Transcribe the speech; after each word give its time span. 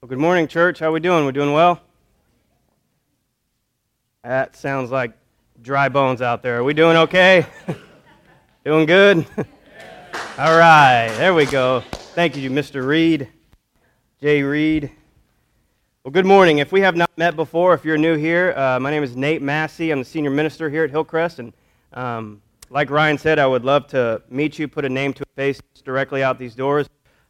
Well, 0.00 0.08
good 0.08 0.18
morning, 0.18 0.46
church. 0.46 0.78
How 0.78 0.90
are 0.90 0.92
we 0.92 1.00
doing? 1.00 1.24
We're 1.24 1.32
doing 1.32 1.52
well? 1.52 1.80
That 4.22 4.54
sounds 4.54 4.92
like 4.92 5.10
dry 5.60 5.88
bones 5.88 6.22
out 6.22 6.40
there. 6.40 6.58
Are 6.58 6.62
we 6.62 6.72
doing 6.72 6.96
okay? 6.96 7.44
doing 8.64 8.86
good? 8.86 9.26
All 10.38 10.56
right, 10.56 11.08
there 11.16 11.34
we 11.34 11.46
go. 11.46 11.80
Thank 12.14 12.36
you, 12.36 12.48
Mr. 12.48 12.86
Reed, 12.86 13.26
Jay 14.20 14.44
Reed. 14.44 14.92
Well, 16.04 16.12
good 16.12 16.26
morning. 16.26 16.58
If 16.58 16.70
we 16.70 16.80
have 16.82 16.94
not 16.94 17.10
met 17.16 17.34
before, 17.34 17.74
if 17.74 17.84
you're 17.84 17.98
new 17.98 18.14
here, 18.14 18.54
uh, 18.56 18.78
my 18.78 18.92
name 18.92 19.02
is 19.02 19.16
Nate 19.16 19.42
Massey. 19.42 19.90
I'm 19.90 19.98
the 19.98 20.04
senior 20.04 20.30
minister 20.30 20.70
here 20.70 20.84
at 20.84 20.90
Hillcrest, 20.90 21.40
and 21.40 21.52
um, 21.94 22.40
like 22.70 22.88
Ryan 22.88 23.18
said, 23.18 23.40
I 23.40 23.48
would 23.48 23.64
love 23.64 23.88
to 23.88 24.22
meet 24.30 24.60
you, 24.60 24.68
put 24.68 24.84
a 24.84 24.88
name 24.88 25.12
to 25.14 25.24
a 25.24 25.34
face 25.34 25.60
directly 25.82 26.22
out 26.22 26.38
these 26.38 26.54
doors. 26.54 26.86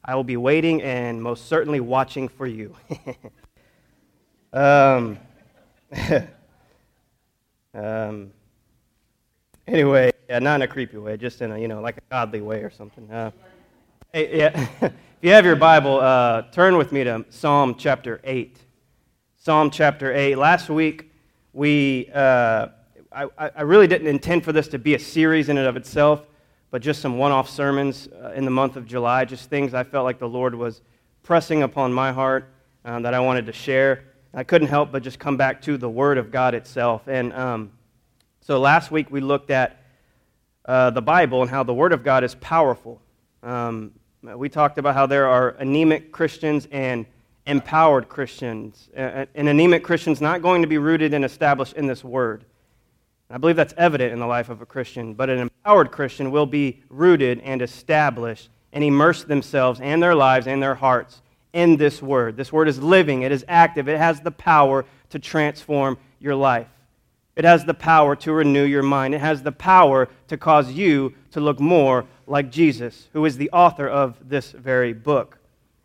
I 0.09 0.14
will 0.14 0.25
be 0.25 0.38
waiting 0.38 0.80
and 0.80 1.22
most 1.22 1.48
certainly 1.48 1.80
watching 1.80 2.29
for 2.29 2.46
you. 2.46 2.75
um, 4.54 5.18
um, 7.75 8.30
anyway, 9.66 10.11
yeah, 10.30 10.39
not 10.39 10.54
in 10.54 10.63
a 10.63 10.66
creepy 10.66 10.96
way, 10.96 11.18
just 11.18 11.43
in 11.43 11.52
a, 11.52 11.58
you 11.58 11.68
know, 11.68 11.82
like 11.82 11.99
a 11.99 12.00
godly 12.11 12.40
way 12.40 12.63
or 12.63 12.71
something. 12.71 13.11
Uh, 13.11 13.32
hey, 14.11 14.39
yeah, 14.39 14.66
if 14.80 14.93
you 15.21 15.30
have 15.30 15.44
your 15.44 15.57
Bible, 15.57 16.00
uh, 16.00 16.40
turn 16.52 16.79
with 16.79 16.90
me 16.90 17.04
to 17.04 17.27
Psalm 17.29 17.75
chapter 17.77 18.18
8. 18.25 18.58
Psalm 19.36 19.71
chapter 19.71 20.14
8. 20.14 20.36
Last 20.36 20.71
week, 20.71 21.13
we, 21.52 22.08
uh, 22.14 22.68
I, 23.13 23.27
I 23.38 23.61
really 23.61 23.86
didn't 23.86 24.07
intend 24.07 24.43
for 24.43 24.52
this 24.52 24.68
to 24.68 24.79
be 24.79 24.94
a 24.94 24.99
series 24.99 25.50
in 25.50 25.58
and 25.58 25.66
of 25.66 25.77
itself 25.77 26.22
but 26.71 26.82
just 26.82 27.00
some 27.00 27.18
one 27.18 27.32
off 27.32 27.49
sermons 27.49 28.08
uh, 28.22 28.32
in 28.32 28.45
the 28.45 28.50
month 28.50 28.77
of 28.77 28.86
July, 28.86 29.25
just 29.25 29.49
things 29.49 29.75
I 29.75 29.85
felt 29.85 30.04
like 30.04 30.18
the 30.18 30.29
Lord 30.29 30.54
was 30.54 30.82
pressing 31.22 31.63
upon 31.63 31.93
my 31.93 32.12
heart 32.12 32.50
um, 32.84 33.03
that 33.03 33.14
I 33.14 33.20
wanted 33.20 33.47
to 33.47 33.53
share. 33.53 34.05
I 34.34 34.44
couldn't 34.44 34.69
help 34.69 34.92
but 34.92 35.03
just 35.03 35.19
come 35.19 35.36
back 35.36 35.62
to 35.62 35.78
the 35.78 35.89
Word 35.89 36.19
of 36.19 36.30
God 36.30 36.55
itself. 36.55 37.08
And 37.08 37.33
um, 37.33 37.72
so 38.41 38.61
last 38.61 38.91
week 38.91 39.11
we 39.11 39.20
looked 39.20 39.50
at 39.50 39.83
uh, 40.66 40.91
the 40.91 41.02
Bible 41.02 41.42
and 41.42 41.50
how 41.50 41.62
the 41.62 41.74
Word 41.74 41.92
of 41.92 42.05
God 42.05 42.24
is 42.24 42.34
powerful. 42.34 43.00
Um, 43.42 43.92
we 44.22 44.48
talked 44.48 44.78
about 44.78 44.94
how 44.94 45.06
there 45.06 45.27
are 45.27 45.50
anemic 45.58 46.12
Christians 46.12 46.69
and 46.70 47.06
empowered 47.46 48.08
Christians. 48.08 48.91
An 48.94 49.27
anemic 49.34 49.83
Christian's 49.83 50.20
not 50.20 50.42
going 50.42 50.61
to 50.61 50.69
be 50.69 50.77
rooted 50.77 51.14
and 51.14 51.24
established 51.24 51.72
in 51.74 51.86
this 51.86 52.05
Word. 52.05 52.44
I 53.30 53.36
believe 53.36 53.56
that's 53.56 53.74
evident 53.76 54.12
in 54.12 54.20
the 54.20 54.26
life 54.26 54.48
of 54.48 54.62
a 54.62 54.66
Christian, 54.66 55.12
but 55.12 55.28
an 55.28 55.38
empowered 55.38 55.92
Christian 55.92 56.30
will 56.30 56.46
be 56.46 56.82
rooted 56.88 57.40
and 57.40 57.60
established 57.60 58.48
and 58.72 58.82
immerse 58.82 59.24
themselves 59.24 59.80
and 59.80 60.02
their 60.02 60.14
lives 60.14 60.46
and 60.46 60.62
their 60.62 60.74
hearts 60.74 61.20
in 61.52 61.76
this 61.76 62.00
word. 62.00 62.36
This 62.36 62.52
word 62.52 62.68
is 62.68 62.82
living, 62.82 63.22
it 63.22 63.32
is 63.32 63.44
active, 63.46 63.88
it 63.88 63.98
has 63.98 64.20
the 64.20 64.30
power 64.30 64.86
to 65.10 65.18
transform 65.18 65.98
your 66.20 66.34
life. 66.34 66.68
It 67.36 67.44
has 67.44 67.64
the 67.64 67.74
power 67.74 68.16
to 68.16 68.32
renew 68.32 68.64
your 68.64 68.82
mind. 68.82 69.14
It 69.14 69.20
has 69.20 69.42
the 69.44 69.52
power 69.52 70.08
to 70.26 70.36
cause 70.36 70.72
you 70.72 71.14
to 71.30 71.40
look 71.40 71.60
more 71.60 72.04
like 72.26 72.50
Jesus, 72.50 73.08
who 73.12 73.24
is 73.24 73.36
the 73.36 73.48
author 73.50 73.88
of 73.88 74.16
this 74.28 74.50
very 74.50 74.92
book. 74.92 75.38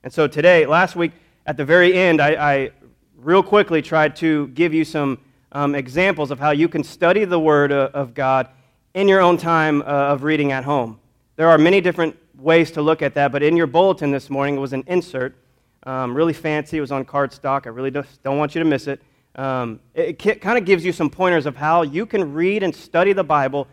And 0.03 0.11
so 0.11 0.27
today, 0.27 0.65
last 0.65 0.95
week, 0.95 1.11
at 1.45 1.55
the 1.55 1.63
very 1.63 1.93
end, 1.93 2.19
I, 2.19 2.53
I 2.53 2.71
real 3.17 3.43
quickly 3.43 3.83
tried 3.83 4.15
to 4.15 4.47
give 4.47 4.73
you 4.73 4.83
some 4.83 5.19
um, 5.53 5.75
examples 5.75 6.31
of 6.31 6.39
how 6.39 6.51
you 6.51 6.67
can 6.67 6.83
study 6.83 7.25
the 7.25 7.39
Word 7.39 7.71
of 7.71 8.13
God 8.13 8.49
in 8.93 9.07
your 9.07 9.21
own 9.21 9.37
time 9.37 9.81
uh, 9.81 9.85
of 9.85 10.23
reading 10.23 10.51
at 10.51 10.63
home. 10.63 10.99
There 11.35 11.47
are 11.47 11.57
many 11.57 11.79
different 11.79 12.17
ways 12.37 12.71
to 12.71 12.81
look 12.81 13.01
at 13.01 13.13
that, 13.13 13.31
but 13.31 13.41
in 13.41 13.55
your 13.55 13.67
bulletin 13.67 14.11
this 14.11 14.29
morning 14.29 14.55
it 14.55 14.59
was 14.59 14.73
an 14.73 14.83
insert, 14.87 15.35
um, 15.83 16.15
really 16.15 16.33
fancy. 16.33 16.77
It 16.77 16.81
was 16.81 16.91
on 16.91 17.05
cardstock. 17.05 17.65
I 17.65 17.69
really 17.69 17.91
don't 17.91 18.37
want 18.37 18.55
you 18.55 18.59
to 18.59 18.65
miss 18.65 18.87
it. 18.87 19.01
Um, 19.35 19.79
it, 19.93 20.23
it 20.25 20.41
kind 20.41 20.57
of 20.57 20.65
gives 20.65 20.83
you 20.83 20.91
some 20.91 21.09
pointers 21.09 21.45
of 21.45 21.55
how 21.55 21.83
you 21.83 22.05
can 22.05 22.33
read 22.33 22.63
and 22.63 22.75
study 22.75 23.13
the 23.13 23.23
Bible 23.23 23.67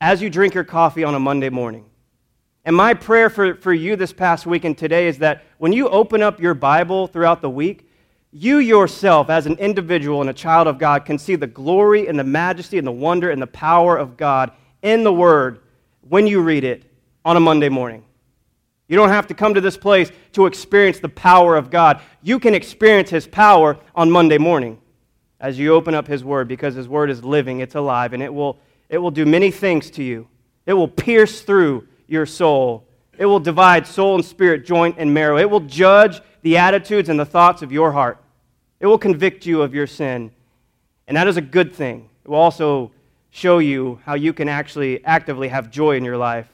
as 0.00 0.20
you 0.20 0.28
drink 0.28 0.54
your 0.54 0.64
coffee 0.64 1.04
on 1.04 1.14
a 1.14 1.20
Monday 1.20 1.48
morning. 1.48 1.84
And 2.64 2.76
my 2.76 2.94
prayer 2.94 3.28
for, 3.30 3.56
for 3.56 3.72
you 3.72 3.96
this 3.96 4.12
past 4.12 4.46
week 4.46 4.64
and 4.64 4.78
today 4.78 5.08
is 5.08 5.18
that 5.18 5.42
when 5.58 5.72
you 5.72 5.88
open 5.88 6.22
up 6.22 6.40
your 6.40 6.54
Bible 6.54 7.08
throughout 7.08 7.42
the 7.42 7.50
week, 7.50 7.88
you 8.32 8.58
yourself, 8.58 9.28
as 9.28 9.44
an 9.44 9.58
individual 9.58 10.22
and 10.22 10.30
a 10.30 10.34
child 10.34 10.66
of 10.66 10.78
God, 10.78 11.04
can 11.04 11.18
see 11.18 11.36
the 11.36 11.46
glory 11.46 12.08
and 12.08 12.18
the 12.18 12.24
majesty 12.24 12.78
and 12.78 12.86
the 12.86 12.92
wonder 12.92 13.30
and 13.30 13.42
the 13.42 13.46
power 13.46 13.96
of 13.96 14.16
God 14.16 14.52
in 14.80 15.04
the 15.04 15.12
Word 15.12 15.60
when 16.08 16.26
you 16.26 16.40
read 16.40 16.64
it 16.64 16.84
on 17.26 17.36
a 17.36 17.40
Monday 17.40 17.68
morning. 17.68 18.02
You 18.88 18.96
don't 18.96 19.10
have 19.10 19.26
to 19.28 19.34
come 19.34 19.54
to 19.54 19.60
this 19.60 19.76
place 19.76 20.10
to 20.32 20.46
experience 20.46 20.98
the 20.98 21.10
power 21.10 21.56
of 21.56 21.70
God. 21.70 22.00
You 22.22 22.38
can 22.38 22.54
experience 22.54 23.10
His 23.10 23.26
power 23.26 23.78
on 23.94 24.10
Monday 24.10 24.38
morning 24.38 24.80
as 25.38 25.58
you 25.58 25.74
open 25.74 25.94
up 25.94 26.06
His 26.06 26.24
Word 26.24 26.48
because 26.48 26.74
His 26.74 26.88
Word 26.88 27.10
is 27.10 27.22
living, 27.22 27.60
it's 27.60 27.74
alive, 27.74 28.14
and 28.14 28.22
it 28.22 28.32
will, 28.32 28.58
it 28.88 28.96
will 28.96 29.10
do 29.10 29.26
many 29.26 29.50
things 29.50 29.90
to 29.92 30.02
you. 30.02 30.26
It 30.64 30.72
will 30.72 30.88
pierce 30.88 31.42
through 31.42 31.86
your 32.06 32.24
soul, 32.24 32.86
it 33.18 33.26
will 33.26 33.40
divide 33.40 33.86
soul 33.86 34.14
and 34.14 34.24
spirit, 34.24 34.64
joint 34.64 34.96
and 34.98 35.12
marrow. 35.12 35.36
It 35.36 35.50
will 35.50 35.60
judge 35.60 36.22
the 36.42 36.58
attitudes 36.58 37.08
and 37.08 37.18
the 37.18 37.24
thoughts 37.24 37.62
of 37.62 37.72
your 37.72 37.92
heart. 37.92 38.18
It 38.80 38.86
will 38.86 38.98
convict 38.98 39.46
you 39.46 39.62
of 39.62 39.74
your 39.74 39.86
sin. 39.86 40.32
And 41.06 41.16
that 41.16 41.28
is 41.28 41.36
a 41.36 41.42
good 41.42 41.72
thing. 41.72 42.08
It 42.24 42.28
will 42.28 42.38
also 42.38 42.90
show 43.30 43.58
you 43.58 44.00
how 44.04 44.14
you 44.14 44.32
can 44.32 44.48
actually 44.48 45.04
actively 45.04 45.48
have 45.48 45.70
joy 45.70 45.96
in 45.96 46.04
your 46.04 46.16
life 46.16 46.48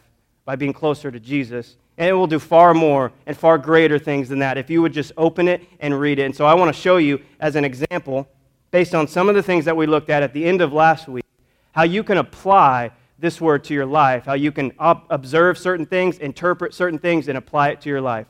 by 0.45 0.57
being 0.57 0.73
closer 0.73 1.11
to 1.11 1.19
Jesus. 1.19 1.77
And 1.97 2.09
it 2.09 2.13
will 2.13 2.27
do 2.27 2.39
far 2.39 2.75
more 2.75 3.13
and 3.27 3.37
far 3.37 3.59
greater 3.59 3.99
things 3.99 4.29
than 4.29 4.39
that 4.39 4.57
if 4.57 4.71
you 4.71 4.81
would 4.83 4.93
just 4.93 5.13
open 5.17 5.49
it 5.49 5.63
and 5.81 5.99
read 5.99 6.19
it. 6.19 6.25
And 6.25 6.37
so 6.37 6.47
I 6.47 6.55
want 6.55 6.75
to 6.75 6.81
show 6.81 6.99
you 6.99 7.21
as 7.41 7.57
an 7.57 7.65
example, 7.65 8.29
based 8.71 8.95
on 8.95 9.09
some 9.09 9.29
of 9.29 9.35
the 9.35 9.43
things 9.43 9.65
that 9.65 9.77
we 9.77 9.87
looked 9.87 10.11
at 10.11 10.23
at 10.23 10.33
the 10.33 10.45
end 10.45 10.61
of 10.61 10.73
last 10.73 11.09
week, 11.09 11.25
how 11.73 11.83
you 11.83 12.03
can 12.03 12.19
apply 12.19 12.93
this 13.19 13.41
word 13.41 13.65
to 13.65 13.75
your 13.75 13.87
life, 13.87 14.27
how 14.27 14.35
you 14.35 14.53
can 14.53 14.73
observe 14.79 15.59
certain 15.59 15.85
things, 15.85 16.19
interpret 16.19 16.73
certain 16.73 16.99
things, 16.99 17.27
and 17.29 17.37
apply 17.37 17.71
it 17.71 17.81
to 17.81 17.89
your 17.89 18.01
life. 18.01 18.27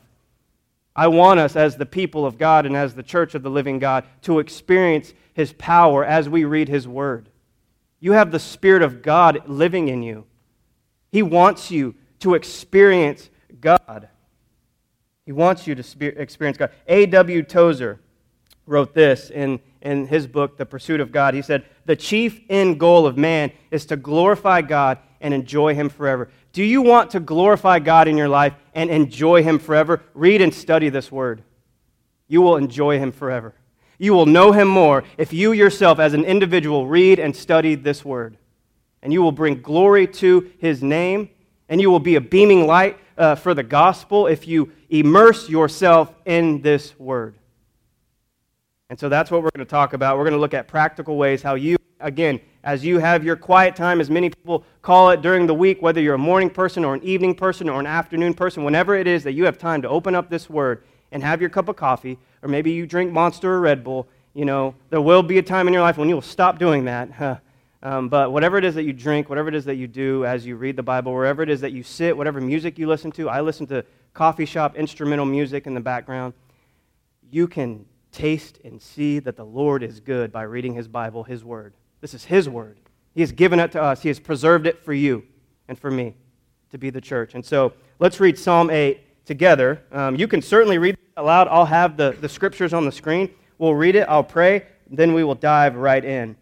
I 0.95 1.07
want 1.07 1.39
us, 1.39 1.55
as 1.55 1.77
the 1.77 1.85
people 1.85 2.25
of 2.25 2.37
God 2.37 2.65
and 2.65 2.75
as 2.75 2.93
the 2.93 3.03
church 3.03 3.35
of 3.35 3.43
the 3.43 3.49
living 3.49 3.79
God, 3.79 4.05
to 4.23 4.39
experience 4.39 5.13
His 5.33 5.53
power 5.53 6.03
as 6.03 6.27
we 6.27 6.43
read 6.43 6.67
His 6.67 6.87
Word. 6.87 7.29
You 7.99 8.13
have 8.13 8.31
the 8.31 8.39
Spirit 8.39 8.81
of 8.81 9.01
God 9.01 9.47
living 9.47 9.87
in 9.87 10.03
you. 10.03 10.25
He 11.11 11.21
wants 11.21 11.71
you 11.71 11.95
to 12.19 12.35
experience 12.35 13.29
God. 13.59 14.09
He 15.25 15.31
wants 15.31 15.67
you 15.67 15.75
to 15.75 16.21
experience 16.21 16.57
God. 16.57 16.71
A.W. 16.87 17.43
Tozer 17.43 17.99
wrote 18.65 18.93
this 18.93 19.29
in, 19.29 19.59
in 19.81 20.07
his 20.07 20.27
book, 20.27 20.57
The 20.57 20.65
Pursuit 20.65 21.01
of 21.01 21.11
God. 21.11 21.33
He 21.33 21.41
said, 21.41 21.65
The 21.85 21.95
chief 21.95 22.41
end 22.49 22.79
goal 22.79 23.05
of 23.05 23.17
man 23.17 23.51
is 23.71 23.85
to 23.87 23.95
glorify 23.95 24.61
God 24.61 24.99
and 25.21 25.33
enjoy 25.33 25.75
Him 25.75 25.89
forever. 25.89 26.29
Do 26.51 26.63
you 26.63 26.81
want 26.81 27.11
to 27.11 27.19
glorify 27.19 27.79
God 27.79 28.07
in 28.07 28.17
your 28.17 28.27
life 28.27 28.53
and 28.73 28.89
enjoy 28.89 29.43
Him 29.43 29.59
forever? 29.59 30.01
Read 30.13 30.41
and 30.41 30.53
study 30.53 30.89
this 30.89 31.11
word. 31.11 31.43
You 32.27 32.41
will 32.41 32.57
enjoy 32.57 32.99
Him 32.99 33.11
forever. 33.11 33.53
You 33.97 34.13
will 34.13 34.25
know 34.25 34.51
Him 34.51 34.67
more 34.67 35.03
if 35.17 35.33
you 35.33 35.51
yourself, 35.51 35.99
as 35.99 36.13
an 36.13 36.23
individual, 36.23 36.87
read 36.87 37.19
and 37.19 37.35
study 37.35 37.75
this 37.75 38.03
word. 38.03 38.37
And 39.01 39.13
you 39.13 39.21
will 39.21 39.31
bring 39.31 39.61
glory 39.61 40.07
to 40.07 40.51
His 40.57 40.81
name, 40.81 41.29
and 41.67 41.79
you 41.79 41.91
will 41.91 41.99
be 41.99 42.15
a 42.15 42.21
beaming 42.21 42.65
light 42.65 42.97
uh, 43.17 43.35
for 43.35 43.53
the 43.53 43.63
gospel 43.63 44.27
if 44.27 44.47
you 44.47 44.71
immerse 44.89 45.49
yourself 45.49 46.13
in 46.25 46.61
this 46.61 46.97
word. 46.97 47.35
And 48.89 48.99
so 48.99 49.07
that's 49.07 49.29
what 49.29 49.43
we're 49.43 49.51
going 49.55 49.65
to 49.65 49.69
talk 49.69 49.93
about. 49.93 50.17
We're 50.17 50.23
going 50.23 50.33
to 50.33 50.39
look 50.39 50.55
at 50.55 50.67
practical 50.67 51.15
ways 51.15 51.43
how 51.43 51.55
you, 51.55 51.77
again, 51.99 52.39
as 52.63 52.83
you 52.83 52.99
have 52.99 53.23
your 53.23 53.35
quiet 53.35 53.75
time, 53.75 54.01
as 54.01 54.09
many 54.09 54.29
people 54.29 54.63
call 54.81 55.11
it 55.11 55.21
during 55.21 55.47
the 55.47 55.53
week, 55.53 55.81
whether 55.81 56.01
you're 56.01 56.15
a 56.15 56.17
morning 56.17 56.49
person 56.49 56.83
or 56.83 56.93
an 56.93 57.03
evening 57.03 57.35
person 57.35 57.69
or 57.69 57.79
an 57.79 57.85
afternoon 57.85 58.33
person, 58.33 58.63
whenever 58.63 58.95
it 58.95 59.07
is 59.07 59.23
that 59.23 59.33
you 59.33 59.45
have 59.45 59.57
time 59.57 59.81
to 59.81 59.89
open 59.89 60.15
up 60.15 60.29
this 60.29 60.49
word 60.49 60.83
and 61.11 61.23
have 61.23 61.41
your 61.41 61.49
cup 61.49 61.69
of 61.69 61.75
coffee, 61.75 62.17
or 62.41 62.49
maybe 62.49 62.71
you 62.71 62.85
drink 62.85 63.11
Monster 63.11 63.53
or 63.53 63.61
Red 63.61 63.83
Bull, 63.83 64.07
you 64.33 64.45
know, 64.45 64.75
there 64.89 65.01
will 65.01 65.23
be 65.23 65.37
a 65.37 65.41
time 65.41 65.67
in 65.67 65.73
your 65.73 65.81
life 65.81 65.97
when 65.97 66.09
you 66.09 66.15
will 66.15 66.21
stop 66.21 66.59
doing 66.59 66.85
that. 66.85 67.41
um, 67.83 68.09
but 68.09 68.31
whatever 68.31 68.57
it 68.57 68.65
is 68.65 68.75
that 68.75 68.83
you 68.83 68.93
drink, 68.93 69.29
whatever 69.29 69.49
it 69.49 69.55
is 69.55 69.65
that 69.65 69.75
you 69.75 69.87
do 69.87 70.25
as 70.25 70.45
you 70.45 70.55
read 70.55 70.75
the 70.75 70.83
Bible, 70.83 71.13
wherever 71.13 71.41
it 71.41 71.49
is 71.49 71.61
that 71.61 71.71
you 71.71 71.83
sit, 71.83 72.15
whatever 72.15 72.39
music 72.41 72.77
you 72.77 72.87
listen 72.87 73.11
to, 73.13 73.29
I 73.29 73.41
listen 73.41 73.65
to 73.67 73.83
coffee 74.13 74.45
shop 74.45 74.75
instrumental 74.75 75.25
music 75.25 75.65
in 75.65 75.73
the 75.73 75.79
background. 75.79 76.33
You 77.31 77.47
can 77.47 77.85
taste 78.11 78.59
and 78.63 78.81
see 78.81 79.19
that 79.19 79.35
the 79.35 79.45
Lord 79.45 79.83
is 79.83 79.99
good 79.99 80.31
by 80.31 80.43
reading 80.43 80.73
His 80.73 80.87
Bible, 80.87 81.23
His 81.23 81.43
Word. 81.43 81.73
This 82.01 82.13
is 82.13 82.25
His 82.25 82.49
word. 82.49 82.79
He 83.13 83.21
has 83.21 83.31
given 83.31 83.59
it 83.59 83.71
to 83.73 83.81
us, 83.81 84.01
He 84.01 84.09
has 84.09 84.19
preserved 84.19 84.67
it 84.67 84.83
for 84.83 84.93
you 84.93 85.23
and 85.67 85.77
for 85.77 85.91
me 85.91 86.15
to 86.71 86.77
be 86.77 86.89
the 86.89 87.01
church. 87.01 87.35
And 87.35 87.45
so 87.45 87.73
let's 87.99 88.19
read 88.19 88.37
Psalm 88.37 88.69
8 88.69 89.25
together. 89.25 89.81
Um, 89.91 90.15
you 90.15 90.27
can 90.27 90.41
certainly 90.41 90.77
read 90.77 90.95
it 90.95 90.99
aloud. 91.17 91.47
I'll 91.49 91.65
have 91.65 91.97
the, 91.97 92.15
the 92.19 92.29
scriptures 92.29 92.73
on 92.73 92.85
the 92.85 92.91
screen. 92.91 93.29
We'll 93.57 93.75
read 93.75 93.95
it, 93.95 94.07
I'll 94.07 94.23
pray, 94.23 94.65
then 94.89 95.13
we 95.13 95.23
will 95.23 95.35
dive 95.35 95.75
right 95.75 96.03
in. 96.03 96.35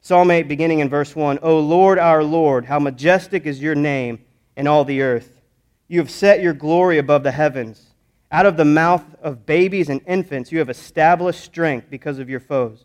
Psalm 0.00 0.30
8, 0.30 0.48
beginning 0.48 0.78
in 0.78 0.88
verse 0.88 1.14
1 1.14 1.40
O 1.42 1.58
Lord, 1.58 1.98
our 1.98 2.22
Lord, 2.22 2.64
how 2.64 2.78
majestic 2.78 3.44
is 3.44 3.60
your 3.60 3.74
name 3.74 4.20
in 4.56 4.66
all 4.66 4.84
the 4.84 5.02
earth. 5.02 5.40
You 5.88 5.98
have 5.98 6.10
set 6.10 6.40
your 6.40 6.54
glory 6.54 6.98
above 6.98 7.22
the 7.22 7.32
heavens. 7.32 7.94
Out 8.32 8.46
of 8.46 8.56
the 8.56 8.64
mouth 8.64 9.04
of 9.22 9.46
babies 9.46 9.88
and 9.88 10.00
infants, 10.06 10.50
you 10.50 10.58
have 10.58 10.70
established 10.70 11.44
strength 11.44 11.88
because 11.90 12.18
of 12.18 12.28
your 12.28 12.40
foes, 12.40 12.84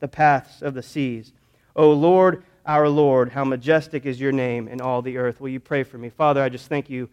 the 0.00 0.08
paths 0.08 0.62
of 0.62 0.74
the 0.74 0.82
seas. 0.82 1.32
O 1.74 1.92
Lord, 1.92 2.42
our 2.66 2.88
Lord, 2.88 3.30
how 3.30 3.44
majestic 3.44 4.04
is 4.04 4.20
your 4.20 4.32
name 4.32 4.68
in 4.68 4.80
all 4.80 5.00
the 5.00 5.16
earth. 5.16 5.40
Will 5.40 5.48
you 5.48 5.60
pray 5.60 5.82
for 5.84 5.96
me? 5.96 6.10
Father, 6.10 6.42
I 6.42 6.48
just 6.48 6.68
thank 6.68 6.90
you 6.90 7.08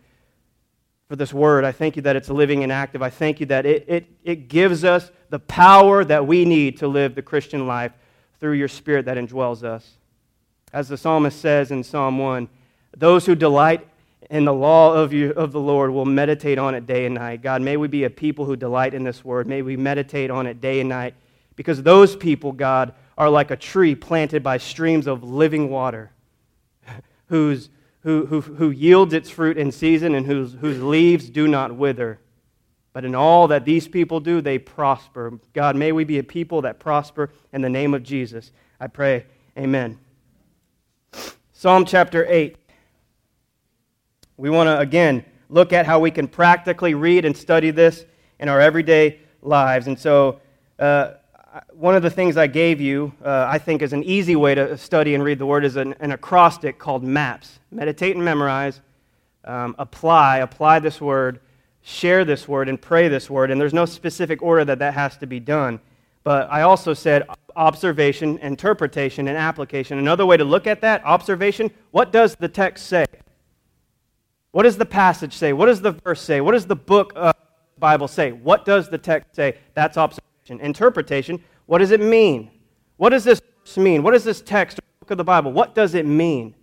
for 1.07 1.15
this 1.15 1.33
word. 1.33 1.63
I 1.63 1.71
thank 1.71 1.95
you 1.95 2.01
that 2.01 2.15
it's 2.15 2.29
living 2.29 2.63
and 2.63 2.71
active. 2.71 3.01
I 3.01 3.09
thank 3.09 3.39
you 3.39 3.45
that 3.47 3.65
it, 3.65 3.85
it, 3.87 4.05
it 4.23 4.47
gives 4.47 4.83
us 4.83 5.11
the 5.29 5.39
power 5.39 6.03
that 6.03 6.27
we 6.27 6.45
need 6.45 6.77
to 6.79 6.87
live 6.87 7.15
the 7.15 7.21
Christian 7.21 7.67
life 7.67 7.93
through 8.39 8.53
your 8.53 8.67
Spirit 8.67 9.05
that 9.05 9.17
indwells 9.17 9.63
us. 9.63 9.97
As 10.73 10.89
the 10.89 10.97
psalmist 10.97 11.39
says 11.39 11.71
in 11.71 11.83
Psalm 11.83 12.17
1, 12.17 12.49
those 12.97 13.25
who 13.25 13.35
delight 13.35 13.87
in 14.29 14.45
the 14.45 14.53
law 14.53 14.93
of, 14.93 15.13
you, 15.13 15.31
of 15.31 15.51
the 15.51 15.59
Lord 15.59 15.91
will 15.91 16.05
meditate 16.05 16.57
on 16.57 16.73
it 16.75 16.85
day 16.85 17.05
and 17.05 17.15
night. 17.15 17.41
God, 17.41 17.61
may 17.61 17.77
we 17.77 17.87
be 17.87 18.03
a 18.03 18.09
people 18.09 18.45
who 18.45 18.55
delight 18.55 18.93
in 18.93 19.03
this 19.03 19.23
word. 19.23 19.47
May 19.47 19.61
we 19.61 19.77
meditate 19.77 20.31
on 20.31 20.47
it 20.47 20.59
day 20.59 20.79
and 20.79 20.89
night 20.89 21.13
because 21.56 21.84
those 21.84 22.16
people, 22.16 22.52
God, 22.52 22.94
are 23.18 23.30
like 23.30 23.52
a 23.52 23.56
tree 23.56 23.96
planted 23.96 24.44
by 24.44 24.57
streams 24.57 25.07
of 25.07 25.24
living 25.24 25.69
water 25.69 26.12
whose 27.28 27.69
who, 28.06 28.28
who, 28.28 28.40
who 28.40 28.69
yields 28.69 29.16
its 29.16 29.31
fruit 29.31 29.57
in 29.57 29.72
season 29.72 30.13
and 30.13 30.28
whose, 30.28 30.54
whose 30.54 30.80
leaves 30.81 31.28
do 31.28 31.48
not 31.48 31.75
wither. 31.75 32.19
But 32.94 33.04
in 33.04 33.16
all 33.16 33.48
that 33.48 33.66
these 33.66 33.88
people 33.88 34.19
do, 34.19 34.42
they 34.42 34.60
prosper. 34.60 35.40
God, 35.54 35.75
may 35.75 35.92
we 35.92 36.04
be 36.04 36.19
a 36.19 36.24
people 36.24 36.62
that 36.62 36.80
prosper 36.80 37.31
in 37.52 37.63
the 37.63 37.69
name 37.69 37.96
of 37.96 38.04
Jesus. 38.04 38.52
I 38.80 38.88
pray. 38.88 39.25
Amen. 39.57 39.98
Psalm 41.52 41.84
chapter 41.84 42.28
8. 42.30 42.56
We 44.38 44.52
want 44.52 44.68
to, 44.68 44.78
again, 44.78 45.25
look 45.50 45.74
at 45.74 45.88
how 45.88 46.00
we 46.00 46.12
can 46.12 46.28
practically 46.28 46.94
read 46.94 47.25
and 47.25 47.36
study 47.36 47.72
this 47.72 48.06
in 48.40 48.50
our 48.50 48.62
everyday 48.62 49.19
lives. 49.42 49.88
And 49.88 49.98
so, 49.98 50.42
uh, 50.78 51.13
one 51.74 51.96
of 51.96 52.04
the 52.04 52.10
things 52.10 52.38
I 52.38 52.48
gave 52.48 52.81
you, 52.81 53.13
uh, 53.24 53.46
I 53.50 53.57
think, 53.57 53.81
is 53.81 53.94
an 53.94 54.04
easy 54.04 54.36
way 54.36 54.56
to 54.56 54.78
study 54.78 55.16
and 55.16 55.24
read 55.24 55.40
the 55.40 55.46
Word, 55.46 55.63
is 55.63 55.75
an, 55.75 55.94
an 56.00 56.12
acrostic 56.12 56.80
called 56.80 57.04
MAPS. 57.04 57.60
Meditate 57.72 58.16
and 58.16 58.25
memorize, 58.25 58.81
um, 59.44 59.75
apply, 59.80 60.40
apply 60.40 60.80
this 60.80 61.00
Word, 61.00 61.40
share 61.81 62.25
this 62.25 62.48
Word, 62.48 62.68
and 62.68 62.81
pray 62.81 63.07
this 63.07 63.30
Word. 63.30 63.52
And 63.52 63.62
there's 63.62 63.74
no 63.74 63.86
specific 63.86 64.42
order 64.42 64.66
that 64.66 64.80
that 64.80 64.94
has 64.94 65.18
to 65.18 65.28
be 65.28 65.40
done. 65.40 65.80
But 66.24 66.52
I 66.52 66.63
also 66.63 66.94
said 66.94 67.24
observation, 67.56 68.38
interpretation, 68.40 69.28
and 69.28 69.38
application. 69.38 69.98
Another 69.98 70.25
way 70.25 70.38
to 70.38 70.44
look 70.44 70.68
at 70.68 70.81
that, 70.81 71.06
observation, 71.06 71.72
what 71.92 72.12
does 72.12 72.36
the 72.36 72.50
text 72.50 72.88
say? 72.88 73.06
What 74.52 74.63
does 74.63 74.78
the 74.78 74.86
passage 74.86 75.34
say? 75.34 75.54
What 75.54 75.68
does 75.68 75.81
the 75.81 75.92
verse 75.92 76.22
say? 76.22 76.42
What 76.42 76.54
does 76.54 76.66
the 76.66 76.75
book 76.75 77.13
of 77.16 77.36
the 77.75 77.80
Bible 77.80 78.07
say? 78.07 78.31
What 78.31 78.66
does 78.66 78.90
the 78.90 78.98
text 78.98 79.36
say? 79.36 79.57
That's 79.74 79.98
observation. 79.98 80.24
Interpretation, 80.47 81.44
what 81.65 81.80
does 81.80 81.92
it 81.92 82.01
mean? 82.01 82.51
What 82.97 83.09
does 83.09 83.24
this 83.24 83.42
mean? 83.75 84.03
What 84.03 84.12
does 84.12 84.24
this 84.24 84.42
text 84.42 84.80
book 85.00 85.12
of 85.12 85.18
the 85.18 85.24
Bible? 85.24 85.51
What 85.51 85.74
does 85.74 85.95
it 85.95 86.06
mean? 86.06 86.56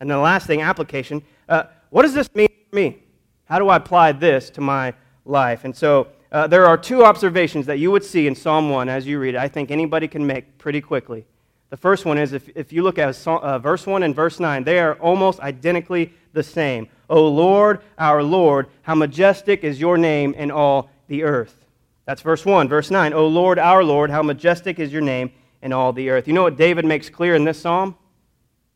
And 0.00 0.10
then 0.10 0.18
the 0.18 0.22
last 0.22 0.46
thing, 0.46 0.60
application. 0.60 1.22
Uh, 1.48 1.64
what 1.90 2.02
does 2.02 2.14
this 2.14 2.28
mean 2.34 2.48
for 2.70 2.76
me? 2.76 3.02
How 3.44 3.58
do 3.58 3.68
I 3.68 3.76
apply 3.76 4.12
this 4.12 4.50
to 4.50 4.60
my 4.60 4.94
life? 5.24 5.64
And 5.64 5.74
so 5.74 6.08
uh, 6.32 6.46
there 6.46 6.66
are 6.66 6.76
two 6.76 7.04
observations 7.04 7.66
that 7.66 7.78
you 7.78 7.90
would 7.90 8.04
see 8.04 8.26
in 8.26 8.34
Psalm 8.34 8.68
1 8.68 8.88
as 8.88 9.06
you 9.06 9.18
read 9.18 9.34
it. 9.34 9.38
I 9.38 9.48
think 9.48 9.70
anybody 9.70 10.08
can 10.08 10.26
make 10.26 10.58
pretty 10.58 10.80
quickly. 10.80 11.26
The 11.70 11.76
first 11.76 12.04
one 12.04 12.18
is 12.18 12.32
if, 12.32 12.48
if 12.54 12.72
you 12.72 12.82
look 12.82 12.98
at 12.98 13.26
uh, 13.26 13.58
verse 13.58 13.86
1 13.86 14.02
and 14.02 14.14
verse 14.14 14.38
9, 14.38 14.64
they 14.64 14.78
are 14.78 14.94
almost 14.96 15.40
identically 15.40 16.12
the 16.32 16.42
same. 16.42 16.88
O 17.08 17.26
Lord, 17.26 17.80
our 17.98 18.22
Lord, 18.22 18.68
how 18.82 18.94
majestic 18.94 19.64
is 19.64 19.80
your 19.80 19.96
name 19.96 20.34
in 20.34 20.50
all 20.50 20.90
the 21.08 21.22
earth. 21.22 21.63
That's 22.06 22.22
verse 22.22 22.44
1. 22.44 22.68
Verse 22.68 22.90
nine. 22.90 23.12
9, 23.12 23.18
O 23.18 23.26
Lord, 23.26 23.58
our 23.58 23.82
Lord, 23.82 24.10
how 24.10 24.22
majestic 24.22 24.78
is 24.78 24.92
your 24.92 25.02
name 25.02 25.32
in 25.62 25.72
all 25.72 25.92
the 25.92 26.10
earth. 26.10 26.28
You 26.28 26.34
know 26.34 26.42
what 26.42 26.56
David 26.56 26.84
makes 26.84 27.08
clear 27.08 27.34
in 27.34 27.44
this 27.44 27.60
psalm? 27.60 27.96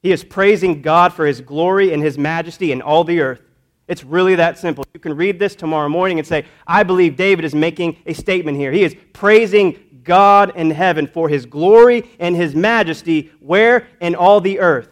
He 0.02 0.12
is 0.12 0.24
praising 0.24 0.80
God 0.80 1.12
for 1.12 1.26
his 1.26 1.40
glory 1.40 1.92
and 1.92 2.02
his 2.02 2.16
majesty 2.16 2.72
in 2.72 2.80
all 2.80 3.04
the 3.04 3.20
earth. 3.20 3.42
It's 3.88 4.04
really 4.04 4.34
that 4.36 4.58
simple. 4.58 4.84
You 4.94 5.00
can 5.00 5.16
read 5.16 5.38
this 5.38 5.54
tomorrow 5.54 5.88
morning 5.88 6.18
and 6.18 6.26
say, 6.26 6.46
I 6.66 6.82
believe 6.82 7.16
David 7.16 7.44
is 7.44 7.54
making 7.54 7.96
a 8.06 8.12
statement 8.12 8.56
here. 8.56 8.70
He 8.72 8.84
is 8.84 8.96
praising 9.12 10.02
God 10.04 10.56
in 10.56 10.70
heaven 10.70 11.06
for 11.06 11.28
his 11.28 11.46
glory 11.46 12.08
and 12.18 12.36
his 12.36 12.54
majesty 12.54 13.30
where? 13.40 13.88
In 14.00 14.14
all 14.14 14.40
the 14.40 14.60
earth. 14.60 14.88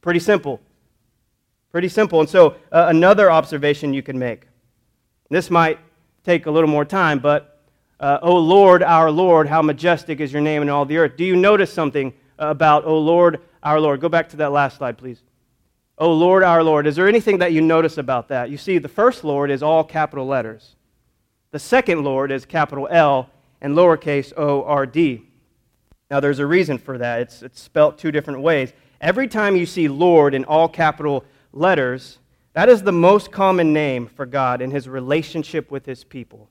Pretty 0.00 0.20
simple. 0.20 0.60
Pretty 1.70 1.88
simple. 1.88 2.20
And 2.20 2.28
so, 2.28 2.56
uh, 2.70 2.86
another 2.88 3.30
observation 3.30 3.94
you 3.94 4.02
can 4.02 4.18
make. 4.18 4.46
This 5.30 5.50
might 5.50 5.78
take 6.24 6.46
a 6.46 6.50
little 6.50 6.68
more 6.68 6.84
time, 6.84 7.18
but 7.18 7.51
uh, 8.02 8.18
O 8.20 8.36
Lord, 8.36 8.82
our 8.82 9.10
Lord, 9.12 9.46
how 9.46 9.62
majestic 9.62 10.20
is 10.20 10.32
your 10.32 10.42
name 10.42 10.60
in 10.60 10.68
all 10.68 10.84
the 10.84 10.98
earth. 10.98 11.16
Do 11.16 11.24
you 11.24 11.36
notice 11.36 11.72
something 11.72 12.12
about, 12.36 12.84
O 12.84 12.98
Lord, 12.98 13.40
our 13.62 13.80
Lord? 13.80 14.00
Go 14.00 14.08
back 14.08 14.28
to 14.30 14.36
that 14.38 14.50
last 14.50 14.78
slide, 14.78 14.98
please. 14.98 15.22
O 15.98 16.12
Lord, 16.12 16.42
our 16.42 16.64
Lord. 16.64 16.88
Is 16.88 16.96
there 16.96 17.06
anything 17.06 17.38
that 17.38 17.52
you 17.52 17.60
notice 17.60 17.98
about 17.98 18.26
that? 18.28 18.50
You 18.50 18.56
see, 18.56 18.78
the 18.78 18.88
first 18.88 19.22
Lord 19.22 19.52
is 19.52 19.62
all 19.62 19.84
capital 19.84 20.26
letters, 20.26 20.74
the 21.52 21.60
second 21.60 22.02
Lord 22.02 22.32
is 22.32 22.44
capital 22.44 22.88
L 22.90 23.30
and 23.60 23.76
lowercase 23.76 24.32
o 24.36 24.64
r 24.64 24.84
d. 24.84 25.22
Now, 26.10 26.18
there's 26.18 26.40
a 26.40 26.46
reason 26.46 26.78
for 26.78 26.98
that. 26.98 27.20
It's, 27.20 27.42
it's 27.42 27.60
spelt 27.60 27.98
two 27.98 28.10
different 28.10 28.40
ways. 28.40 28.72
Every 29.00 29.28
time 29.28 29.54
you 29.54 29.64
see 29.64 29.88
Lord 29.88 30.34
in 30.34 30.44
all 30.44 30.68
capital 30.68 31.24
letters, 31.52 32.18
that 32.52 32.68
is 32.68 32.82
the 32.82 32.92
most 32.92 33.30
common 33.30 33.72
name 33.72 34.08
for 34.08 34.26
God 34.26 34.60
in 34.60 34.72
his 34.72 34.88
relationship 34.88 35.70
with 35.70 35.86
his 35.86 36.04
people. 36.04 36.50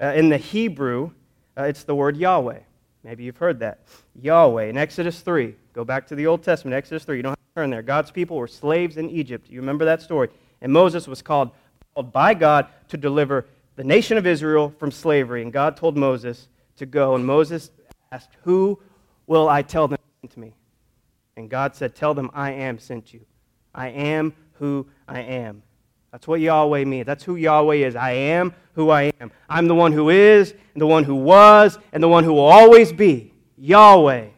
Uh, 0.00 0.06
in 0.14 0.28
the 0.28 0.38
Hebrew, 0.38 1.10
uh, 1.58 1.64
it's 1.64 1.84
the 1.84 1.94
word 1.94 2.16
Yahweh. 2.16 2.60
Maybe 3.04 3.24
you've 3.24 3.36
heard 3.36 3.58
that. 3.60 3.80
Yahweh. 4.20 4.64
In 4.64 4.76
Exodus 4.76 5.20
3, 5.20 5.54
go 5.72 5.84
back 5.84 6.06
to 6.08 6.14
the 6.14 6.26
Old 6.26 6.42
Testament, 6.42 6.74
Exodus 6.74 7.04
3. 7.04 7.16
You 7.16 7.22
don't 7.22 7.30
have 7.30 7.38
to 7.38 7.60
turn 7.60 7.70
there. 7.70 7.82
God's 7.82 8.10
people 8.10 8.36
were 8.36 8.48
slaves 8.48 8.96
in 8.96 9.10
Egypt. 9.10 9.48
You 9.50 9.60
remember 9.60 9.84
that 9.84 10.02
story. 10.02 10.28
And 10.62 10.72
Moses 10.72 11.06
was 11.06 11.22
called, 11.22 11.50
called 11.94 12.12
by 12.12 12.34
God 12.34 12.66
to 12.88 12.96
deliver 12.96 13.46
the 13.76 13.84
nation 13.84 14.16
of 14.16 14.26
Israel 14.26 14.74
from 14.78 14.90
slavery. 14.90 15.42
And 15.42 15.52
God 15.52 15.76
told 15.76 15.96
Moses 15.96 16.48
to 16.76 16.86
go. 16.86 17.14
And 17.14 17.24
Moses 17.24 17.70
asked, 18.12 18.30
Who 18.42 18.78
will 19.26 19.48
I 19.48 19.62
tell 19.62 19.88
them 19.88 19.98
to 20.28 20.40
me? 20.40 20.54
And 21.36 21.48
God 21.48 21.74
said, 21.74 21.94
Tell 21.94 22.14
them 22.14 22.30
I 22.34 22.52
am 22.52 22.78
sent 22.78 23.12
you. 23.14 23.20
I 23.74 23.88
am 23.88 24.34
who 24.54 24.86
I 25.08 25.20
am. 25.20 25.62
That's 26.12 26.26
what 26.26 26.40
Yahweh 26.40 26.84
means. 26.84 27.06
That's 27.06 27.22
who 27.22 27.36
Yahweh 27.36 27.76
is. 27.76 27.94
I 27.94 28.12
am 28.12 28.52
who 28.74 28.90
I 28.90 29.12
am. 29.20 29.30
I'm 29.48 29.68
the 29.68 29.74
one 29.74 29.92
who 29.92 30.10
is, 30.10 30.54
and 30.74 30.80
the 30.80 30.86
one 30.86 31.04
who 31.04 31.14
was, 31.14 31.78
and 31.92 32.02
the 32.02 32.08
one 32.08 32.24
who 32.24 32.32
will 32.32 32.40
always 32.40 32.92
be. 32.92 33.32
Yahweh. 33.56 34.28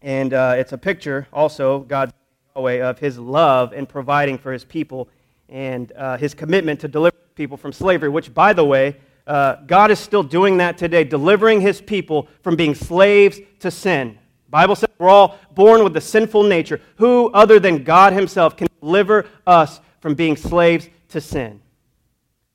And 0.00 0.34
uh, 0.34 0.54
it's 0.56 0.72
a 0.72 0.78
picture 0.78 1.26
also, 1.32 1.80
God 1.80 2.12
Yahweh, 2.54 2.82
of 2.82 2.98
his 2.98 3.18
love 3.18 3.72
and 3.72 3.88
providing 3.88 4.38
for 4.38 4.52
his 4.52 4.64
people 4.64 5.08
and 5.48 5.92
uh, 5.92 6.16
his 6.16 6.34
commitment 6.34 6.80
to 6.80 6.88
deliver 6.88 7.16
people 7.34 7.56
from 7.56 7.72
slavery, 7.72 8.08
which, 8.08 8.32
by 8.32 8.52
the 8.52 8.64
way, 8.64 8.96
uh, 9.26 9.56
God 9.66 9.90
is 9.90 9.98
still 9.98 10.22
doing 10.22 10.58
that 10.58 10.78
today, 10.78 11.04
delivering 11.04 11.60
his 11.60 11.80
people 11.80 12.28
from 12.42 12.56
being 12.56 12.74
slaves 12.74 13.40
to 13.60 13.70
sin. 13.70 14.18
Bible 14.50 14.76
says 14.76 14.88
we're 14.98 15.08
all 15.08 15.38
born 15.54 15.82
with 15.82 15.96
a 15.96 16.00
sinful 16.00 16.44
nature. 16.44 16.80
Who 16.96 17.30
other 17.32 17.58
than 17.58 17.82
God 17.82 18.12
himself 18.12 18.56
can 18.56 18.68
deliver 18.80 19.26
us 19.46 19.80
from 20.04 20.14
being 20.14 20.36
slaves 20.36 20.90
to 21.08 21.18
sin. 21.18 21.62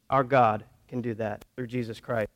Our 0.08 0.24
God 0.24 0.63
can 0.88 1.01
do 1.01 1.15
that 1.15 1.44
through 1.56 1.65
Jesus 1.65 2.00
Christ. 2.00 2.29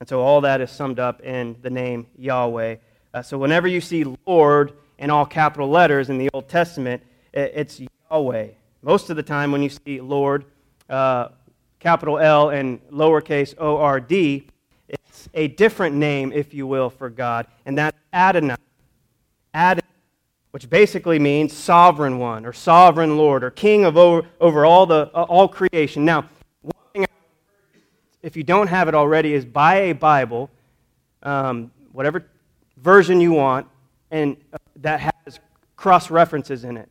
And 0.00 0.08
so 0.08 0.20
all 0.20 0.40
that 0.40 0.60
is 0.60 0.68
summed 0.68 0.98
up 0.98 1.20
in 1.20 1.54
the 1.62 1.70
name 1.70 2.08
Yahweh. 2.18 2.74
Uh, 3.14 3.22
so 3.22 3.38
whenever 3.38 3.68
you 3.68 3.80
see 3.80 4.04
Lord 4.26 4.72
in 4.98 5.10
all 5.10 5.26
capital 5.26 5.70
letters 5.70 6.10
in 6.10 6.18
the 6.18 6.28
Old 6.34 6.48
Testament, 6.48 7.04
it's 7.32 7.80
Yahweh. 8.10 8.48
Most 8.82 9.10
of 9.10 9.16
the 9.16 9.22
time 9.22 9.52
when 9.52 9.62
you 9.62 9.68
see 9.68 10.00
Lord, 10.00 10.44
uh, 10.90 11.28
capital 11.78 12.18
L 12.18 12.48
and 12.48 12.84
lowercase 12.88 13.54
O 13.58 13.76
R 13.76 14.00
D, 14.00 14.48
it's 14.88 15.28
a 15.34 15.46
different 15.46 15.94
name, 15.94 16.32
if 16.32 16.52
you 16.52 16.66
will, 16.66 16.90
for 16.90 17.10
God, 17.10 17.46
and 17.64 17.78
that's 17.78 17.96
Adonai. 18.12 18.56
Adonai 19.54 19.85
which 20.50 20.70
basically 20.70 21.18
means 21.18 21.52
sovereign 21.52 22.18
one 22.18 22.46
or 22.46 22.52
sovereign 22.52 23.16
Lord 23.16 23.44
or 23.44 23.50
king 23.50 23.84
of 23.84 23.96
over, 23.96 24.26
over 24.40 24.64
all, 24.64 24.86
the, 24.86 25.10
uh, 25.14 25.22
all 25.24 25.48
creation. 25.48 26.04
Now, 26.04 26.28
if 28.26 28.36
you 28.36 28.42
don't 28.42 28.66
have 28.66 28.88
it 28.88 28.94
already, 28.94 29.34
is 29.34 29.44
buy 29.44 29.76
a 29.76 29.92
Bible, 29.92 30.50
um, 31.22 31.70
whatever 31.92 32.26
version 32.76 33.20
you 33.20 33.32
want, 33.32 33.68
and 34.10 34.36
uh, 34.52 34.58
that 34.76 34.98
has 34.98 35.38
cross 35.76 36.10
references 36.10 36.64
in 36.64 36.76
it. 36.76 36.88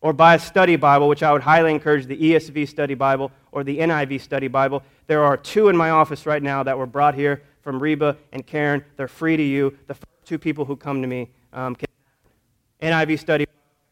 Or 0.00 0.14
buy 0.14 0.36
a 0.36 0.38
study 0.38 0.76
Bible, 0.76 1.08
which 1.08 1.22
I 1.22 1.32
would 1.32 1.42
highly 1.42 1.72
encourage 1.72 2.06
the 2.06 2.16
ESV 2.16 2.68
study 2.68 2.94
Bible 2.94 3.32
or 3.52 3.64
the 3.64 3.78
NIV 3.78 4.20
study 4.20 4.48
Bible. 4.48 4.82
There 5.06 5.24
are 5.24 5.36
two 5.36 5.68
in 5.68 5.76
my 5.76 5.90
office 5.90 6.24
right 6.24 6.42
now 6.42 6.62
that 6.62 6.78
were 6.78 6.86
brought 6.86 7.14
here 7.14 7.42
from 7.60 7.78
Reba 7.78 8.16
and 8.32 8.46
Karen. 8.46 8.84
They're 8.96 9.08
free 9.08 9.36
to 9.36 9.42
you. 9.42 9.76
The 9.88 9.96
two 10.24 10.38
people 10.38 10.64
who 10.64 10.76
come 10.76 11.02
to 11.02 11.08
me 11.08 11.28
um, 11.52 11.74
can 11.74 11.85
NIV 12.80 13.18
study 13.18 13.46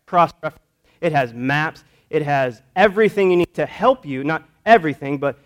cross 0.07 0.33
reference. 0.43 0.63
It 1.01 1.13
has 1.13 1.33
maps. 1.33 1.85
It 2.11 2.23
has 2.23 2.63
everything 2.77 3.31
you 3.31 3.37
need 3.37 3.55
to 3.55 3.67
help 3.67 4.07
you, 4.07 4.25
not 4.25 4.49
everything, 4.65 5.19
but 5.19 5.39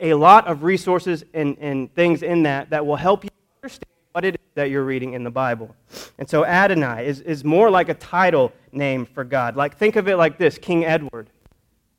a 0.00 0.14
lot 0.14 0.46
of 0.46 0.62
resources 0.62 1.24
and, 1.34 1.56
and 1.58 1.94
things 1.94 2.22
in 2.22 2.42
that 2.44 2.70
that 2.70 2.86
will 2.86 2.96
help 2.96 3.24
you 3.24 3.30
understand 3.62 3.86
what 4.12 4.24
it 4.24 4.34
is 4.34 4.40
that 4.54 4.70
you're 4.70 4.84
reading 4.84 5.12
in 5.12 5.24
the 5.24 5.30
Bible. 5.30 5.74
And 6.18 6.28
so 6.28 6.44
Adonai 6.44 7.06
is, 7.06 7.20
is 7.20 7.44
more 7.44 7.70
like 7.70 7.88
a 7.88 7.94
title 7.94 8.52
name 8.72 9.04
for 9.04 9.24
God. 9.24 9.56
Like 9.56 9.76
think 9.76 9.96
of 9.96 10.08
it 10.08 10.16
like 10.16 10.38
this 10.38 10.56
King 10.56 10.84
Edward. 10.84 11.28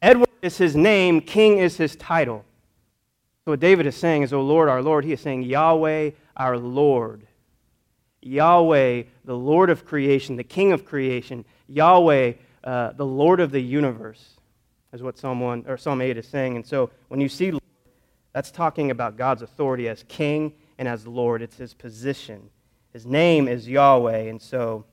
Edward 0.01 0.29
is 0.41 0.58
his 0.58 0.75
name, 0.75 1.22
King 1.22 1.60
is 1.60 1.77
his 1.77 1.96
title. 1.96 2.44
So 3.46 3.51
what 3.51 3.60
David 3.60 3.86
is 3.86 3.96
saying 3.96 4.24
is, 4.24 4.34
O 4.34 4.41
Lord, 4.41 4.67
our 4.67 4.82
Lord, 4.82 5.06
he 5.06 5.13
is 5.13 5.22
saying, 5.22 5.44
Yahweh, 5.44 6.12
our 6.36 6.58
Lord. 6.58 7.26
Yahweh, 8.27 9.03
the 9.25 9.38
Lord 9.38 9.69
of 9.69 9.86
creation, 9.86 10.36
the 10.36 10.43
King 10.43 10.72
of 10.72 10.86
creation. 10.86 11.46
Yahweh, 11.67 12.34
uh, 12.63 12.91
the 12.93 13.05
Lord 13.05 13.39
of 13.39 13.51
the 13.51 13.62
universe, 13.62 14.36
is 14.93 15.01
what 15.01 15.17
Psalm 15.17 15.39
1 15.39 15.65
or 15.67 15.77
Psalm 15.77 16.01
8 16.01 16.17
is 16.17 16.27
saying. 16.27 16.55
And 16.55 16.65
so 16.65 16.89
when 17.07 17.19
you 17.19 17.29
see 17.29 17.51
that's 18.38 18.51
talking 18.51 18.91
about 18.91 19.17
God's 19.17 19.41
authority 19.41 19.89
as 19.89 20.03
king 20.07 20.53
and 20.77 20.88
as 20.88 21.07
Lord. 21.07 21.41
It's 21.41 21.57
his 21.57 21.74
position. 21.74 22.51
His 22.93 23.03
name 23.03 23.48
is 23.48 23.67
Yahweh. 23.67 24.29
And 24.29 24.39
so, 24.39 24.86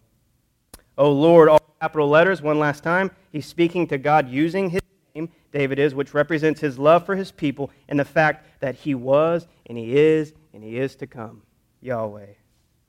oh 0.96 1.12
Lord, 1.12 1.50
all 1.50 1.60
capital 1.78 2.08
letters, 2.08 2.40
one 2.40 2.58
last 2.58 2.82
time. 2.82 3.10
He's 3.32 3.44
speaking 3.44 3.86
to 3.88 3.98
God 3.98 4.30
using 4.30 4.70
his 4.70 4.80
name, 5.14 5.28
David 5.52 5.78
is, 5.78 5.94
which 5.94 6.14
represents 6.14 6.58
his 6.58 6.78
love 6.78 7.04
for 7.04 7.16
his 7.16 7.32
people 7.32 7.70
and 7.86 8.00
the 8.00 8.04
fact 8.06 8.60
that 8.60 8.76
he 8.76 8.94
was 8.94 9.46
and 9.66 9.76
he 9.76 9.94
is 9.94 10.32
and 10.54 10.64
he 10.64 10.78
is 10.78 10.96
to 10.96 11.06
come. 11.06 11.42
Yahweh. 11.82 12.24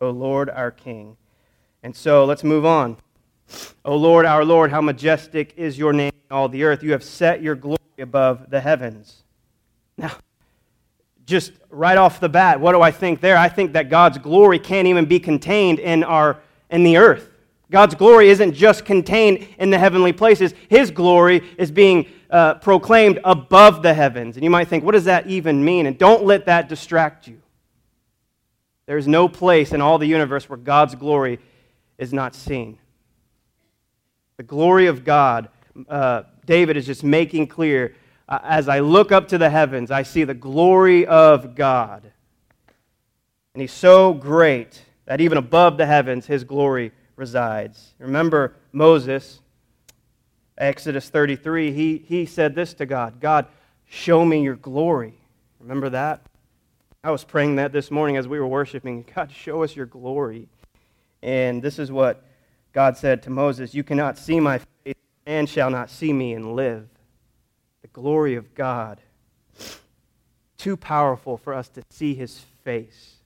O 0.01 0.09
Lord, 0.09 0.49
our 0.49 0.71
King. 0.71 1.17
And 1.83 1.95
so 1.95 2.25
let's 2.25 2.43
move 2.43 2.65
on. 2.65 2.97
O 3.83 3.95
Lord, 3.95 4.25
our 4.25 4.43
Lord, 4.43 4.71
how 4.71 4.81
majestic 4.81 5.53
is 5.55 5.77
your 5.77 5.93
name 5.93 6.11
in 6.29 6.35
all 6.35 6.49
the 6.49 6.63
earth. 6.63 6.83
You 6.83 6.91
have 6.91 7.03
set 7.03 7.41
your 7.41 7.55
glory 7.55 7.79
above 7.99 8.49
the 8.49 8.59
heavens. 8.59 9.23
Now, 9.97 10.11
just 11.25 11.53
right 11.69 11.97
off 11.97 12.19
the 12.19 12.29
bat, 12.29 12.59
what 12.59 12.73
do 12.73 12.81
I 12.81 12.91
think 12.91 13.21
there? 13.21 13.37
I 13.37 13.49
think 13.49 13.73
that 13.73 13.89
God's 13.89 14.17
glory 14.17 14.59
can't 14.59 14.87
even 14.87 15.05
be 15.05 15.19
contained 15.19 15.79
in, 15.79 16.03
our, 16.03 16.39
in 16.69 16.83
the 16.83 16.97
earth. 16.97 17.29
God's 17.71 17.95
glory 17.95 18.29
isn't 18.29 18.53
just 18.53 18.85
contained 18.85 19.47
in 19.57 19.69
the 19.69 19.77
heavenly 19.77 20.13
places, 20.13 20.53
His 20.69 20.91
glory 20.91 21.43
is 21.57 21.71
being 21.71 22.07
uh, 22.29 22.55
proclaimed 22.55 23.19
above 23.23 23.81
the 23.81 23.93
heavens. 23.93 24.37
And 24.37 24.43
you 24.43 24.49
might 24.49 24.67
think, 24.67 24.83
what 24.83 24.91
does 24.91 25.05
that 25.05 25.27
even 25.27 25.63
mean? 25.63 25.85
And 25.85 25.97
don't 25.97 26.25
let 26.25 26.45
that 26.45 26.69
distract 26.69 27.27
you. 27.27 27.41
There's 28.85 29.07
no 29.07 29.27
place 29.27 29.71
in 29.71 29.81
all 29.81 29.97
the 29.97 30.07
universe 30.07 30.47
where 30.49 30.57
God's 30.57 30.95
glory 30.95 31.39
is 31.97 32.13
not 32.13 32.35
seen. 32.35 32.77
The 34.37 34.43
glory 34.43 34.87
of 34.87 35.03
God, 35.03 35.49
uh, 35.89 36.23
David 36.45 36.77
is 36.77 36.85
just 36.85 37.03
making 37.03 37.47
clear 37.47 37.95
uh, 38.27 38.39
as 38.43 38.67
I 38.67 38.79
look 38.79 39.11
up 39.11 39.27
to 39.29 39.37
the 39.37 39.49
heavens, 39.49 39.91
I 39.91 40.03
see 40.03 40.23
the 40.23 40.33
glory 40.33 41.05
of 41.05 41.55
God. 41.55 42.11
And 43.53 43.61
He's 43.61 43.71
so 43.71 44.13
great 44.13 44.81
that 45.05 45.21
even 45.21 45.37
above 45.37 45.77
the 45.77 45.85
heavens, 45.85 46.25
His 46.25 46.43
glory 46.43 46.91
resides. 47.15 47.93
Remember 47.99 48.55
Moses, 48.71 49.39
Exodus 50.57 51.09
33, 51.09 51.71
he, 51.71 51.97
he 51.97 52.25
said 52.25 52.55
this 52.55 52.73
to 52.75 52.85
God 52.85 53.19
God, 53.19 53.47
show 53.85 54.25
me 54.25 54.41
your 54.43 54.55
glory. 54.55 55.19
Remember 55.59 55.89
that? 55.89 56.21
I 57.05 57.11
was 57.11 57.23
praying 57.23 57.57
that 57.57 57.71
this 57.71 57.91
morning 57.91 58.17
as 58.17 58.27
we 58.27 58.39
were 58.39 58.47
worshiping. 58.47 59.05
God, 59.15 59.31
show 59.31 59.61
us 59.61 59.75
your 59.75 59.85
glory. 59.85 60.47
And 61.21 61.61
this 61.61 61.77
is 61.77 61.91
what 61.91 62.25
God 62.73 62.97
said 62.97 63.21
to 63.23 63.29
Moses 63.29 63.75
You 63.75 63.83
cannot 63.83 64.17
see 64.17 64.39
my 64.39 64.59
face, 64.83 64.95
man 65.27 65.45
shall 65.45 65.69
not 65.69 65.91
see 65.91 66.11
me 66.11 66.33
and 66.33 66.55
live 66.55 66.87
The 67.83 67.89
glory 67.89 68.33
of 68.33 68.55
God. 68.55 69.01
Too 70.57 70.75
powerful 70.75 71.37
for 71.37 71.53
us 71.53 71.69
to 71.69 71.83
see 71.91 72.15
his 72.15 72.39
face. 72.63 73.17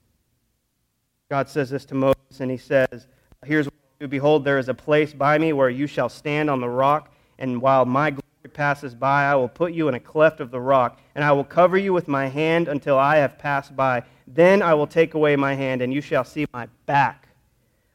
God 1.29 1.48
says 1.48 1.69
this 1.69 1.86
to 1.86 1.95
Moses, 1.95 2.41
and 2.41 2.51
he 2.51 2.57
says, 2.57 3.07
Here's 3.45 3.67
what 3.67 4.09
behold, 4.09 4.43
there 4.43 4.59
is 4.59 4.67
a 4.67 4.74
place 4.74 5.13
by 5.13 5.38
me 5.38 5.53
where 5.53 5.69
you 5.69 5.88
shall 5.88 6.09
stand 6.09 6.50
on 6.50 6.59
the 6.59 6.67
rock, 6.67 7.13
and 7.38 7.62
while 7.62 7.86
my 7.86 8.09
glory 8.09 8.28
passes 8.59 8.93
by, 8.93 9.23
I 9.23 9.35
will 9.35 9.47
put 9.47 9.71
you 9.71 9.87
in 9.87 9.93
a 9.93 10.01
cleft 10.01 10.41
of 10.41 10.51
the 10.51 10.59
rock, 10.59 10.99
and 11.15 11.23
I 11.23 11.31
will 11.31 11.45
cover 11.45 11.77
you 11.77 11.93
with 11.93 12.09
my 12.09 12.27
hand 12.27 12.67
until 12.67 12.99
I 12.99 13.15
have 13.15 13.39
passed 13.39 13.73
by. 13.73 14.03
Then 14.27 14.61
I 14.61 14.73
will 14.73 14.85
take 14.85 15.13
away 15.13 15.37
my 15.37 15.53
hand, 15.53 15.81
and 15.81 15.93
you 15.93 16.01
shall 16.01 16.25
see 16.25 16.45
my 16.51 16.67
back, 16.85 17.29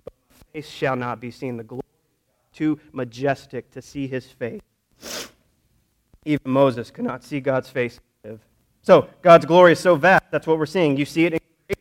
but 0.07 0.15
my 0.31 0.37
face 0.55 0.67
shall 0.67 0.97
not 0.97 1.21
be 1.21 1.31
seen. 1.31 1.59
The 1.59 1.65
glory 1.65 1.83
too 2.55 2.81
majestic 2.93 3.71
to 3.73 3.83
see 3.83 4.07
his 4.07 4.25
face. 4.25 4.63
Even 6.25 6.51
Moses 6.51 6.91
could 6.91 7.05
not 7.05 7.23
see 7.23 7.41
God's 7.41 7.69
face. 7.69 8.01
So 8.81 9.11
God's 9.21 9.45
glory 9.45 9.73
is 9.73 9.81
so 9.81 9.97
vast. 9.97 10.25
That's 10.31 10.47
what 10.47 10.59
we're 10.59 10.65
seeing. 10.65 10.97
You 10.97 11.05
see 11.05 11.27
it 11.27 11.35
in, 11.35 11.41
you 11.69 11.77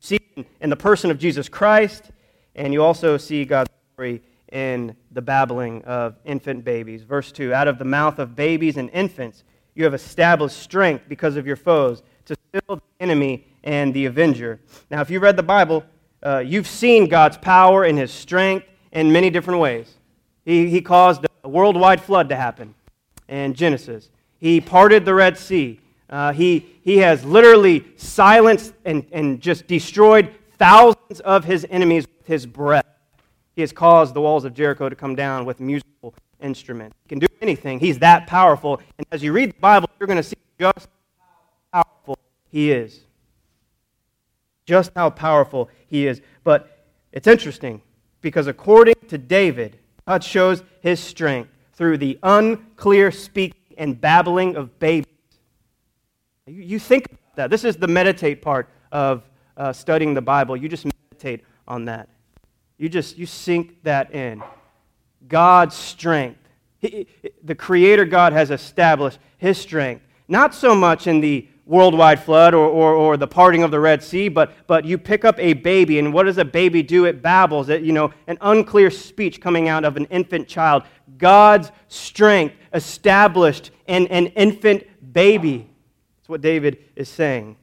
see 0.00 0.16
it 0.16 0.46
in 0.60 0.68
the 0.68 0.76
person 0.76 1.12
of 1.12 1.18
Jesus 1.20 1.48
Christ, 1.48 2.10
and 2.56 2.72
you 2.72 2.82
also 2.82 3.18
see 3.18 3.44
God's 3.44 3.70
glory 3.96 4.20
in 4.56 4.96
the 5.10 5.20
babbling 5.20 5.84
of 5.84 6.16
infant 6.24 6.64
babies. 6.64 7.02
Verse 7.02 7.30
2 7.30 7.52
Out 7.52 7.68
of 7.68 7.78
the 7.78 7.84
mouth 7.84 8.18
of 8.18 8.34
babies 8.34 8.78
and 8.78 8.88
infants, 8.88 9.44
you 9.74 9.84
have 9.84 9.92
established 9.92 10.56
strength 10.56 11.04
because 11.08 11.36
of 11.36 11.46
your 11.46 11.56
foes 11.56 12.02
to 12.24 12.34
still 12.48 12.76
the 12.76 12.82
enemy 12.98 13.46
and 13.64 13.92
the 13.92 14.06
avenger. 14.06 14.58
Now, 14.90 15.02
if 15.02 15.10
you 15.10 15.20
read 15.20 15.36
the 15.36 15.42
Bible, 15.42 15.84
uh, 16.22 16.38
you've 16.38 16.66
seen 16.66 17.06
God's 17.06 17.36
power 17.36 17.84
and 17.84 17.98
his 17.98 18.10
strength 18.10 18.64
in 18.92 19.12
many 19.12 19.28
different 19.28 19.60
ways. 19.60 19.92
He, 20.46 20.70
he 20.70 20.80
caused 20.80 21.26
a 21.44 21.48
worldwide 21.48 22.00
flood 22.00 22.30
to 22.30 22.36
happen 22.36 22.74
in 23.28 23.52
Genesis. 23.52 24.08
He 24.38 24.62
parted 24.62 25.04
the 25.04 25.12
Red 25.12 25.36
Sea. 25.36 25.80
Uh, 26.08 26.32
he, 26.32 26.64
he 26.80 26.96
has 26.98 27.26
literally 27.26 27.84
silenced 27.96 28.72
and, 28.86 29.04
and 29.12 29.38
just 29.38 29.66
destroyed 29.66 30.34
thousands 30.52 31.20
of 31.20 31.44
his 31.44 31.66
enemies 31.68 32.06
with 32.06 32.26
his 32.26 32.46
breath. 32.46 32.86
He 33.56 33.62
has 33.62 33.72
caused 33.72 34.12
the 34.12 34.20
walls 34.20 34.44
of 34.44 34.52
Jericho 34.52 34.90
to 34.90 34.94
come 34.94 35.16
down 35.16 35.46
with 35.46 35.60
musical 35.60 36.14
instruments. 36.42 36.94
He 37.04 37.08
can 37.08 37.18
do 37.18 37.26
anything. 37.40 37.80
He's 37.80 37.98
that 38.00 38.26
powerful. 38.26 38.82
And 38.98 39.06
as 39.10 39.22
you 39.22 39.32
read 39.32 39.50
the 39.50 39.60
Bible, 39.60 39.88
you're 39.98 40.06
going 40.06 40.18
to 40.18 40.22
see 40.22 40.36
just 40.60 40.88
how 41.72 41.82
powerful 41.82 42.18
he 42.50 42.70
is. 42.70 43.00
Just 44.66 44.92
how 44.94 45.08
powerful 45.08 45.70
he 45.88 46.06
is. 46.06 46.20
But 46.44 46.86
it's 47.12 47.26
interesting 47.26 47.80
because 48.20 48.46
according 48.46 48.96
to 49.08 49.16
David, 49.16 49.78
God 50.06 50.22
shows 50.22 50.62
his 50.82 51.00
strength 51.00 51.50
through 51.72 51.96
the 51.96 52.18
unclear 52.22 53.10
speaking 53.10 53.60
and 53.78 53.98
babbling 53.98 54.56
of 54.56 54.78
babies. 54.78 55.06
You, 56.46 56.62
you 56.62 56.78
think 56.78 57.06
about 57.06 57.36
that. 57.36 57.50
This 57.50 57.64
is 57.64 57.76
the 57.76 57.88
meditate 57.88 58.42
part 58.42 58.68
of 58.92 59.22
uh, 59.56 59.72
studying 59.72 60.12
the 60.12 60.20
Bible. 60.20 60.58
You 60.58 60.68
just 60.68 60.84
meditate 60.84 61.42
on 61.66 61.86
that. 61.86 62.10
You 62.78 62.88
just 62.88 63.16
you 63.16 63.26
sink 63.26 63.82
that 63.84 64.14
in. 64.14 64.42
God's 65.28 65.74
strength. 65.74 66.40
He, 66.78 67.06
the 67.42 67.54
Creator 67.54 68.04
God 68.04 68.32
has 68.32 68.50
established 68.50 69.18
His 69.38 69.58
strength, 69.58 70.04
not 70.28 70.54
so 70.54 70.74
much 70.74 71.06
in 71.06 71.20
the 71.20 71.48
worldwide 71.64 72.22
flood 72.22 72.54
or, 72.54 72.68
or, 72.68 72.94
or, 72.94 73.16
the 73.16 73.26
parting 73.26 73.64
of 73.64 73.72
the 73.72 73.80
Red 73.80 74.00
Sea, 74.00 74.28
but, 74.28 74.52
but 74.68 74.84
you 74.84 74.96
pick 74.96 75.24
up 75.24 75.36
a 75.40 75.52
baby, 75.52 75.98
and 75.98 76.14
what 76.14 76.22
does 76.22 76.38
a 76.38 76.44
baby 76.44 76.80
do? 76.80 77.06
It 77.06 77.20
babbles, 77.20 77.68
it, 77.68 77.82
you 77.82 77.92
know, 77.92 78.12
an 78.28 78.38
unclear 78.40 78.88
speech 78.88 79.40
coming 79.40 79.68
out 79.68 79.84
of 79.84 79.96
an 79.96 80.04
infant 80.04 80.46
child. 80.46 80.84
God's 81.18 81.72
strength 81.88 82.54
established 82.72 83.72
in 83.88 84.06
an 84.08 84.26
infant 84.28 84.84
baby. 85.12 85.68
That's 86.18 86.28
what 86.28 86.40
David 86.40 86.78
is 86.94 87.08
saying. 87.08 87.56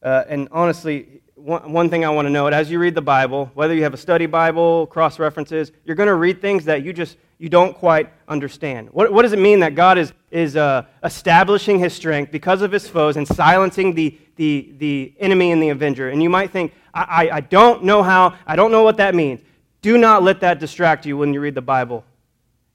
Uh, 0.00 0.24
and 0.28 0.48
honestly, 0.52 1.22
one, 1.44 1.90
thing 1.90 2.04
I 2.04 2.10
want 2.10 2.26
to 2.26 2.30
note 2.30 2.52
as 2.52 2.70
you 2.70 2.78
read 2.78 2.94
the 2.94 3.02
Bible, 3.02 3.50
whether 3.54 3.74
you 3.74 3.82
have 3.82 3.94
a 3.94 3.98
study 3.98 4.26
Bible, 4.26 4.86
cross 4.86 5.18
references, 5.18 5.72
you're 5.84 5.96
going 5.96 6.08
to 6.08 6.14
read 6.14 6.40
things 6.40 6.64
that 6.66 6.84
you 6.84 6.92
just 6.92 7.16
you 7.38 7.48
don't 7.48 7.74
quite 7.74 8.08
understand. 8.28 8.88
What, 8.90 9.12
what 9.12 9.22
does 9.22 9.32
it 9.32 9.40
mean 9.40 9.58
that 9.60 9.74
God 9.74 9.98
is, 9.98 10.12
is 10.30 10.54
uh, 10.54 10.84
establishing 11.02 11.80
his 11.80 11.92
strength 11.92 12.30
because 12.30 12.62
of 12.62 12.70
his 12.70 12.86
foes 12.86 13.16
and 13.16 13.26
silencing 13.26 13.94
the, 13.94 14.16
the, 14.36 14.72
the 14.78 15.12
enemy 15.18 15.50
and 15.50 15.60
the 15.60 15.70
avenger? 15.70 16.10
And 16.10 16.22
you 16.22 16.30
might 16.30 16.52
think, 16.52 16.72
I, 16.94 17.02
I, 17.02 17.36
I 17.36 17.40
don't 17.40 17.82
know 17.82 18.04
how, 18.04 18.36
I 18.46 18.54
don't 18.54 18.70
know 18.70 18.84
what 18.84 18.98
that 18.98 19.16
means. 19.16 19.40
Do 19.80 19.98
not 19.98 20.22
let 20.22 20.38
that 20.40 20.60
distract 20.60 21.04
you 21.04 21.16
when 21.16 21.34
you 21.34 21.40
read 21.40 21.56
the 21.56 21.60
Bible. 21.62 22.04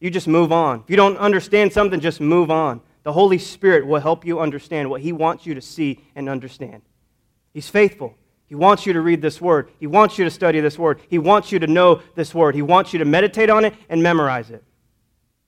You 0.02 0.10
just 0.10 0.28
move 0.28 0.52
on. 0.52 0.82
If 0.82 0.90
you 0.90 0.98
don't 0.98 1.18
understand 1.18 1.72
something, 1.72 2.02
just 2.02 2.20
move 2.20 2.52
on. 2.52 2.82
The 3.04 3.14
Holy 3.14 3.38
Spirit 3.38 3.88
will 3.88 4.02
help 4.02 4.26
you 4.26 4.42
understand 4.42 4.90
what 4.90 5.00
He 5.00 5.14
wants 5.14 5.46
you 5.46 5.54
to 5.54 5.62
see 5.62 6.04
and 6.14 6.28
understand. 6.28 6.82
He's 7.54 7.70
faithful. 7.70 8.18
He 8.48 8.56
wants 8.56 8.86
you 8.86 8.94
to 8.94 9.02
read 9.02 9.22
this 9.22 9.42
word. 9.42 9.70
He 9.80 9.88
wants 9.88 10.18
you 10.18 10.24
to 10.24 10.32
study 10.32 10.60
this 10.62 10.80
word. 10.80 11.02
He 11.10 11.18
wants 11.18 11.52
you 11.52 11.60
to 11.60 11.68
know 11.68 12.02
this 12.16 12.34
word. 12.34 12.56
He 12.56 12.62
wants 12.62 12.94
you 12.94 13.00
to 13.00 13.06
meditate 13.06 13.50
on 13.50 13.66
it 13.66 13.74
and 13.90 14.02
memorize 14.02 14.50
it. 14.50 14.64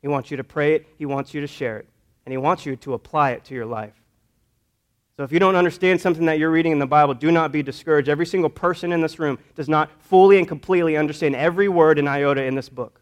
He 0.02 0.08
wants 0.08 0.32
you 0.32 0.38
to 0.38 0.44
pray 0.44 0.76
it. 0.76 0.88
He 0.98 1.06
wants 1.06 1.34
you 1.34 1.42
to 1.42 1.48
share 1.48 1.78
it. 1.78 1.88
And 2.26 2.34
He 2.34 2.38
wants 2.38 2.66
you 2.66 2.76
to 2.78 2.94
apply 2.94 3.32
it 3.32 3.46
to 3.46 3.56
your 3.56 3.66
life. 3.66 3.94
So 5.16 5.24
if 5.24 5.32
you 5.32 5.40
don't 5.40 5.56
understand 5.56 6.00
something 6.00 6.26
that 6.28 6.40
you're 6.40 6.52
reading 6.52 6.72
in 6.72 6.80
the 6.80 6.88
Bible, 6.88 7.14
do 7.14 7.32
not 7.32 7.52
be 7.52 7.62
discouraged. 7.62 8.08
Every 8.08 8.26
single 8.26 8.50
person 8.50 8.94
in 8.94 9.02
this 9.02 9.20
room 9.20 9.38
does 9.56 9.68
not 9.68 9.90
fully 10.00 10.38
and 10.38 10.48
completely 10.48 10.96
understand 10.96 11.36
every 11.36 11.68
word 11.68 12.00
in 12.00 12.08
iota 12.08 12.44
in 12.44 12.56
this 12.56 12.70
book. 12.70 13.02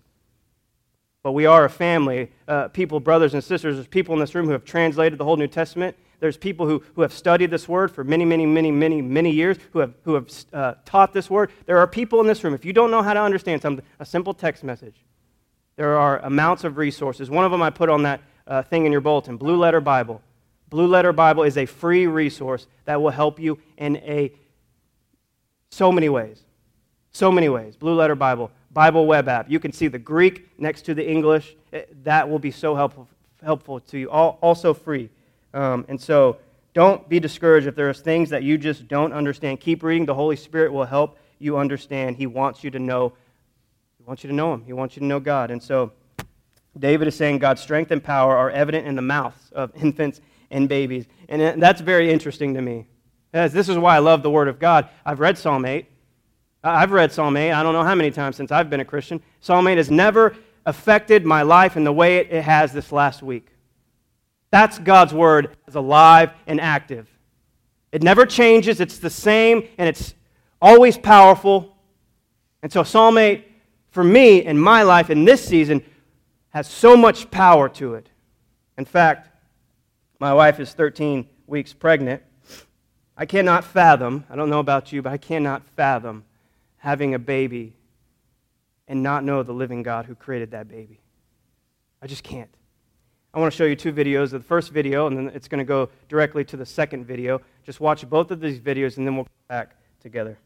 But 1.21 1.33
we 1.33 1.45
are 1.45 1.65
a 1.65 1.69
family, 1.69 2.31
uh, 2.47 2.69
people, 2.69 2.99
brothers 2.99 3.33
and 3.33 3.43
sisters. 3.43 3.75
There's 3.75 3.87
people 3.87 4.15
in 4.15 4.19
this 4.19 4.33
room 4.33 4.45
who 4.45 4.53
have 4.53 4.63
translated 4.65 5.19
the 5.19 5.25
whole 5.25 5.37
New 5.37 5.47
Testament. 5.47 5.95
There's 6.19 6.37
people 6.37 6.67
who, 6.67 6.83
who 6.95 7.01
have 7.01 7.13
studied 7.13 7.51
this 7.51 7.67
word 7.67 7.91
for 7.91 8.03
many, 8.03 8.25
many, 8.25 8.45
many, 8.45 8.71
many, 8.71 9.01
many 9.01 9.31
years, 9.31 9.57
who 9.71 9.79
have, 9.79 9.93
who 10.03 10.15
have 10.15 10.31
uh, 10.51 10.73
taught 10.85 11.13
this 11.13 11.29
word. 11.29 11.51
There 11.65 11.77
are 11.77 11.87
people 11.87 12.19
in 12.21 12.27
this 12.27 12.43
room. 12.43 12.53
If 12.53 12.65
you 12.65 12.73
don't 12.73 12.89
know 12.89 13.03
how 13.03 13.13
to 13.13 13.21
understand 13.21 13.61
something, 13.61 13.85
a 13.99 14.05
simple 14.05 14.33
text 14.33 14.63
message. 14.63 14.95
There 15.75 15.97
are 15.97 16.19
amounts 16.19 16.63
of 16.63 16.77
resources. 16.77 17.29
One 17.29 17.45
of 17.45 17.51
them 17.51 17.61
I 17.61 17.69
put 17.69 17.89
on 17.89 18.03
that 18.03 18.21
uh, 18.47 18.63
thing 18.63 18.85
in 18.85 18.91
your 18.91 19.01
bulletin 19.01 19.37
Blue 19.37 19.57
Letter 19.57 19.79
Bible. 19.79 20.21
Blue 20.69 20.87
Letter 20.87 21.13
Bible 21.13 21.43
is 21.43 21.57
a 21.57 21.65
free 21.65 22.07
resource 22.07 22.67
that 22.85 23.01
will 23.01 23.11
help 23.11 23.39
you 23.39 23.59
in 23.77 23.97
a 23.97 24.33
so 25.69 25.91
many 25.91 26.09
ways. 26.09 26.41
So 27.11 27.31
many 27.31 27.49
ways. 27.49 27.75
Blue 27.75 27.93
Letter 27.93 28.15
Bible, 28.15 28.51
Bible 28.71 29.05
web 29.05 29.27
app. 29.27 29.49
You 29.49 29.59
can 29.59 29.71
see 29.71 29.87
the 29.87 29.99
Greek 29.99 30.49
next 30.59 30.83
to 30.83 30.93
the 30.93 31.07
English. 31.07 31.55
That 32.03 32.29
will 32.29 32.39
be 32.39 32.51
so 32.51 32.75
helpful, 32.75 33.07
helpful 33.43 33.79
to 33.81 33.97
you. 33.97 34.09
also 34.09 34.73
free. 34.73 35.09
Um, 35.53 35.85
and 35.87 35.99
so 35.99 36.37
don't 36.73 37.07
be 37.09 37.19
discouraged 37.19 37.67
if 37.67 37.75
there 37.75 37.89
are 37.89 37.93
things 37.93 38.29
that 38.29 38.43
you 38.43 38.57
just 38.57 38.87
don't 38.87 39.13
understand. 39.13 39.59
Keep 39.59 39.83
reading. 39.83 40.05
The 40.05 40.13
Holy 40.13 40.35
Spirit 40.35 40.71
will 40.71 40.85
help 40.85 41.17
you 41.39 41.57
understand. 41.57 42.17
He 42.17 42.27
wants 42.27 42.63
you 42.63 42.71
to 42.71 42.79
know. 42.79 43.13
He 43.97 44.03
wants 44.03 44.23
you 44.23 44.29
to 44.29 44.35
know 44.35 44.53
Him. 44.53 44.63
He 44.65 44.73
wants 44.73 44.95
you 44.95 45.01
to 45.01 45.05
know 45.05 45.19
God. 45.19 45.51
And 45.51 45.61
so 45.61 45.91
David 46.77 47.07
is 47.07 47.15
saying 47.15 47.39
God's 47.39 47.61
strength 47.61 47.91
and 47.91 48.03
power 48.03 48.35
are 48.35 48.51
evident 48.51 48.87
in 48.87 48.95
the 48.95 49.01
mouths 49.01 49.51
of 49.51 49.71
infants 49.81 50.21
and 50.51 50.69
babies. 50.69 51.05
And 51.29 51.61
that's 51.61 51.81
very 51.81 52.11
interesting 52.11 52.53
to 52.53 52.61
me. 52.61 52.87
As 53.33 53.53
this 53.53 53.69
is 53.69 53.77
why 53.77 53.95
I 53.95 53.99
love 53.99 54.23
the 54.23 54.29
Word 54.29 54.47
of 54.47 54.59
God. 54.59 54.89
I've 55.05 55.19
read 55.19 55.37
Psalm 55.37 55.65
8. 55.65 55.85
I've 56.63 56.91
read 56.91 57.11
Psalm 57.11 57.37
8, 57.37 57.51
I 57.51 57.63
don't 57.63 57.73
know 57.73 57.83
how 57.83 57.95
many 57.95 58.11
times 58.11 58.35
since 58.35 58.51
I've 58.51 58.69
been 58.69 58.79
a 58.79 58.85
Christian. 58.85 59.21
Psalm 59.41 59.67
8 59.67 59.77
has 59.77 59.91
never 59.91 60.35
affected 60.65 61.25
my 61.25 61.43
life 61.43 61.77
in 61.77 61.83
the 61.83 61.93
way 61.93 62.17
it 62.17 62.43
has 62.43 62.73
this 62.73 62.91
last 62.91 63.21
week. 63.23 63.49
That's 64.49 64.79
God's 64.79 65.13
Word 65.13 65.55
as 65.67 65.75
alive 65.75 66.31
and 66.45 66.61
active. 66.61 67.07
It 67.91 68.03
never 68.03 68.25
changes, 68.25 68.79
it's 68.79 68.99
the 68.99 69.09
same, 69.09 69.67
and 69.77 69.87
it's 69.87 70.13
always 70.61 70.97
powerful. 70.97 71.75
And 72.61 72.71
so, 72.71 72.83
Psalm 72.83 73.17
8, 73.17 73.45
for 73.91 74.03
me 74.03 74.43
in 74.43 74.57
my 74.57 74.83
life 74.83 75.09
in 75.09 75.25
this 75.25 75.45
season, 75.45 75.83
has 76.49 76.67
so 76.67 76.97
much 76.97 77.29
power 77.31 77.69
to 77.69 77.95
it. 77.95 78.09
In 78.77 78.85
fact, 78.85 79.29
my 80.19 80.33
wife 80.33 80.59
is 80.59 80.73
13 80.73 81.27
weeks 81.45 81.73
pregnant. 81.73 82.23
I 83.15 83.25
cannot 83.25 83.63
fathom, 83.63 84.25
I 84.29 84.35
don't 84.35 84.49
know 84.49 84.59
about 84.59 84.91
you, 84.91 85.01
but 85.01 85.11
I 85.11 85.17
cannot 85.17 85.63
fathom 85.75 86.23
having 86.77 87.13
a 87.13 87.19
baby 87.19 87.73
and 88.87 89.03
not 89.03 89.23
know 89.23 89.43
the 89.43 89.53
living 89.53 89.83
God 89.83 90.05
who 90.05 90.15
created 90.15 90.51
that 90.51 90.67
baby. 90.67 90.99
I 92.01 92.07
just 92.07 92.23
can't. 92.23 92.49
I 93.37 93.39
want 93.39 93.53
to 93.53 93.55
show 93.55 93.65
you 93.65 93.75
two 93.75 93.93
videos 93.93 94.31
the 94.31 94.39
first 94.39 94.71
video, 94.71 95.05
and 95.05 95.15
then 95.15 95.27
it's 95.27 95.47
going 95.47 95.59
to 95.59 95.63
go 95.63 95.89
directly 96.09 96.43
to 96.45 96.57
the 96.57 96.65
second 96.65 97.05
video. 97.05 97.39
Just 97.63 97.79
watch 97.79 98.09
both 98.09 98.31
of 98.31 98.39
these 98.39 98.59
videos, 98.59 98.97
and 98.97 99.05
then 99.05 99.15
we'll 99.15 99.25
come 99.25 99.33
back 99.47 99.75
together. 100.01 100.39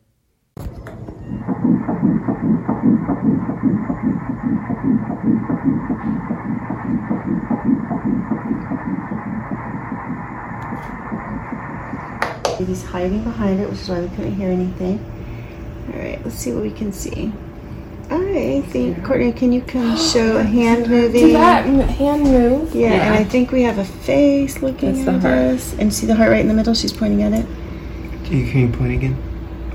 He's 12.58 12.84
hiding 12.84 13.24
behind 13.24 13.62
it, 13.62 13.70
which 13.70 13.80
is 13.80 13.88
why 13.88 14.02
we 14.02 14.10
couldn't 14.10 14.36
hear 14.36 14.50
anything. 14.50 15.00
All 15.94 15.98
right, 15.98 16.22
let's 16.26 16.36
see 16.36 16.52
what 16.52 16.64
we 16.64 16.72
can 16.72 16.92
see. 16.92 17.32
I 18.12 18.62
think, 18.68 19.04
Courtney, 19.06 19.32
can 19.32 19.54
you 19.54 19.62
come 19.62 19.98
show 19.98 20.38
a 20.38 20.44
hand 20.44 20.90
moving? 20.90 21.28
Do 21.28 21.34
that 21.34 21.66
hand 21.66 22.24
move. 22.24 22.76
Yeah, 22.76 22.90
yeah, 22.90 23.04
and 23.06 23.16
I 23.16 23.24
think 23.24 23.52
we 23.52 23.62
have 23.64 23.78
a 23.78 23.86
face 23.86 24.62
looking 24.62 25.06
That's 25.06 25.26
at 25.26 25.32
us. 25.32 25.74
And 25.80 25.94
see 25.94 26.06
the 26.06 26.16
heart 26.16 26.30
right 26.30 26.42
in 26.42 26.50
the 26.50 26.54
middle? 26.54 26.74
She's 26.74 26.92
pointing 26.92 27.24
at 27.24 27.32
it. 27.32 27.46
Can 28.26 28.38
you, 28.38 28.52
can 28.52 28.60
you 28.62 28.70
point 28.70 28.94
again? 28.94 29.18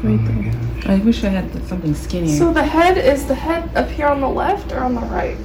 Right 0.02 0.20
oh 0.20 0.32
my 0.32 0.50
gosh. 0.50 0.86
I 0.86 0.98
wish 0.98 1.24
I 1.24 1.28
had 1.28 1.66
something 1.66 1.94
skinnier. 1.94 2.36
So 2.36 2.52
the 2.52 2.64
head, 2.64 2.98
is 2.98 3.26
the 3.26 3.34
head 3.34 3.74
up 3.74 3.88
here 3.88 4.06
on 4.06 4.20
the 4.20 4.28
left 4.28 4.70
or 4.72 4.80
on 4.80 4.94
the 4.94 5.00
right? 5.00 5.38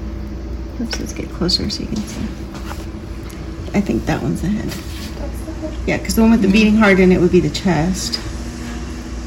Let's 0.79 0.97
just 0.97 1.15
get 1.15 1.29
closer 1.29 1.69
so 1.69 1.83
you 1.83 1.87
can 1.87 1.97
see. 1.97 2.21
I 3.73 3.79
think 3.79 4.05
that 4.05 4.21
one's 4.21 4.41
the 4.41 4.49
head. 4.49 5.87
Yeah, 5.87 5.97
because 5.97 6.15
the 6.15 6.21
one 6.23 6.31
with 6.31 6.41
the 6.41 6.51
beating 6.51 6.75
heart 6.75 6.99
in 6.99 7.11
it 7.11 7.21
would 7.21 7.31
be 7.31 7.39
the 7.39 7.49
chest. 7.49 8.19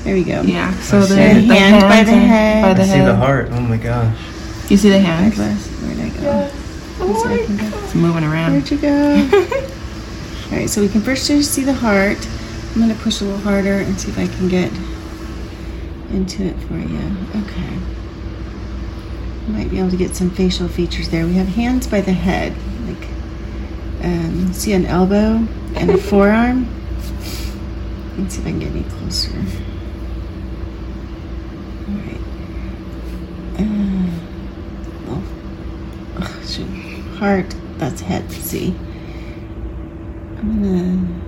There 0.05 0.15
we 0.15 0.23
go. 0.23 0.43
Yeah. 0.43 0.79
So 0.81 1.01
the, 1.01 1.15
the, 1.15 1.23
hand 1.23 1.81
by 1.81 2.05
the 2.05 2.13
head. 2.13 2.63
By 2.63 2.75
the 2.75 2.83
I 2.83 2.85
head. 2.85 2.99
see 3.01 3.05
the 3.07 3.17
heart. 3.17 3.49
Oh 3.53 3.61
my 3.61 3.79
gosh. 3.79 4.15
You 4.71 4.77
see 4.77 4.91
the 4.91 4.99
hand? 4.99 5.33
Where'd 5.35 5.99
I 5.99 6.15
go? 6.15 6.23
Yeah. 6.23 6.51
Oh 7.01 7.23
so 7.23 7.29
go. 7.57 7.79
It's 7.79 7.95
moving 7.95 8.23
around. 8.23 8.53
Where'd 8.53 8.71
you 8.71 8.77
go? 8.77 8.91
All 10.53 10.59
right. 10.59 10.69
So 10.69 10.83
we 10.83 10.89
can 10.89 11.01
first 11.01 11.27
just 11.27 11.53
see 11.53 11.65
the 11.65 11.73
heart. 11.73 12.19
I'm 12.75 12.81
gonna 12.81 12.95
push 12.97 13.23
a 13.23 13.25
little 13.25 13.41
harder 13.41 13.79
and 13.79 13.99
see 13.99 14.11
if 14.11 14.19
I 14.19 14.27
can 14.27 14.49
get 14.49 14.71
into 16.13 16.45
it 16.45 16.57
for 16.69 16.75
you. 16.75 17.17
Okay. 17.43 17.79
Might 19.49 19.71
be 19.71 19.79
able 19.79 19.91
to 19.91 19.97
get 19.97 20.15
some 20.15 20.31
facial 20.31 20.69
features 20.69 21.09
there. 21.09 21.25
We 21.25 21.35
have 21.35 21.49
hands 21.49 21.87
by 21.87 22.03
the 22.03 22.13
head. 22.13 22.55
Like, 22.87 23.09
um, 24.05 24.53
see 24.53 24.75
an 24.75 24.85
elbow 24.85 25.47
and 25.77 25.91
a 25.91 25.97
forearm. 26.11 26.69
Let's 28.19 28.35
see 28.35 28.43
if 28.43 28.47
I 28.47 28.51
can 28.51 28.59
get 28.59 28.71
any 28.71 28.83
closer. 28.85 29.33
Uh, 33.57 34.11
oh. 35.09 35.23
oh, 36.19 37.17
heart, 37.19 37.55
that's 37.79 38.01
head, 38.01 38.31
see. 38.33 38.75
I'm 40.39 40.63
gonna. 40.63 41.25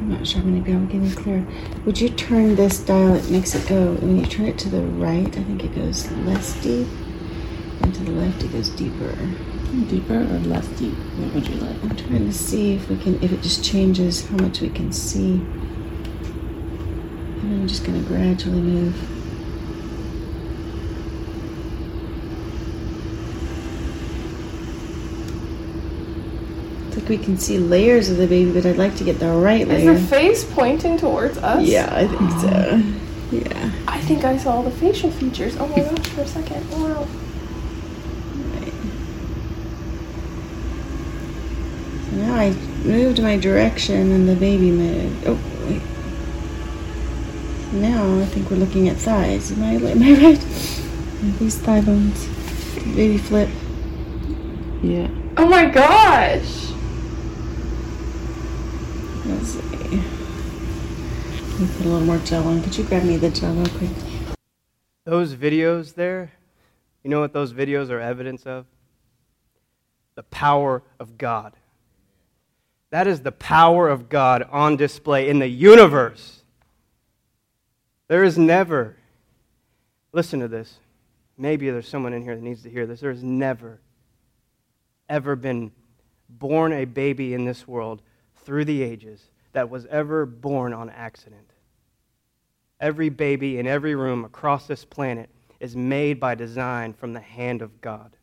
I'm 0.00 0.10
not 0.10 0.26
sure 0.26 0.40
I'm 0.40 0.54
to 0.54 0.62
be 0.62 0.72
able 0.72 0.86
to 0.86 0.92
get 0.92 1.02
any 1.02 1.14
clearer. 1.14 1.46
Would 1.84 2.00
you 2.00 2.08
turn 2.08 2.54
this 2.54 2.78
dial? 2.78 3.14
It 3.14 3.28
makes 3.28 3.54
it 3.54 3.68
go, 3.68 3.94
when 3.94 4.18
you 4.18 4.26
turn 4.26 4.46
it 4.46 4.58
to 4.60 4.68
the 4.68 4.82
right, 4.82 5.26
I 5.26 5.42
think 5.42 5.64
it 5.64 5.74
goes 5.74 6.10
less 6.12 6.54
deep. 6.62 6.88
And 7.82 7.94
to 7.94 8.04
the 8.04 8.12
left, 8.12 8.42
it 8.42 8.52
goes 8.52 8.70
deeper. 8.70 9.16
Deeper 9.88 10.20
or 10.20 10.38
less 10.46 10.66
deep? 10.78 10.94
What 10.94 11.34
would 11.34 11.48
you 11.48 11.56
like? 11.56 11.82
I'm 11.82 11.96
trying 11.96 12.26
to 12.26 12.32
see 12.32 12.74
if 12.74 12.88
we 12.88 12.96
can, 12.96 13.22
if 13.22 13.32
it 13.32 13.42
just 13.42 13.64
changes 13.64 14.26
how 14.28 14.36
much 14.36 14.60
we 14.60 14.70
can 14.70 14.92
see. 14.92 15.40
I'm 17.66 17.68
just 17.68 17.84
going 17.84 18.00
to 18.00 18.08
gradually 18.08 18.60
move. 18.60 18.94
It's 26.86 26.96
like 26.96 27.08
we 27.08 27.18
can 27.18 27.36
see 27.36 27.58
layers 27.58 28.08
of 28.08 28.18
the 28.18 28.28
baby, 28.28 28.52
but 28.52 28.64
I'd 28.66 28.76
like 28.76 28.94
to 28.98 29.04
get 29.04 29.18
the 29.18 29.32
right 29.32 29.66
layer. 29.66 29.90
Is 29.90 30.00
the 30.00 30.06
face 30.06 30.44
pointing 30.44 30.96
towards 30.96 31.38
us? 31.38 31.66
Yeah, 31.66 31.92
I 31.92 32.06
think 32.06 32.30
so. 32.40 32.82
Yeah. 33.32 33.72
I 33.88 34.00
think 34.02 34.22
I 34.22 34.36
saw 34.36 34.52
all 34.52 34.62
the 34.62 34.70
facial 34.70 35.10
features. 35.10 35.56
Oh 35.56 35.66
my 35.66 35.82
gosh, 35.82 36.06
for 36.10 36.20
a 36.20 36.26
second. 36.28 36.70
Wow. 36.70 37.08
Now 42.12 42.34
I 42.36 42.50
moved 42.84 43.20
my 43.20 43.36
direction 43.36 44.12
and 44.12 44.28
the 44.28 44.36
baby 44.36 44.70
moved. 44.70 45.26
Oh. 45.26 45.55
Now 47.80 48.18
I 48.20 48.24
think 48.26 48.50
we're 48.50 48.56
looking 48.56 48.88
at 48.88 48.96
thighs. 48.96 49.52
Am 49.52 49.62
I, 49.62 49.74
am 49.74 50.02
I 50.02 50.12
right? 50.22 50.40
These 51.38 51.58
thigh 51.58 51.82
bones. 51.82 52.26
Baby 52.94 53.18
flip. 53.18 53.50
Yeah. 54.82 55.08
Oh 55.36 55.46
my 55.46 55.66
gosh! 55.66 56.70
Let's 59.26 59.48
see. 59.48 59.60
Let 61.52 61.60
me 61.60 61.66
put 61.76 61.86
a 61.86 61.88
little 61.88 62.00
more 62.00 62.18
gel 62.18 62.46
on. 62.46 62.62
Could 62.62 62.78
you 62.78 62.84
grab 62.84 63.04
me 63.04 63.16
the 63.18 63.30
gel 63.30 63.54
real 63.54 63.66
quick? 63.66 63.90
Those 65.04 65.34
videos 65.34 65.94
there, 65.94 66.32
you 67.02 67.10
know 67.10 67.20
what 67.20 67.32
those 67.32 67.52
videos 67.52 67.90
are 67.90 68.00
evidence 68.00 68.44
of? 68.46 68.66
The 70.14 70.22
power 70.24 70.82
of 70.98 71.18
God. 71.18 71.52
That 72.90 73.06
is 73.06 73.20
the 73.20 73.32
power 73.32 73.88
of 73.88 74.08
God 74.08 74.48
on 74.50 74.76
display 74.76 75.28
in 75.28 75.38
the 75.38 75.48
universe. 75.48 76.35
There 78.08 78.24
is 78.24 78.38
never, 78.38 78.96
listen 80.12 80.40
to 80.40 80.48
this, 80.48 80.78
maybe 81.36 81.68
there's 81.70 81.88
someone 81.88 82.12
in 82.12 82.22
here 82.22 82.36
that 82.36 82.42
needs 82.42 82.62
to 82.62 82.70
hear 82.70 82.86
this. 82.86 83.00
There's 83.00 83.22
never, 83.22 83.80
ever 85.08 85.36
been 85.36 85.72
born 86.28 86.72
a 86.72 86.84
baby 86.84 87.34
in 87.34 87.44
this 87.44 87.66
world 87.66 88.02
through 88.44 88.64
the 88.64 88.82
ages 88.82 89.22
that 89.52 89.70
was 89.70 89.86
ever 89.86 90.26
born 90.26 90.72
on 90.72 90.90
accident. 90.90 91.50
Every 92.80 93.08
baby 93.08 93.58
in 93.58 93.66
every 93.66 93.94
room 93.94 94.24
across 94.24 94.66
this 94.66 94.84
planet 94.84 95.30
is 95.60 95.74
made 95.74 96.20
by 96.20 96.34
design 96.34 96.92
from 96.92 97.12
the 97.12 97.20
hand 97.20 97.62
of 97.62 97.80
God. 97.80 98.16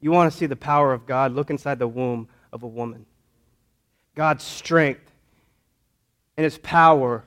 You 0.00 0.10
want 0.10 0.32
to 0.32 0.36
see 0.36 0.46
the 0.46 0.56
power 0.56 0.92
of 0.92 1.06
God? 1.06 1.32
Look 1.32 1.50
inside 1.50 1.78
the 1.78 1.88
womb 1.88 2.28
of 2.52 2.62
a 2.62 2.66
woman. 2.66 3.06
God's 4.14 4.44
strength 4.44 5.12
and 6.36 6.44
his 6.44 6.58
power 6.58 7.24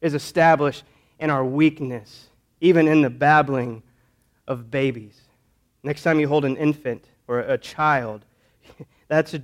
is 0.00 0.14
established 0.14 0.84
in 1.18 1.30
our 1.30 1.44
weakness, 1.44 2.28
even 2.60 2.88
in 2.88 3.02
the 3.02 3.10
babbling 3.10 3.82
of 4.46 4.70
babies. 4.70 5.20
Next 5.82 6.02
time 6.02 6.20
you 6.20 6.28
hold 6.28 6.44
an 6.44 6.56
infant 6.56 7.04
or 7.26 7.40
a 7.40 7.58
child, 7.58 8.24
that's 9.08 9.34
a, 9.34 9.42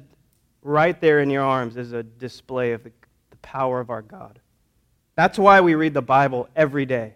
right 0.63 1.01
there 1.01 1.21
in 1.21 1.31
your 1.31 1.43
arms 1.43 1.77
is 1.77 1.93
a 1.93 2.03
display 2.03 2.73
of 2.73 2.85
the, 2.85 2.93
the 3.31 3.37
power 3.37 3.81
of 3.81 3.91
our 3.91 4.03
God. 4.03 4.41
That's 5.17 5.39
why 5.39 5.61
we 5.61 5.75
read 5.75 5.95
the 5.95 6.03
Bible 6.03 6.49
every 6.57 6.87
day. 6.87 7.15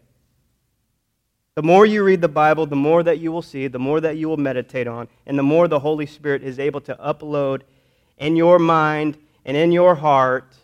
The 1.56 1.62
more 1.62 1.84
you 1.84 2.04
read 2.04 2.20
the 2.20 2.28
Bible, 2.28 2.66
the 2.66 2.76
more 2.76 3.02
that 3.02 3.18
you 3.18 3.32
will 3.32 3.42
see, 3.42 3.66
the 3.66 3.80
more 3.80 4.00
that 4.00 4.16
you 4.16 4.28
will 4.28 4.36
meditate 4.36 4.86
on, 4.86 5.08
and 5.26 5.36
the 5.36 5.42
more 5.42 5.66
the 5.66 5.80
Holy 5.80 6.06
Spirit 6.06 6.44
is 6.44 6.60
able 6.60 6.80
to 6.82 6.94
upload 6.94 7.62
in 8.16 8.36
your 8.36 8.60
mind 8.60 9.18
and 9.44 9.56
in 9.56 9.72
your 9.72 9.96
heart 9.96 10.54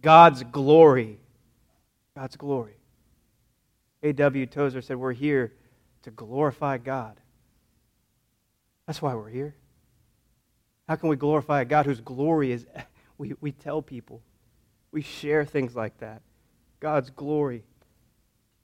God's 0.00 0.42
glory. 0.42 1.20
God's 2.16 2.36
glory. 2.36 2.76
A.W. 4.02 4.46
Tozer 4.46 4.82
said, 4.82 4.96
We're 4.96 5.12
here 5.12 5.52
to 6.02 6.10
glorify 6.10 6.78
God. 6.78 7.18
That's 8.86 9.00
why 9.00 9.14
we're 9.14 9.30
here. 9.30 9.54
How 10.88 10.96
can 10.96 11.08
we 11.08 11.16
glorify 11.16 11.62
a 11.62 11.64
God 11.64 11.86
whose 11.86 12.00
glory 12.00 12.52
is, 12.52 12.66
we, 13.18 13.34
we 13.40 13.52
tell 13.52 13.80
people, 13.80 14.20
we 14.90 15.02
share 15.02 15.44
things 15.44 15.74
like 15.74 15.98
that. 15.98 16.22
God's 16.80 17.10
glory. 17.10 17.62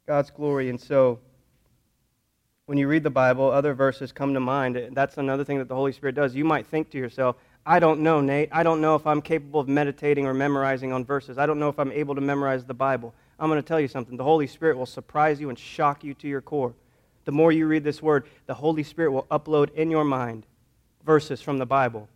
God's 0.07 0.31
glory. 0.31 0.69
And 0.69 0.81
so, 0.81 1.21
when 2.67 2.77
you 2.77 2.89
read 2.89 3.03
the 3.03 3.11
Bible, 3.11 3.51
other 3.51 3.73
verses 3.73 4.13
come 4.13 4.35
to 4.35 4.41
mind. 4.41 4.91
That's 4.93 5.17
another 5.17 5.45
thing 5.45 5.59
that 5.59 5.69
the 5.69 5.75
Holy 5.75 5.93
Spirit 5.93 6.17
does. 6.17 6.35
You 6.35 6.45
might 6.45 6.67
think 6.67 6.91
to 6.91 6.99
yourself, 6.99 7.37
I 7.65 7.79
don't 7.79 8.01
know, 8.01 8.21
Nate. 8.21 8.51
I 8.53 8.63
don't 8.63 8.81
know 8.81 8.95
if 8.95 9.07
I'm 9.07 9.23
capable 9.23 9.61
of 9.61 9.69
meditating 9.69 10.27
or 10.27 10.35
memorizing 10.35 10.93
on 10.93 11.05
verses. 11.05 11.39
I 11.39 11.47
don't 11.47 11.59
know 11.59 11.69
if 11.69 11.79
I'm 11.79 11.93
able 11.93 12.15
to 12.15 12.21
memorize 12.21 12.65
the 12.67 12.75
Bible. 12.75 13.15
I'm 13.39 13.49
going 13.49 13.63
to 13.63 13.67
tell 13.67 13.81
you 13.81 13.89
something. 13.89 14.17
The 14.17 14.25
Holy 14.25 14.47
Spirit 14.47 14.77
will 14.77 14.87
surprise 14.87 15.41
you 15.41 15.49
and 15.49 15.59
shock 15.59 16.03
you 16.03 16.15
to 16.15 16.29
your 16.29 16.41
core. 16.41 16.75
The 17.25 17.33
more 17.33 17.53
you 17.53 17.67
read 17.67 17.85
this 17.85 18.03
word, 18.03 18.27
the 18.47 18.55
Holy 18.55 18.83
Spirit 18.83 19.13
will 19.13 19.27
upload 19.31 19.73
in 19.75 19.91
your 19.91 20.05
mind 20.05 20.47
verses 21.05 21.41
from 21.41 21.59
the 21.59 21.67
Bible. 21.67 22.09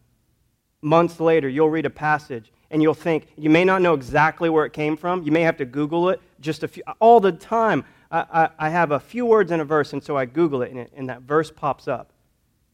Months 0.83 1.21
later, 1.21 1.49
you'll 1.49 1.71
read 1.71 1.87
a 1.87 1.91
passage 1.91 2.51
and 2.71 2.83
you'll 2.83 2.95
think, 2.95 3.27
you 3.37 3.51
may 3.51 3.65
not 3.65 3.83
know 3.83 3.95
exactly 3.95 4.49
where 4.49 4.65
it 4.65 4.73
came 4.73 4.97
from. 4.97 5.23
You 5.23 5.31
may 5.31 5.43
have 5.43 5.59
to 5.59 5.65
Google 5.65 6.09
it 6.09 6.21
just 6.41 6.63
a 6.63 6.69
few, 6.69 6.83
all 6.99 7.21
the 7.21 7.33
time. 7.33 7.85
I, 8.11 8.25
I, 8.33 8.49
I 8.59 8.69
have 8.71 8.91
a 8.91 8.99
few 8.99 9.27
words 9.27 9.51
in 9.51 9.61
a 9.61 9.65
verse, 9.65 9.93
and 9.93 10.03
so 10.03 10.17
I 10.17 10.25
Google 10.25 10.63
it 10.63 10.71
and, 10.71 10.81
it, 10.81 10.93
and 10.97 11.09
that 11.09 11.23
verse 11.23 11.51
pops 11.51 11.87
up. 11.87 12.13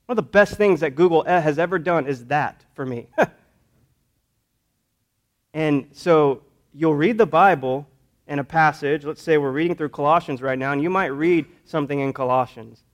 One 0.06 0.16
of 0.16 0.24
the 0.24 0.30
best 0.30 0.54
things 0.54 0.80
that 0.80 0.94
Google 0.94 1.24
has 1.24 1.58
ever 1.58 1.78
done 1.78 2.06
is 2.06 2.26
that 2.26 2.64
for 2.74 2.86
me. 2.86 3.08
and 5.52 5.88
so 5.92 6.42
you'll 6.72 6.94
read 6.94 7.18
the 7.18 7.26
Bible 7.26 7.86
in 8.28 8.38
a 8.38 8.44
passage. 8.44 9.04
Let's 9.04 9.22
say 9.22 9.38
we're 9.38 9.50
reading 9.50 9.74
through 9.74 9.88
Colossians 9.88 10.40
right 10.40 10.58
now, 10.58 10.72
and 10.72 10.82
you 10.82 10.90
might 10.90 11.06
read 11.06 11.46
something 11.64 11.98
in 11.98 12.12
Colossians. 12.12 12.84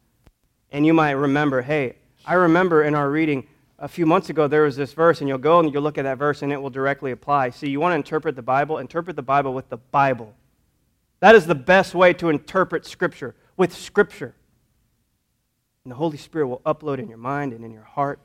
And 0.70 0.87
you 0.87 0.94
might 0.94 1.12
remember, 1.12 1.61
hey, 1.61 1.97
I 2.25 2.35
remember 2.35 2.85
in 2.85 2.94
our 2.94 3.11
reading 3.11 3.47
a 3.79 3.88
few 3.88 4.07
months 4.07 4.31
ago 4.31 4.49
there 4.49 4.62
was 4.62 4.77
this 4.77 4.92
verse, 4.92 5.20
and 5.20 5.29
you'll 5.29 5.38
go 5.38 5.61
and 5.61 5.73
you'll 5.73 5.83
look 5.83 5.99
at 5.99 6.03
that 6.05 6.18
verse, 6.18 6.42
and 6.42 6.53
it 6.53 6.62
will 6.62 6.70
directly 6.70 7.11
apply. 7.11 7.51
See, 7.51 7.68
you 7.68 7.81
want 7.81 7.92
to 7.92 7.97
interpret 7.97 8.37
the 8.37 8.42
Bible? 8.42 8.79
Interpret 8.79 9.16
the 9.16 9.23
Bible 9.23 9.53
with 9.53 9.68
the 9.68 9.77
Bible. 9.77 10.33
That 11.20 11.35
is 11.35 11.47
the 11.47 11.55
best 11.55 11.94
way 11.94 12.12
to 12.14 12.29
interpret 12.29 12.87
Scripture, 12.87 13.35
with 13.57 13.75
Scripture. 13.75 14.35
And 15.85 15.90
the 15.90 15.97
Holy 15.97 16.16
Spirit 16.16 16.47
will 16.47 16.62
upload 16.64 16.99
in 16.99 17.09
your 17.09 17.18
mind 17.18 17.53
and 17.53 17.64
in 17.64 17.73
your 17.73 17.83
heart 17.83 18.20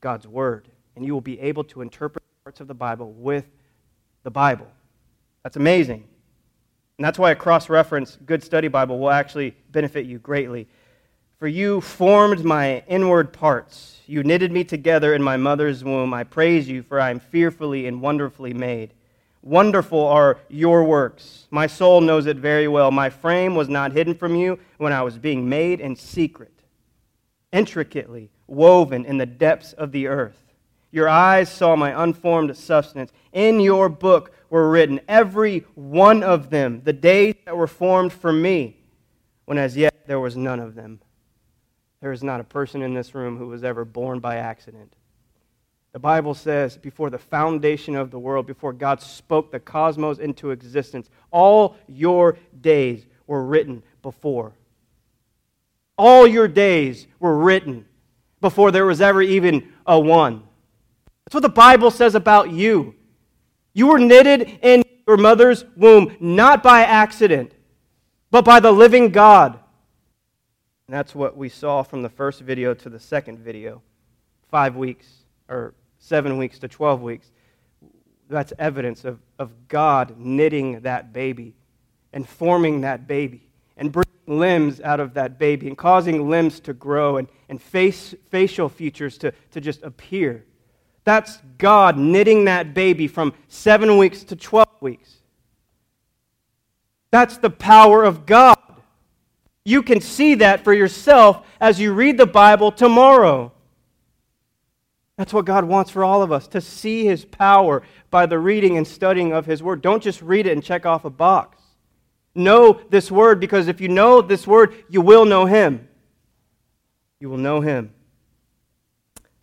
God's 0.00 0.26
Word. 0.26 0.68
And 0.96 1.06
you 1.06 1.14
will 1.14 1.20
be 1.20 1.38
able 1.40 1.64
to 1.64 1.80
interpret 1.80 2.24
parts 2.44 2.60
of 2.60 2.66
the 2.66 2.74
Bible 2.74 3.12
with 3.12 3.46
the 4.24 4.30
Bible. 4.30 4.66
That's 5.42 5.56
amazing. 5.56 6.04
And 6.98 7.04
that's 7.04 7.18
why 7.18 7.30
a 7.30 7.36
cross 7.36 7.68
reference, 7.68 8.18
good 8.26 8.42
study 8.42 8.68
Bible 8.68 8.98
will 8.98 9.10
actually 9.10 9.56
benefit 9.70 10.06
you 10.06 10.18
greatly. 10.18 10.68
For 11.38 11.46
you 11.46 11.80
formed 11.80 12.44
my 12.44 12.82
inward 12.88 13.32
parts. 13.32 14.00
You 14.06 14.24
knitted 14.24 14.50
me 14.50 14.64
together 14.64 15.14
in 15.14 15.22
my 15.22 15.36
mother's 15.36 15.84
womb. 15.84 16.12
I 16.12 16.24
praise 16.24 16.68
you, 16.68 16.82
for 16.82 17.00
I 17.00 17.10
am 17.10 17.20
fearfully 17.20 17.86
and 17.86 18.02
wonderfully 18.02 18.52
made. 18.52 18.94
Wonderful 19.42 20.04
are 20.04 20.38
your 20.48 20.82
works. 20.82 21.46
My 21.50 21.68
soul 21.68 22.00
knows 22.00 22.26
it 22.26 22.38
very 22.38 22.66
well. 22.66 22.90
My 22.90 23.08
frame 23.08 23.54
was 23.54 23.68
not 23.68 23.92
hidden 23.92 24.16
from 24.16 24.34
you 24.34 24.58
when 24.78 24.92
I 24.92 25.02
was 25.02 25.16
being 25.16 25.48
made 25.48 25.80
in 25.80 25.94
secret, 25.94 26.64
intricately 27.52 28.30
woven 28.48 29.04
in 29.04 29.18
the 29.18 29.26
depths 29.26 29.72
of 29.74 29.92
the 29.92 30.08
earth. 30.08 30.42
Your 30.90 31.08
eyes 31.08 31.48
saw 31.48 31.76
my 31.76 32.02
unformed 32.02 32.56
substance. 32.56 33.12
In 33.32 33.60
your 33.60 33.88
book 33.88 34.32
were 34.50 34.70
written, 34.70 35.00
every 35.08 35.64
one 35.74 36.22
of 36.22 36.50
them, 36.50 36.82
the 36.84 36.92
days 36.92 37.34
that 37.44 37.56
were 37.56 37.66
formed 37.66 38.12
for 38.12 38.32
me, 38.32 38.76
when 39.44 39.58
as 39.58 39.76
yet 39.76 40.06
there 40.06 40.20
was 40.20 40.36
none 40.36 40.60
of 40.60 40.74
them. 40.74 41.00
There 42.00 42.12
is 42.12 42.22
not 42.22 42.40
a 42.40 42.44
person 42.44 42.82
in 42.82 42.94
this 42.94 43.14
room 43.14 43.36
who 43.36 43.48
was 43.48 43.64
ever 43.64 43.84
born 43.84 44.20
by 44.20 44.36
accident. 44.36 44.94
The 45.92 45.98
Bible 45.98 46.34
says, 46.34 46.76
before 46.76 47.10
the 47.10 47.18
foundation 47.18 47.96
of 47.96 48.10
the 48.10 48.18
world, 48.18 48.46
before 48.46 48.72
God 48.72 49.00
spoke 49.00 49.50
the 49.50 49.58
cosmos 49.58 50.18
into 50.18 50.50
existence, 50.50 51.08
all 51.30 51.76
your 51.86 52.38
days 52.60 53.06
were 53.26 53.44
written 53.44 53.82
before. 54.02 54.52
All 55.96 56.26
your 56.26 56.46
days 56.46 57.06
were 57.18 57.36
written 57.36 57.86
before 58.40 58.70
there 58.70 58.86
was 58.86 59.00
ever 59.00 59.22
even 59.22 59.72
a 59.86 59.98
one. 59.98 60.44
That's 61.24 61.34
what 61.34 61.42
the 61.42 61.48
Bible 61.48 61.90
says 61.90 62.14
about 62.14 62.50
you. 62.50 62.94
You 63.78 63.86
were 63.86 63.98
knitted 63.98 64.58
in 64.62 64.82
your 65.06 65.16
mother's 65.16 65.64
womb, 65.76 66.16
not 66.20 66.62
by 66.62 66.82
accident, 66.82 67.52
but 68.30 68.44
by 68.44 68.60
the 68.60 68.72
living 68.72 69.10
God 69.10 69.58
and 70.88 70.96
that's 70.96 71.14
what 71.14 71.36
we 71.36 71.50
saw 71.50 71.82
from 71.82 72.00
the 72.00 72.08
first 72.08 72.40
video 72.40 72.72
to 72.72 72.88
the 72.88 72.98
second 72.98 73.38
video. 73.40 73.82
Five 74.50 74.74
weeks, 74.74 75.06
or 75.46 75.74
seven 75.98 76.38
weeks 76.38 76.58
to 76.60 76.68
12 76.68 77.02
weeks. 77.02 77.30
That's 78.30 78.54
evidence 78.58 79.04
of, 79.04 79.20
of 79.38 79.68
God 79.68 80.18
knitting 80.18 80.80
that 80.80 81.12
baby 81.12 81.54
and 82.14 82.26
forming 82.26 82.80
that 82.80 83.06
baby 83.06 83.46
and 83.76 83.92
bringing 83.92 84.40
limbs 84.40 84.80
out 84.80 84.98
of 84.98 85.12
that 85.14 85.38
baby 85.38 85.68
and 85.68 85.76
causing 85.76 86.30
limbs 86.30 86.58
to 86.60 86.72
grow 86.72 87.18
and, 87.18 87.28
and 87.50 87.60
face, 87.60 88.14
facial 88.30 88.70
features 88.70 89.18
to, 89.18 89.32
to 89.50 89.60
just 89.60 89.82
appear. 89.82 90.46
That's 91.08 91.38
God 91.56 91.96
knitting 91.96 92.44
that 92.44 92.74
baby 92.74 93.08
from 93.08 93.32
seven 93.48 93.96
weeks 93.96 94.24
to 94.24 94.36
12 94.36 94.68
weeks. 94.82 95.10
That's 97.10 97.38
the 97.38 97.48
power 97.48 98.04
of 98.04 98.26
God. 98.26 98.58
You 99.64 99.82
can 99.82 100.02
see 100.02 100.34
that 100.34 100.64
for 100.64 100.74
yourself 100.74 101.46
as 101.62 101.80
you 101.80 101.94
read 101.94 102.18
the 102.18 102.26
Bible 102.26 102.70
tomorrow. 102.70 103.52
That's 105.16 105.32
what 105.32 105.46
God 105.46 105.64
wants 105.64 105.90
for 105.90 106.04
all 106.04 106.20
of 106.20 106.30
us 106.30 106.46
to 106.48 106.60
see 106.60 107.06
His 107.06 107.24
power 107.24 107.82
by 108.10 108.26
the 108.26 108.38
reading 108.38 108.76
and 108.76 108.86
studying 108.86 109.32
of 109.32 109.46
His 109.46 109.62
Word. 109.62 109.80
Don't 109.80 110.02
just 110.02 110.20
read 110.20 110.46
it 110.46 110.52
and 110.52 110.62
check 110.62 110.84
off 110.84 111.06
a 111.06 111.10
box. 111.10 111.56
Know 112.34 112.82
this 112.90 113.10
Word 113.10 113.40
because 113.40 113.66
if 113.66 113.80
you 113.80 113.88
know 113.88 114.20
this 114.20 114.46
Word, 114.46 114.74
you 114.90 115.00
will 115.00 115.24
know 115.24 115.46
Him. 115.46 115.88
You 117.18 117.30
will 117.30 117.38
know 117.38 117.62
Him. 117.62 117.94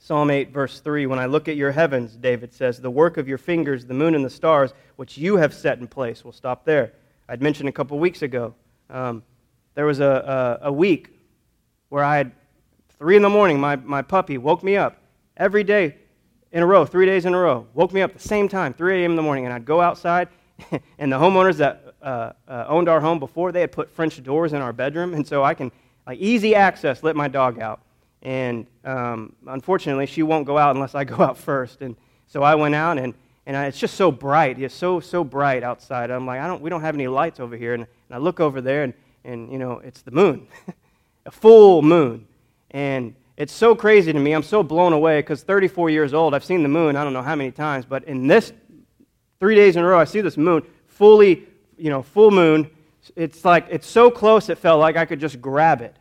Psalm 0.06 0.30
8, 0.30 0.52
verse 0.52 0.82
3 0.82 1.08
When 1.08 1.18
I 1.18 1.26
look 1.26 1.48
at 1.48 1.56
your 1.56 1.72
heavens, 1.72 2.16
David 2.16 2.54
says, 2.54 2.80
the 2.80 2.92
work 2.92 3.18
of 3.18 3.28
your 3.28 3.40
fingers, 3.40 3.88
the 3.88 3.96
moon 3.96 4.14
and 4.14 4.24
the 4.24 4.30
stars, 4.30 4.72
which 4.98 5.18
you 5.18 5.38
have 5.38 5.52
set 5.52 5.80
in 5.80 5.88
place. 5.88 6.24
We'll 6.24 6.32
stop 6.32 6.64
there. 6.64 6.94
I'd 7.28 7.42
mentioned 7.42 7.70
a 7.70 7.72
couple 7.72 7.98
weeks 7.98 8.22
ago. 8.22 8.54
Um, 8.92 9.24
there 9.74 9.88
was 9.88 10.02
a, 10.02 10.60
a, 10.62 10.68
a 10.68 10.72
week 10.72 11.10
where 11.90 12.04
I 12.04 12.18
had 12.18 12.34
three 13.00 13.16
in 13.16 13.24
the 13.24 13.32
morning, 13.32 13.60
my, 13.60 13.78
my 13.78 14.04
puppy 14.04 14.38
woke 14.38 14.62
me 14.62 14.78
up 14.78 15.02
every 15.38 15.64
day 15.64 15.96
in 16.52 16.62
a 16.62 16.68
row, 16.68 16.86
three 16.86 17.08
days 17.08 17.26
in 17.26 17.34
a 17.34 17.40
row, 17.40 17.66
woke 17.74 17.92
me 17.92 18.04
up 18.04 18.14
the 18.14 18.20
same 18.20 18.48
time, 18.48 18.76
3 18.76 19.02
a.m. 19.02 19.14
in 19.14 19.16
the 19.16 19.24
morning, 19.24 19.46
and 19.46 19.54
I'd 19.56 19.66
go 19.66 19.82
outside, 19.82 20.30
and 21.00 21.12
the 21.12 21.18
homeowners 21.18 21.56
that 21.56 21.96
uh, 22.04 22.34
uh, 22.48 22.66
owned 22.68 22.90
our 22.90 23.02
home 23.02 23.18
before, 23.18 23.52
they 23.52 23.62
had 23.62 23.72
put 23.72 23.90
French 23.90 24.22
doors 24.22 24.54
in 24.54 24.62
our 24.62 24.72
bedroom, 24.72 25.16
and 25.16 25.26
so 25.26 25.44
I 25.44 25.56
can, 25.56 25.72
like, 26.06 26.20
easy 26.20 26.54
access, 26.54 27.02
let 27.02 27.16
my 27.16 27.28
dog 27.28 27.60
out. 27.60 27.82
And 28.26 28.68
um, 28.84 29.34
unfortunately, 29.48 30.08
she 30.08 30.22
won't 30.22 30.46
go 30.46 30.58
out 30.58 30.76
unless 30.76 30.96
I 30.96 31.04
go 31.06 31.24
out 31.24 31.38
first. 31.38 31.82
And 31.82 31.96
so 32.28 32.44
I 32.44 32.56
went 32.56 32.76
out, 32.76 32.98
and, 32.98 33.14
and 33.46 33.56
I, 33.56 33.68
it's 33.68 33.80
just 33.80 33.94
so 33.94 34.12
bright. 34.12 34.60
It's 34.60 34.76
so, 34.76 35.00
so 35.00 35.24
bright 35.24 35.64
outside. 35.64 36.12
I'm 36.12 36.26
like, 36.26 36.42
I 36.42 36.48
don't, 36.48 36.62
we 36.62 36.70
don't 36.70 36.82
have 36.82 36.96
any 36.96 37.08
lights 37.08 37.40
over 37.40 37.56
here. 37.56 37.74
And, 37.74 37.84
and 37.84 38.16
I 38.16 38.18
look 38.18 38.42
over 38.42 38.60
there, 38.60 38.84
and 38.84 38.94
and 39.26 39.52
you 39.52 39.58
know, 39.58 39.80
it's 39.80 40.02
the 40.04 40.12
moon, 40.12 40.48
a 41.26 41.32
full 41.32 41.82
moon. 41.82 42.28
And 42.72 43.16
it's 43.38 43.52
so 43.52 43.76
crazy 43.76 44.14
to 44.14 44.20
me. 44.20 44.34
I'm 44.34 44.44
so 44.44 44.64
blown 44.64 44.94
away 44.94 45.20
because 45.20 45.44
34 45.44 45.90
years 45.90 46.14
old, 46.14 46.34
I've 46.34 46.46
seen 46.46 46.64
the 46.64 46.70
moon, 46.70 46.96
I 46.96 47.04
don't 47.04 47.14
know 47.14 47.22
how 47.22 47.36
many 47.36 47.52
times, 47.52 47.86
but 47.86 48.04
in 48.06 48.28
this 48.28 48.54
three 49.40 49.56
days 49.56 49.76
in 49.76 49.84
a 49.84 49.88
row, 49.88 50.00
I 50.00 50.06
see 50.06 50.22
this 50.22 50.38
moon 50.38 50.64
fully, 50.88 51.44
you 51.78 51.90
know, 51.90 52.02
full 52.02 52.32
moon. 52.32 52.70
It's 53.16 53.44
like, 53.44 53.68
it's 53.70 53.88
so 53.88 54.10
close 54.10 54.50
it 54.50 54.58
felt 54.58 54.80
like 54.80 54.96
I 54.96 55.06
could 55.06 55.20
just 55.20 55.42
grab 55.42 55.82
it. 55.82 55.96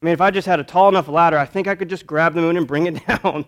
I 0.00 0.04
mean, 0.04 0.14
if 0.14 0.20
I 0.20 0.30
just 0.30 0.46
had 0.46 0.60
a 0.60 0.64
tall 0.64 0.88
enough 0.88 1.08
ladder, 1.08 1.38
I 1.38 1.44
think 1.44 1.66
I 1.66 1.74
could 1.74 1.88
just 1.88 2.06
grab 2.06 2.34
the 2.34 2.40
moon 2.40 2.56
and 2.56 2.66
bring 2.66 2.86
it 2.86 3.04
down. 3.22 3.44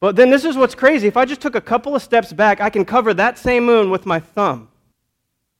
but 0.00 0.16
then 0.16 0.30
this 0.30 0.44
is 0.44 0.56
what's 0.56 0.74
crazy. 0.74 1.06
If 1.06 1.16
I 1.16 1.24
just 1.24 1.40
took 1.40 1.54
a 1.54 1.60
couple 1.60 1.94
of 1.94 2.02
steps 2.02 2.32
back, 2.32 2.60
I 2.60 2.70
can 2.70 2.84
cover 2.84 3.12
that 3.14 3.38
same 3.38 3.64
moon 3.64 3.90
with 3.90 4.06
my 4.06 4.18
thumb. 4.18 4.68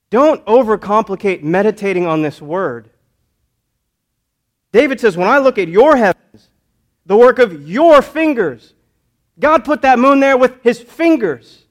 Don't 0.09 0.45
overcomplicate 0.47 1.43
meditating 1.43 2.07
on 2.07 2.23
this 2.23 2.41
word. 2.41 2.91
David 4.73 5.01
says, 5.01 5.17
When 5.17 5.29
I 5.29 5.39
look 5.39 5.59
at 5.59 5.69
your 5.69 5.97
heavens, 5.97 6.49
the 7.05 7.17
work 7.17 7.39
of 7.39 7.69
your 7.69 8.03
fingers, 8.03 8.75
God 9.39 9.65
put 9.65 9.83
that 9.83 9.99
moon 9.99 10.21
there 10.21 10.37
with 10.37 10.63
his 10.63 10.81
fingers 10.81 11.65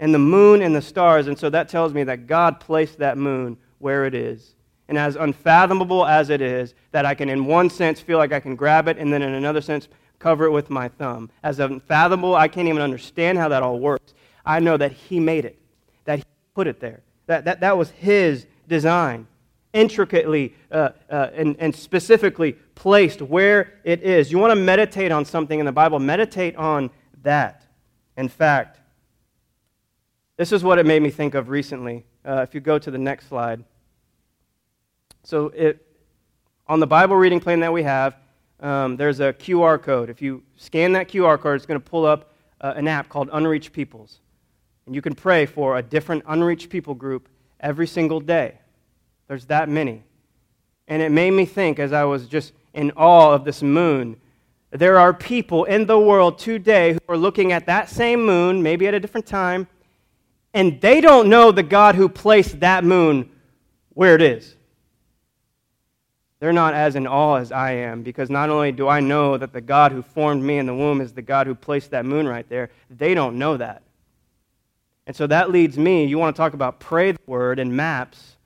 and 0.00 0.14
the 0.14 0.18
moon 0.18 0.62
and 0.62 0.74
the 0.74 0.82
stars. 0.82 1.26
And 1.26 1.38
so 1.38 1.50
that 1.50 1.68
tells 1.68 1.92
me 1.92 2.04
that 2.04 2.26
God 2.26 2.60
placed 2.60 2.98
that 2.98 3.18
moon 3.18 3.58
where 3.78 4.06
it 4.06 4.14
is. 4.14 4.54
And 4.88 4.98
as 4.98 5.16
unfathomable 5.16 6.04
as 6.04 6.30
it 6.30 6.40
is, 6.40 6.74
that 6.92 7.06
I 7.06 7.14
can, 7.14 7.28
in 7.28 7.46
one 7.46 7.70
sense, 7.70 8.00
feel 8.00 8.18
like 8.18 8.32
I 8.32 8.40
can 8.40 8.54
grab 8.54 8.86
it, 8.88 8.98
and 8.98 9.12
then 9.12 9.22
in 9.22 9.34
another 9.34 9.60
sense, 9.60 9.88
cover 10.18 10.44
it 10.44 10.50
with 10.50 10.70
my 10.70 10.88
thumb. 10.88 11.30
As 11.42 11.58
unfathomable, 11.58 12.34
I 12.34 12.48
can't 12.48 12.68
even 12.68 12.82
understand 12.82 13.38
how 13.38 13.48
that 13.48 13.62
all 13.62 13.78
works. 13.78 14.14
I 14.44 14.60
know 14.60 14.76
that 14.76 14.92
He 14.92 15.20
made 15.20 15.44
it, 15.44 15.58
that 16.04 16.18
He 16.18 16.24
put 16.54 16.66
it 16.66 16.80
there, 16.80 17.02
that, 17.26 17.44
that, 17.46 17.60
that 17.60 17.78
was 17.78 17.90
His 17.90 18.46
design, 18.68 19.26
intricately 19.72 20.54
uh, 20.70 20.90
uh, 21.10 21.30
and, 21.34 21.56
and 21.58 21.74
specifically 21.74 22.52
placed 22.74 23.20
where 23.20 23.74
it 23.84 24.02
is. 24.02 24.30
You 24.30 24.38
want 24.38 24.52
to 24.52 24.56
meditate 24.56 25.12
on 25.12 25.24
something 25.24 25.58
in 25.58 25.66
the 25.66 25.72
Bible, 25.72 25.98
meditate 25.98 26.56
on 26.56 26.90
that. 27.22 27.66
In 28.16 28.28
fact, 28.28 28.80
this 30.36 30.52
is 30.52 30.62
what 30.62 30.78
it 30.78 30.86
made 30.86 31.02
me 31.02 31.10
think 31.10 31.34
of 31.34 31.48
recently. 31.48 32.04
Uh, 32.24 32.40
if 32.42 32.54
you 32.54 32.60
go 32.60 32.78
to 32.78 32.90
the 32.90 32.98
next 32.98 33.28
slide. 33.28 33.64
So, 35.26 35.46
it, 35.48 35.86
on 36.68 36.80
the 36.80 36.86
Bible 36.86 37.16
reading 37.16 37.40
plan 37.40 37.60
that 37.60 37.72
we 37.72 37.82
have, 37.82 38.16
um, 38.60 38.98
there's 38.98 39.20
a 39.20 39.32
QR 39.32 39.82
code. 39.82 40.10
If 40.10 40.20
you 40.20 40.42
scan 40.58 40.92
that 40.92 41.08
QR 41.08 41.40
code, 41.40 41.56
it's 41.56 41.64
going 41.64 41.80
to 41.80 41.90
pull 41.90 42.04
up 42.04 42.34
uh, 42.60 42.74
an 42.76 42.86
app 42.86 43.08
called 43.08 43.30
Unreached 43.32 43.72
Peoples. 43.72 44.20
And 44.84 44.94
you 44.94 45.00
can 45.00 45.14
pray 45.14 45.46
for 45.46 45.78
a 45.78 45.82
different 45.82 46.24
unreached 46.26 46.68
people 46.68 46.92
group 46.92 47.30
every 47.58 47.86
single 47.86 48.20
day. 48.20 48.58
There's 49.26 49.46
that 49.46 49.70
many. 49.70 50.02
And 50.88 51.00
it 51.00 51.10
made 51.10 51.30
me 51.30 51.46
think, 51.46 51.78
as 51.78 51.94
I 51.94 52.04
was 52.04 52.28
just 52.28 52.52
in 52.74 52.90
awe 52.90 53.32
of 53.32 53.46
this 53.46 53.62
moon, 53.62 54.18
there 54.72 54.98
are 54.98 55.14
people 55.14 55.64
in 55.64 55.86
the 55.86 55.98
world 55.98 56.38
today 56.38 56.92
who 56.92 57.00
are 57.08 57.16
looking 57.16 57.50
at 57.50 57.64
that 57.64 57.88
same 57.88 58.26
moon, 58.26 58.62
maybe 58.62 58.86
at 58.86 58.92
a 58.92 59.00
different 59.00 59.26
time, 59.26 59.68
and 60.52 60.82
they 60.82 61.00
don't 61.00 61.30
know 61.30 61.50
the 61.50 61.62
God 61.62 61.94
who 61.94 62.10
placed 62.10 62.60
that 62.60 62.84
moon 62.84 63.30
where 63.94 64.14
it 64.14 64.20
is. 64.20 64.56
They're 66.44 66.52
not 66.52 66.74
as 66.74 66.94
in 66.94 67.06
awe 67.06 67.36
as 67.36 67.52
I 67.52 67.70
am 67.70 68.02
because 68.02 68.28
not 68.28 68.50
only 68.50 68.70
do 68.70 68.86
I 68.86 69.00
know 69.00 69.38
that 69.38 69.54
the 69.54 69.62
God 69.62 69.92
who 69.92 70.02
formed 70.02 70.42
me 70.42 70.58
in 70.58 70.66
the 70.66 70.74
womb 70.74 71.00
is 71.00 71.14
the 71.14 71.22
God 71.22 71.46
who 71.46 71.54
placed 71.54 71.92
that 71.92 72.04
moon 72.04 72.28
right 72.28 72.46
there, 72.50 72.68
they 72.90 73.14
don't 73.14 73.38
know 73.38 73.56
that. 73.56 73.82
And 75.06 75.16
so 75.16 75.26
that 75.26 75.50
leads 75.50 75.78
me, 75.78 76.04
you 76.04 76.18
want 76.18 76.36
to 76.36 76.38
talk 76.38 76.52
about 76.52 76.80
pray 76.80 77.12
the 77.12 77.18
word 77.26 77.58
and 77.58 77.74
maps. 77.74 78.36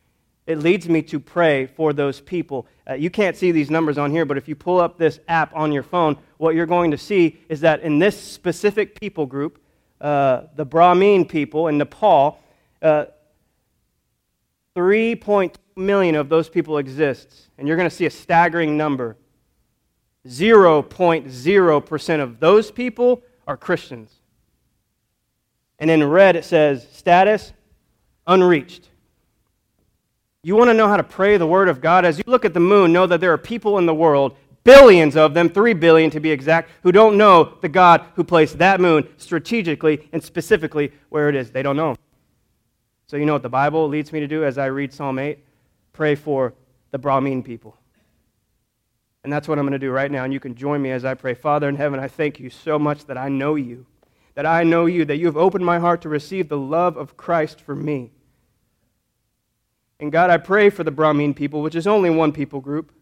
It 0.47 0.59
leads 0.61 0.89
me 0.89 1.03
to 1.03 1.19
pray 1.19 1.67
for 1.67 1.93
those 1.93 2.21
people. 2.21 2.69
Uh, 2.89 2.95
you 2.95 3.11
can't 3.11 3.37
see 3.37 3.51
these 3.51 3.69
numbers 3.69 3.99
on 3.99 4.13
here, 4.13 4.25
but 4.25 4.37
if 4.37 4.47
you 4.47 4.55
pull 4.55 4.79
up 4.79 4.97
this 4.97 5.19
app 5.27 5.53
on 5.57 5.73
your 5.73 5.83
phone, 5.83 6.17
what 6.37 6.55
you're 6.55 6.67
going 6.67 6.93
to 6.93 6.99
see 6.99 7.41
is 7.49 7.63
that 7.63 7.81
in 7.81 7.99
this 7.99 8.17
specific 8.17 9.01
people 9.01 9.27
group, 9.27 9.61
uh, 10.01 10.43
the 10.55 10.65
Brahmin 10.65 11.25
people 11.25 11.67
in 11.67 11.79
Nepal, 11.79 12.39
uh, 12.81 13.07
3.2 14.79 15.57
million 15.75 16.15
of 16.15 16.29
those 16.29 16.49
people 16.49 16.79
exists. 16.79 17.49
And 17.59 17.67
you're 17.67 17.77
going 17.77 17.91
to 17.91 17.95
see 17.95 18.07
a 18.07 18.11
staggering 18.11 18.77
number. 18.77 19.17
0.0% 20.25 22.21
of 22.21 22.39
those 22.39 22.71
people 22.71 23.23
are 23.45 23.57
Christians. 23.57 24.15
And 25.81 25.91
in 25.91 26.05
red 26.05 26.37
it 26.37 26.45
says 26.45 26.87
status 26.93 27.53
unreached. 28.25 28.89
You 30.45 30.55
want 30.55 30.71
to 30.71 30.75
know 30.75 30.87
how 30.87 30.97
to 30.97 31.03
pray 31.03 31.37
the 31.39 31.47
word 31.47 31.69
of 31.69 31.81
God? 31.81 32.05
As 32.05 32.19
you 32.19 32.25
look 32.29 32.45
at 32.45 32.55
the 32.55 32.61
moon, 32.61 32.93
know 32.93 33.07
that 33.07 33.21
there 33.21 33.33
are 33.33 33.39
people 33.39 33.79
in 33.79 33.87
the 33.87 33.95
world, 33.95 34.37
billions 34.63 35.17
of 35.17 35.35
them, 35.35 35.49
3 35.49 35.75
billion 35.75 36.09
to 36.13 36.21
be 36.21 36.31
exact, 36.31 36.71
who 36.85 36.93
don't 36.93 37.17
know 37.17 37.59
the 37.63 37.69
God 37.69 38.05
who 38.15 38.23
placed 38.23 38.59
that 38.59 38.81
moon 38.81 39.09
strategically 39.17 40.09
and 40.13 40.23
specifically 40.23 40.93
where 41.09 41.29
it 41.29 41.35
is. 41.35 41.51
They 41.51 41.65
don't 41.65 41.77
know. 41.77 41.97
So, 43.09 43.17
you 43.17 43.25
know 43.25 43.33
what 43.33 43.43
the 43.43 43.49
Bible 43.49 43.89
leads 43.89 44.13
me 44.13 44.21
to 44.21 44.29
do 44.29 44.45
as 44.45 44.59
I 44.59 44.67
read 44.67 44.93
Psalm 44.93 45.19
8? 45.19 45.39
Pray 45.95 46.15
for 46.15 46.53
the 46.91 46.99
Brahmin 46.99 47.43
people. 47.43 47.75
And 49.25 49.33
that's 49.33 49.49
what 49.49 49.59
I'm 49.59 49.65
going 49.65 49.73
to 49.73 49.79
do 49.79 49.91
right 49.91 50.11
now. 50.11 50.25
And 50.25 50.33
you 50.33 50.41
can 50.41 50.55
join 50.55 50.83
me 50.83 50.91
as 50.91 51.07
I 51.07 51.15
pray. 51.15 51.33
Father 51.33 51.71
in 51.71 51.77
heaven, 51.77 52.01
I 52.01 52.09
thank 52.09 52.39
you 52.39 52.51
so 52.51 52.79
much 52.79 53.07
that 53.07 53.17
I 53.17 53.31
know 53.31 53.55
you, 53.55 53.87
that 54.35 54.45
I 54.45 54.63
know 54.63 54.85
you, 54.85 55.07
that 55.07 55.17
you 55.17 55.25
have 55.25 55.39
opened 55.39 55.65
my 55.65 55.79
heart 55.79 56.03
to 56.03 56.11
receive 56.11 56.51
the 56.51 56.59
love 56.59 56.99
of 56.99 57.17
Christ 57.17 57.63
for 57.63 57.75
me. 57.75 58.11
And 60.01 60.13
God, 60.13 60.29
I 60.29 60.37
pray 60.37 60.69
for 60.69 60.85
the 60.85 60.91
Brahmin 60.91 61.33
people, 61.33 61.63
which 61.63 61.75
is 61.75 61.87
only 61.87 62.11
one 62.11 62.33
people 62.33 62.61
group, 62.61 62.93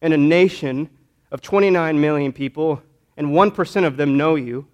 in 0.00 0.14
a 0.14 0.16
nation 0.16 0.88
of 1.30 1.42
29 1.42 2.00
million 2.00 2.32
people, 2.32 2.82
and 3.16 3.28
1% 3.28 3.86
of 3.86 3.98
them 3.98 4.16
know 4.16 4.36
you. 4.36 4.66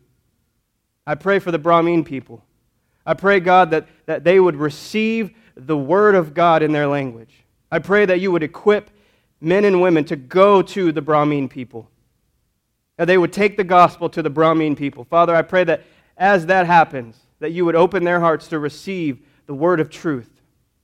I 1.06 1.16
pray 1.16 1.40
for 1.40 1.50
the 1.50 1.58
Brahmin 1.58 2.04
people. 2.04 2.44
I 3.06 3.14
pray, 3.14 3.40
God, 3.40 3.70
that, 3.70 3.86
that 4.06 4.24
they 4.24 4.40
would 4.40 4.56
receive 4.56 5.30
the 5.56 5.76
word 5.76 6.14
of 6.14 6.34
God 6.34 6.62
in 6.62 6.72
their 6.72 6.86
language. 6.86 7.44
I 7.70 7.78
pray 7.78 8.06
that 8.06 8.20
you 8.20 8.32
would 8.32 8.42
equip 8.42 8.90
men 9.40 9.64
and 9.64 9.82
women 9.82 10.04
to 10.06 10.16
go 10.16 10.62
to 10.62 10.92
the 10.92 11.02
Brahmin 11.02 11.48
people. 11.48 11.90
That 12.96 13.06
they 13.06 13.18
would 13.18 13.32
take 13.32 13.56
the 13.56 13.64
gospel 13.64 14.08
to 14.10 14.22
the 14.22 14.30
Brahmin 14.30 14.76
people. 14.76 15.04
Father, 15.04 15.34
I 15.34 15.42
pray 15.42 15.64
that 15.64 15.82
as 16.16 16.46
that 16.46 16.66
happens, 16.66 17.18
that 17.40 17.50
you 17.50 17.64
would 17.64 17.74
open 17.74 18.04
their 18.04 18.20
hearts 18.20 18.48
to 18.48 18.58
receive 18.58 19.18
the 19.46 19.54
word 19.54 19.80
of 19.80 19.90
truth. 19.90 20.30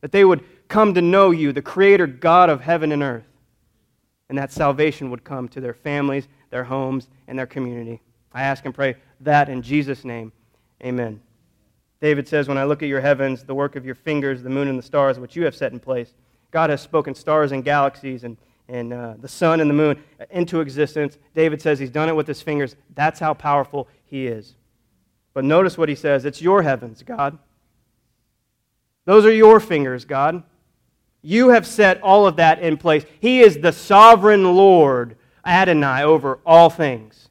That 0.01 0.13
they 0.13 0.25
would 0.25 0.45
come 0.69 0.95
to 0.95 1.03
know 1.03 1.31
you, 1.31 1.53
the 1.53 1.63
creator 1.63 2.07
God 2.07 2.51
of 2.51 2.61
heaven 2.61 2.93
and 2.93 3.03
earth. 3.03 3.25
And 4.29 4.39
that 4.39 4.53
salvation 4.53 5.11
would 5.11 5.25
come 5.25 5.49
to 5.49 5.61
their 5.61 5.75
families, 5.75 6.29
their 6.51 6.65
homes, 6.65 7.09
and 7.27 7.39
their 7.39 7.47
community. 7.47 8.01
I 8.33 8.43
ask 8.43 8.65
and 8.65 8.75
pray 8.75 8.97
that 9.21 9.49
in 9.49 9.63
Jesus' 9.63 10.05
name. 10.05 10.33
Amen. 10.85 11.21
David 12.01 12.27
says, 12.27 12.49
When 12.49 12.59
I 12.59 12.65
look 12.65 12.83
at 12.83 12.89
your 12.89 13.01
heavens, 13.01 13.45
the 13.45 13.55
work 13.55 13.77
of 13.77 13.85
your 13.85 13.95
fingers, 13.95 14.43
the 14.43 14.51
moon 14.51 14.69
and 14.69 14.79
the 14.79 14.83
stars, 14.83 15.19
which 15.19 15.37
you 15.37 15.45
have 15.45 15.55
set 15.55 15.73
in 15.73 15.81
place, 15.81 16.15
God 16.51 16.71
has 16.71 16.81
spoken 16.81 17.15
stars 17.15 17.53
and 17.53 17.63
galaxies 17.63 18.25
and, 18.25 18.37
and 18.69 18.93
uh, 18.93 19.15
the 19.21 19.29
sun 19.29 19.61
and 19.61 19.69
the 19.69 19.75
moon 19.75 20.03
into 20.31 20.61
existence. 20.61 21.19
David 21.35 21.61
says 21.61 21.79
he's 21.79 21.91
done 21.91 22.09
it 22.09 22.17
with 22.17 22.27
his 22.27 22.43
fingers. 22.43 22.77
That's 22.95 23.21
how 23.21 23.35
powerful 23.35 23.89
he 24.07 24.27
is. 24.27 24.55
But 25.35 25.45
notice 25.45 25.79
what 25.79 25.89
he 25.89 25.95
says 25.95 26.25
it's 26.25 26.43
your 26.43 26.63
heavens, 26.63 27.03
God. 27.03 27.39
Those 29.05 29.25
are 29.25 29.33
your 29.33 29.61
fingers, 29.61 30.05
God. 30.05 30.43
You 31.23 31.51
have 31.51 31.67
set 31.67 32.01
all 32.03 32.27
of 32.27 32.37
that 32.37 32.61
in 32.61 32.77
place. 32.77 33.05
He 33.21 33.41
is 33.41 33.59
the 33.59 33.73
sovereign 33.73 34.55
Lord, 34.55 35.17
Adonai, 35.45 36.03
over 36.03 36.39
all 36.47 36.71
things. 36.71 37.29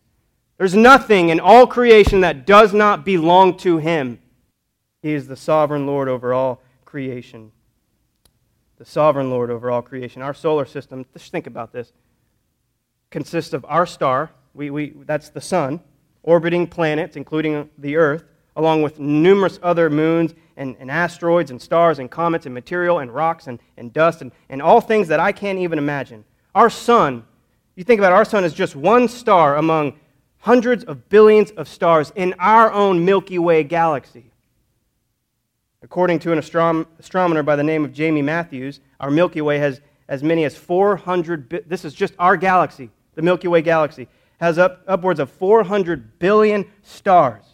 There's 0.57 0.75
nothing 0.75 1.29
in 1.29 1.39
all 1.39 1.65
creation 1.65 2.21
that 2.21 2.45
does 2.45 2.73
not 2.73 3.05
belong 3.05 3.57
to 3.57 3.77
him. 3.77 4.19
He 5.01 5.13
is 5.13 5.27
the 5.27 5.35
sovereign 5.35 5.85
Lord 5.85 6.07
over 6.07 6.33
all 6.33 6.61
creation. 6.85 7.51
The 8.77 8.85
sovereign 8.85 9.29
Lord 9.29 9.49
over 9.49 9.71
all 9.71 9.81
creation. 9.81 10.21
Our 10.21 10.33
solar 10.33 10.65
system, 10.65 11.05
just 11.13 11.31
think 11.31 11.47
about 11.47 11.71
this, 11.71 11.93
consists 13.09 13.53
of 13.53 13.65
our 13.67 13.85
star, 13.85 14.31
we, 14.53 14.69
we, 14.69 14.93
that's 15.05 15.29
the 15.29 15.41
sun, 15.41 15.79
orbiting 16.23 16.67
planets, 16.67 17.15
including 17.15 17.69
the 17.77 17.95
Earth, 17.95 18.25
along 18.55 18.81
with 18.81 18.99
numerous 18.99 19.59
other 19.63 19.89
moons 19.89 20.33
and, 20.57 20.75
and 20.79 20.91
asteroids 20.91 21.49
and 21.49 21.61
stars 21.61 21.99
and 21.99 22.11
comets 22.11 22.45
and 22.45 22.53
material 22.53 22.99
and 22.99 23.13
rocks 23.13 23.47
and, 23.47 23.59
and 23.77 23.93
dust 23.93 24.21
and, 24.21 24.31
and 24.49 24.61
all 24.61 24.81
things 24.81 25.07
that 25.07 25.19
I 25.19 25.31
can't 25.31 25.59
even 25.59 25.77
imagine. 25.77 26.25
Our 26.53 26.69
sun, 26.69 27.25
you 27.75 27.83
think 27.83 27.99
about 27.99 28.11
it, 28.11 28.15
our 28.15 28.25
sun 28.25 28.43
is 28.43 28.53
just 28.53 28.75
one 28.75 29.07
star 29.07 29.55
among 29.55 29.97
hundreds 30.39 30.83
of 30.83 31.09
billions 31.09 31.51
of 31.51 31.67
stars 31.67 32.11
in 32.15 32.33
our 32.39 32.71
own 32.71 33.05
Milky 33.05 33.39
Way 33.39 33.63
galaxy. 33.63 34.28
According 35.81 36.19
to 36.19 36.33
an 36.33 36.39
astrom- 36.39 36.85
astronomer 36.99 37.41
by 37.43 37.55
the 37.55 37.63
name 37.63 37.85
of 37.85 37.91
Jaymie 37.91 38.23
Matthews, 38.23 38.81
our 38.99 39.09
Milky 39.09 39.41
Way 39.41 39.59
has 39.59 39.79
as 40.09 40.23
many 40.23 40.43
as 40.43 40.55
400, 40.55 41.47
bi- 41.47 41.61
this 41.67 41.85
is 41.85 41.93
just 41.93 42.13
our 42.19 42.35
galaxy, 42.35 42.89
the 43.15 43.21
Milky 43.21 43.47
Way 43.47 43.61
galaxy, 43.61 44.07
has 44.41 44.57
up, 44.57 44.83
upwards 44.87 45.19
of 45.19 45.29
400 45.29 46.19
billion 46.19 46.65
stars. 46.83 47.45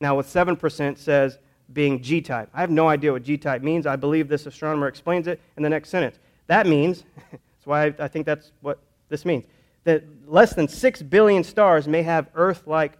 Now, 0.00 0.16
with 0.16 0.26
7% 0.26 0.98
says 0.98 1.38
being 1.72 2.00
G 2.00 2.20
type. 2.20 2.48
I 2.54 2.60
have 2.60 2.70
no 2.70 2.88
idea 2.88 3.12
what 3.12 3.24
G 3.24 3.36
type 3.36 3.62
means. 3.62 3.86
I 3.86 3.96
believe 3.96 4.28
this 4.28 4.46
astronomer 4.46 4.86
explains 4.86 5.26
it 5.26 5.40
in 5.56 5.62
the 5.64 5.68
next 5.68 5.88
sentence. 5.88 6.18
That 6.46 6.66
means, 6.66 7.02
that's 7.32 7.64
why 7.64 7.86
I 7.98 8.06
think 8.06 8.24
that's 8.24 8.52
what 8.60 8.78
this 9.08 9.24
means, 9.24 9.46
that 9.82 10.04
less 10.26 10.54
than 10.54 10.68
6 10.68 11.02
billion 11.02 11.42
stars 11.42 11.88
may 11.88 12.02
have 12.02 12.28
Earth 12.34 12.66
like 12.66 12.98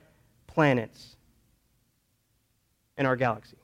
planets 0.49 1.16
in 2.99 3.07
our 3.07 3.17
galaxy. 3.17 3.57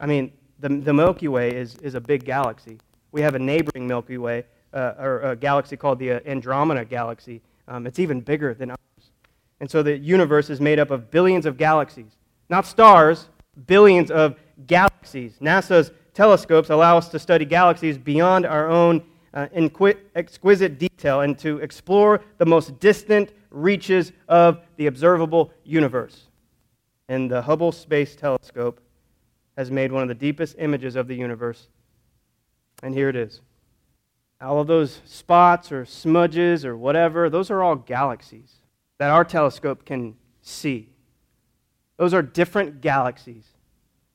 I 0.00 0.06
mean, 0.06 0.32
the, 0.58 0.68
the 0.68 0.92
Milky 0.92 1.28
Way 1.28 1.54
is, 1.54 1.76
is 1.76 1.94
a 1.94 2.00
big 2.00 2.24
galaxy. 2.24 2.78
We 3.12 3.20
have 3.22 3.34
a 3.34 3.38
neighboring 3.38 3.86
Milky 3.86 4.18
Way, 4.18 4.44
uh, 4.72 4.94
or 4.98 5.20
a 5.20 5.36
galaxy 5.36 5.76
called 5.76 5.98
the 5.98 6.12
uh, 6.12 6.20
Andromeda 6.26 6.84
Galaxy. 6.84 7.40
Um, 7.68 7.86
it's 7.86 7.98
even 7.98 8.20
bigger 8.20 8.54
than 8.54 8.70
ours. 8.70 8.78
And 9.60 9.70
so 9.70 9.82
the 9.82 9.96
universe 9.96 10.50
is 10.50 10.60
made 10.60 10.78
up 10.78 10.90
of 10.90 11.10
billions 11.10 11.46
of 11.46 11.56
galaxies. 11.56 12.16
Not 12.48 12.66
stars, 12.66 13.28
billions 13.66 14.10
of 14.10 14.36
galaxies. 14.66 15.36
NASA's 15.40 15.92
telescopes 16.14 16.70
allow 16.70 16.98
us 16.98 17.08
to 17.10 17.18
study 17.18 17.44
galaxies 17.44 17.96
beyond 17.96 18.44
our 18.44 18.68
own 18.68 19.02
uh, 19.34 19.46
exquisite 20.14 20.78
detail 20.78 21.20
and 21.20 21.38
to 21.38 21.58
explore 21.58 22.20
the 22.38 22.46
most 22.46 22.78
distant 22.80 23.30
reaches 23.50 24.12
of 24.28 24.60
the 24.76 24.86
observable 24.86 25.52
universe. 25.64 26.28
And 27.08 27.30
the 27.30 27.42
Hubble 27.42 27.72
Space 27.72 28.16
Telescope 28.16 28.80
has 29.56 29.70
made 29.70 29.92
one 29.92 30.02
of 30.02 30.08
the 30.08 30.14
deepest 30.14 30.56
images 30.58 30.96
of 30.96 31.08
the 31.08 31.14
universe. 31.14 31.68
And 32.82 32.94
here 32.94 33.08
it 33.08 33.16
is. 33.16 33.40
All 34.40 34.60
of 34.60 34.66
those 34.66 35.00
spots 35.04 35.70
or 35.70 35.84
smudges 35.84 36.64
or 36.64 36.76
whatever, 36.76 37.30
those 37.30 37.50
are 37.50 37.62
all 37.62 37.76
galaxies 37.76 38.54
that 38.98 39.10
our 39.10 39.24
telescope 39.24 39.84
can 39.84 40.14
see. 40.42 40.88
Those 41.96 42.14
are 42.14 42.22
different 42.22 42.80
galaxies. 42.80 43.44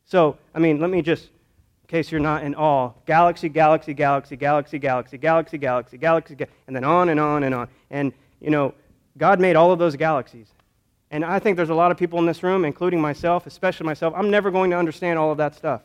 So, 0.06 0.38
I 0.54 0.60
mean, 0.60 0.80
let 0.80 0.90
me 0.90 1.02
just, 1.02 1.26
in 1.26 1.88
case 1.88 2.12
you're 2.12 2.20
not 2.20 2.44
in 2.44 2.56
awe, 2.56 2.92
galaxy, 3.06 3.50
galaxy, 3.50 3.94
galaxy, 3.94 4.36
galaxy, 4.36 4.78
galaxy, 4.78 5.18
galaxy, 5.18 5.58
galaxy, 5.58 5.98
galaxy, 5.98 6.36
and 6.68 6.76
then 6.76 6.84
on 6.84 7.10
and 7.10 7.20
on 7.20 7.44
and 7.44 7.54
on. 7.54 7.68
And, 7.90 8.14
you 8.42 8.50
know, 8.50 8.74
God 9.18 9.40
made 9.40 9.56
all 9.56 9.72
of 9.72 9.80
those 9.80 9.96
galaxies. 9.96 10.48
And 11.10 11.24
I 11.24 11.40
think 11.40 11.56
there's 11.56 11.70
a 11.70 11.76
lot 11.76 11.92
of 11.92 11.98
people 11.98 12.20
in 12.20 12.26
this 12.26 12.44
room, 12.44 12.66
including 12.66 13.00
myself, 13.00 13.48
especially 13.48 13.86
myself, 13.86 14.14
I'm 14.16 14.30
never 14.30 14.52
going 14.52 14.72
to 14.72 14.78
understand 14.78 15.18
all 15.18 15.32
of 15.32 15.38
that 15.38 15.56
stuff. 15.56 15.82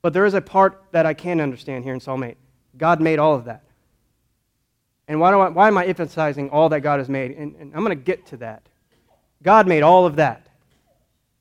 But 0.00 0.12
there 0.12 0.26
is 0.26 0.34
a 0.34 0.40
part 0.40 0.82
that 0.92 1.06
I 1.06 1.14
can 1.14 1.40
understand 1.40 1.84
here 1.84 1.92
in 1.92 2.00
Psalm 2.00 2.22
8. 2.22 2.36
God 2.76 3.00
made 3.00 3.18
all 3.18 3.34
of 3.34 3.46
that. 3.46 3.64
And 5.08 5.18
why, 5.18 5.30
do 5.30 5.40
I, 5.40 5.48
why 5.48 5.68
am 5.68 5.78
I 5.78 5.86
emphasizing 5.86 6.50
all 6.50 6.68
that 6.68 6.80
God 6.80 6.98
has 6.98 7.08
made? 7.08 7.32
And, 7.32 7.56
and 7.56 7.74
I'm 7.74 7.84
going 7.84 7.96
to 7.98 8.04
get 8.04 8.26
to 8.26 8.36
that. 8.38 8.62
God 9.42 9.66
made 9.66 9.82
all 9.82 10.06
of 10.06 10.16
that. 10.16 10.46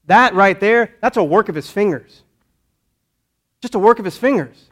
That 0.05 0.33
right 0.33 0.59
there, 0.59 0.95
that's 1.01 1.17
a 1.17 1.23
work 1.23 1.49
of 1.49 1.55
his 1.55 1.69
fingers. 1.69 2.23
Just 3.61 3.75
a 3.75 3.79
work 3.79 3.99
of 3.99 4.05
his 4.05 4.17
fingers. 4.17 4.69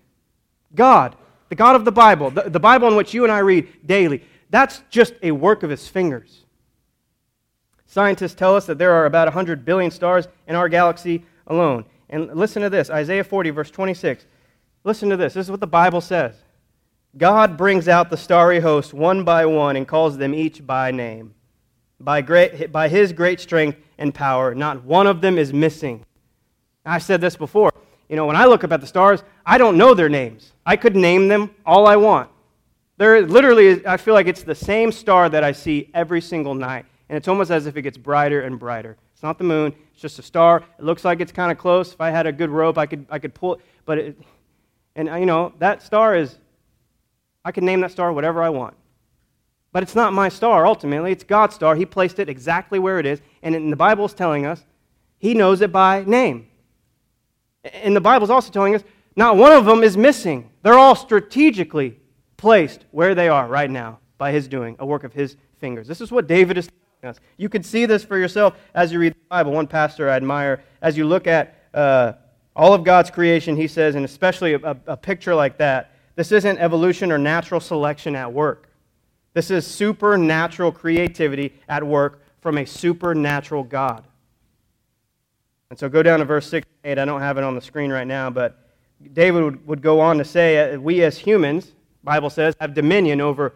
God, 0.74 1.16
the 1.50 1.56
God 1.56 1.76
of 1.76 1.86
the 1.86 1.92
Bible, 1.92 2.32
the, 2.32 2.50
the 2.50 2.60
Bible 2.60 2.88
in 2.88 2.96
which 2.96 3.14
you 3.14 3.24
and 3.24 3.32
I 3.32 3.40
read 3.40 3.68
daily, 3.86 4.24
that's 4.50 4.82
just 4.90 5.14
a 5.22 5.32
work 5.32 5.64
of 5.64 5.70
his 5.70 5.88
fingers. 5.88 6.45
Scientists 7.86 8.34
tell 8.34 8.56
us 8.56 8.66
that 8.66 8.78
there 8.78 8.94
are 8.94 9.06
about 9.06 9.28
100 9.28 9.64
billion 9.66 9.92
stars 9.92 10.28
in 10.48 10.56
our 10.56 10.70
galaxy 10.70 11.24
alone. 11.48 11.86
And 12.10 12.34
listen 12.36 12.62
to 12.62 12.70
this 12.70 12.90
Isaiah 12.90 13.24
40, 13.24 13.50
verse 13.52 13.72
26. 13.72 14.26
Listen 14.84 15.10
to 15.10 15.18
this. 15.18 15.34
This 15.34 15.48
is 15.48 15.52
what 15.52 15.60
the 15.60 15.68
Bible 15.68 16.02
says 16.02 16.36
God 17.18 17.58
brings 17.58 17.88
out 17.88 18.10
the 18.10 18.18
starry 18.18 18.60
host 18.60 18.94
one 18.94 19.24
by 19.24 19.46
one 19.46 19.76
and 19.76 19.88
calls 19.88 20.18
them 20.18 20.34
each 20.34 20.66
by 20.66 20.92
name. 20.92 21.34
By, 22.00 22.22
great, 22.22 22.72
by 22.72 22.90
his 22.90 23.14
great 23.14 23.40
strength 23.40 23.80
and 23.98 24.14
power, 24.14 24.54
not 24.54 24.84
one 24.84 25.08
of 25.08 25.22
them 25.22 25.38
is 25.38 25.54
missing. 25.54 26.06
I've 26.86 27.04
said 27.04 27.22
this 27.22 27.38
before. 27.38 27.74
You 28.10 28.16
know, 28.16 28.26
when 28.26 28.36
I 28.36 28.46
look 28.46 28.64
up 28.64 28.72
at 28.72 28.82
the 28.82 28.88
stars, 28.88 29.24
I 29.46 29.58
don't 29.58 29.78
know 29.78 29.94
their 29.94 30.10
names. 30.10 30.52
I 30.66 30.76
could 30.76 30.96
name 30.96 31.28
them 31.28 31.52
all 31.66 31.88
I 31.88 31.96
want. 31.96 32.30
There 32.98 33.26
literally, 33.26 33.86
I 33.86 33.98
feel 33.98 34.14
like 34.14 34.28
it's 34.28 34.44
the 34.44 34.56
same 34.56 34.92
star 34.92 35.30
that 35.30 35.44
I 35.44 35.52
see 35.54 35.90
every 35.94 36.22
single 36.22 36.54
night. 36.54 36.86
And 37.10 37.18
it's 37.18 37.28
almost 37.28 37.52
as 37.52 37.66
if 37.66 37.78
it 37.78 37.84
gets 37.84 37.98
brighter 37.98 38.42
and 38.42 38.58
brighter. 38.58 38.98
It's 39.14 39.24
not 39.24 39.38
the 39.38 39.44
moon, 39.44 39.74
it's 39.94 40.02
just 40.02 40.20
a 40.20 40.24
star. 40.24 40.64
It 40.80 40.84
looks 40.84 41.06
like 41.06 41.20
it's 41.20 41.32
kind 41.32 41.52
of 41.52 41.58
close. 41.58 41.94
If 41.94 42.02
I 42.02 42.10
had 42.10 42.26
a 42.28 42.32
good 42.32 42.50
rope, 42.50 42.78
I 42.78 42.86
could, 42.86 43.06
I 43.10 43.20
could 43.20 43.34
pull 43.34 43.56
it. 43.56 43.62
But, 43.86 43.98
it, 43.98 44.22
and 44.96 45.08
you 45.08 45.26
know, 45.26 45.54
that 45.60 45.84
star 45.84 46.16
is, 46.16 46.38
I 47.44 47.52
can 47.52 47.66
name 47.66 47.82
that 47.82 47.92
star 47.92 48.12
whatever 48.12 48.42
I 48.42 48.50
want. 48.50 48.76
But 49.72 49.84
it's 49.84 49.94
not 49.94 50.14
my 50.14 50.30
star 50.30 50.66
ultimately, 50.66 51.12
it's 51.12 51.24
God's 51.24 51.56
star. 51.56 51.76
He 51.76 51.86
placed 51.86 52.20
it 52.20 52.30
exactly 52.30 52.80
where 52.80 52.98
it 52.98 53.06
is. 53.06 53.22
And 53.44 53.54
in 53.54 53.70
the 53.70 53.76
Bible 53.76 54.06
is 54.06 54.14
telling 54.14 54.46
us 54.46 54.64
He 55.18 55.34
knows 55.34 55.62
it 55.62 55.72
by 55.72 56.04
name. 56.06 56.48
And 57.64 57.96
the 57.96 58.02
Bible 58.02 58.24
is 58.24 58.30
also 58.30 58.52
telling 58.52 58.74
us 58.74 58.84
not 59.16 59.38
one 59.38 59.52
of 59.52 59.66
them 59.66 59.84
is 59.84 59.98
missing. 59.98 60.50
They're 60.64 60.80
all 60.80 60.96
strategically 60.96 62.00
placed 62.38 62.86
where 62.92 63.16
they 63.16 63.28
are 63.28 63.48
right 63.48 63.70
now 63.70 64.00
by 64.18 64.32
His 64.32 64.48
doing, 64.48 64.76
a 64.80 64.86
work 64.86 65.04
of 65.04 65.14
His 65.14 65.36
fingers. 65.60 65.88
This 65.88 66.02
is 66.02 66.12
what 66.12 66.28
David 66.28 66.58
is 66.58 66.70
us. 67.06 67.20
You 67.38 67.50
can 67.50 67.64
see 67.64 67.86
this 67.86 68.04
for 68.04 68.18
yourself 68.18 68.56
as 68.74 68.92
you 68.92 69.00
read 69.00 69.14
the 69.14 69.28
Bible. 69.30 69.52
One 69.52 69.68
pastor 69.68 70.10
I 70.10 70.16
admire, 70.16 70.64
as 70.82 70.98
you 70.98 71.06
look 71.06 71.28
at 71.28 71.56
uh, 71.74 72.14
all 72.56 72.74
of 72.74 72.84
God's 72.84 73.12
creation, 73.12 73.56
he 73.56 73.68
says, 73.68 73.96
and 73.96 74.06
especially 74.06 74.54
a, 74.54 74.78
a 74.88 74.98
picture 74.98 75.36
like 75.36 75.58
that, 75.58 75.92
this 76.16 76.32
isn't 76.32 76.58
evolution 76.58 77.12
or 77.12 77.18
natural 77.18 77.60
selection 77.60 78.16
at 78.16 78.32
work. 78.32 78.70
This 79.34 79.52
is 79.52 79.68
supernatural 79.68 80.72
creativity 80.72 81.54
at 81.68 81.84
work 81.84 82.22
from 82.42 82.58
a 82.58 82.66
supernatural 82.66 83.64
God. 83.64 84.06
And 85.70 85.78
so 85.78 85.90
go 85.90 86.02
down 86.02 86.20
to 86.20 86.26
verse 86.26 86.48
6 86.48 86.66
8. 86.86 86.98
I 86.98 87.06
don't 87.06 87.22
have 87.22 87.38
it 87.38 87.44
on 87.44 87.56
the 87.56 87.62
screen 87.62 87.92
right 87.92 88.08
now, 88.08 88.30
but 88.30 88.58
David 89.14 89.44
would, 89.44 89.68
would 89.68 89.82
go 89.82 90.00
on 90.00 90.18
to 90.20 90.26
say, 90.26 90.78
We 90.78 91.04
as 91.04 91.18
humans, 91.18 91.74
Bible 92.04 92.30
says, 92.30 92.56
have 92.62 92.74
dominion 92.74 93.20
over 93.20 93.54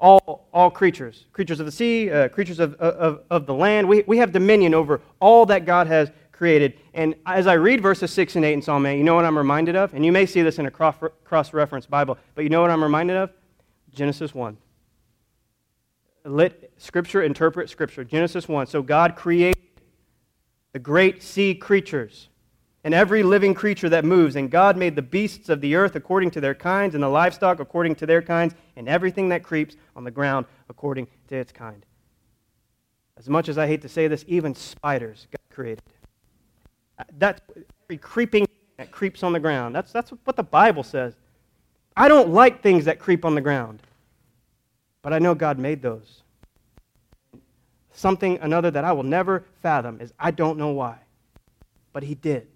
all, 0.00 0.48
all 0.52 0.70
creatures 0.70 1.26
creatures 1.32 1.60
of 1.60 1.66
the 1.66 1.72
sea, 1.72 2.10
uh, 2.10 2.28
creatures 2.28 2.58
of, 2.58 2.74
of, 2.74 3.22
of 3.30 3.46
the 3.46 3.54
land. 3.54 3.88
We, 3.88 4.02
we 4.06 4.18
have 4.18 4.32
dominion 4.32 4.74
over 4.74 5.00
all 5.20 5.46
that 5.46 5.66
God 5.66 5.86
has 5.86 6.10
created. 6.32 6.78
And 6.94 7.14
as 7.26 7.46
I 7.46 7.52
read 7.52 7.82
verses 7.82 8.10
6 8.12 8.36
and 8.36 8.44
8 8.46 8.52
in 8.54 8.62
Psalm 8.62 8.86
8, 8.86 8.96
you 8.96 9.04
know 9.04 9.14
what 9.14 9.26
I'm 9.26 9.36
reminded 9.36 9.76
of? 9.76 9.92
And 9.92 10.04
you 10.04 10.10
may 10.10 10.24
see 10.24 10.40
this 10.40 10.58
in 10.58 10.64
a 10.64 10.70
cross 10.70 11.52
reference 11.52 11.84
Bible, 11.84 12.16
but 12.34 12.44
you 12.44 12.48
know 12.48 12.62
what 12.62 12.70
I'm 12.70 12.82
reminded 12.82 13.18
of? 13.18 13.30
Genesis 13.92 14.34
1. 14.34 14.56
Let 16.24 16.70
Scripture 16.78 17.22
interpret 17.22 17.68
Scripture. 17.68 18.04
Genesis 18.04 18.48
1. 18.48 18.68
So 18.68 18.82
God 18.82 19.16
created 19.16 19.58
the 20.72 20.78
great 20.78 21.22
sea 21.22 21.54
creatures 21.54 22.29
and 22.84 22.94
every 22.94 23.22
living 23.22 23.54
creature 23.54 23.88
that 23.88 24.04
moves. 24.04 24.36
And 24.36 24.50
God 24.50 24.76
made 24.76 24.96
the 24.96 25.02
beasts 25.02 25.48
of 25.48 25.60
the 25.60 25.74
earth 25.74 25.96
according 25.96 26.30
to 26.32 26.40
their 26.40 26.54
kinds, 26.54 26.94
and 26.94 27.02
the 27.02 27.08
livestock 27.08 27.60
according 27.60 27.96
to 27.96 28.06
their 28.06 28.22
kinds, 28.22 28.54
and 28.76 28.88
everything 28.88 29.28
that 29.30 29.42
creeps 29.42 29.76
on 29.94 30.04
the 30.04 30.10
ground 30.10 30.46
according 30.68 31.06
to 31.28 31.36
its 31.36 31.52
kind. 31.52 31.84
As 33.18 33.28
much 33.28 33.48
as 33.48 33.58
I 33.58 33.66
hate 33.66 33.82
to 33.82 33.88
say 33.88 34.08
this, 34.08 34.24
even 34.28 34.54
spiders 34.54 35.26
God 35.30 35.54
created. 35.54 35.82
Uh, 36.98 37.04
that's 37.18 37.40
every 37.84 37.98
creeping 37.98 38.46
that 38.78 38.90
creeps 38.90 39.22
on 39.22 39.32
the 39.32 39.40
ground. 39.40 39.74
That's, 39.74 39.92
that's 39.92 40.10
what 40.24 40.36
the 40.36 40.42
Bible 40.42 40.82
says. 40.82 41.14
I 41.96 42.08
don't 42.08 42.30
like 42.30 42.62
things 42.62 42.86
that 42.86 42.98
creep 42.98 43.26
on 43.26 43.34
the 43.34 43.40
ground, 43.42 43.82
but 45.02 45.12
I 45.12 45.18
know 45.18 45.34
God 45.34 45.58
made 45.58 45.82
those. 45.82 46.22
Something, 47.92 48.38
another 48.40 48.70
that 48.70 48.84
I 48.84 48.92
will 48.92 49.02
never 49.02 49.44
fathom 49.60 50.00
is 50.00 50.14
I 50.18 50.30
don't 50.30 50.56
know 50.56 50.70
why, 50.70 50.96
but 51.92 52.02
He 52.02 52.14
did. 52.14 52.46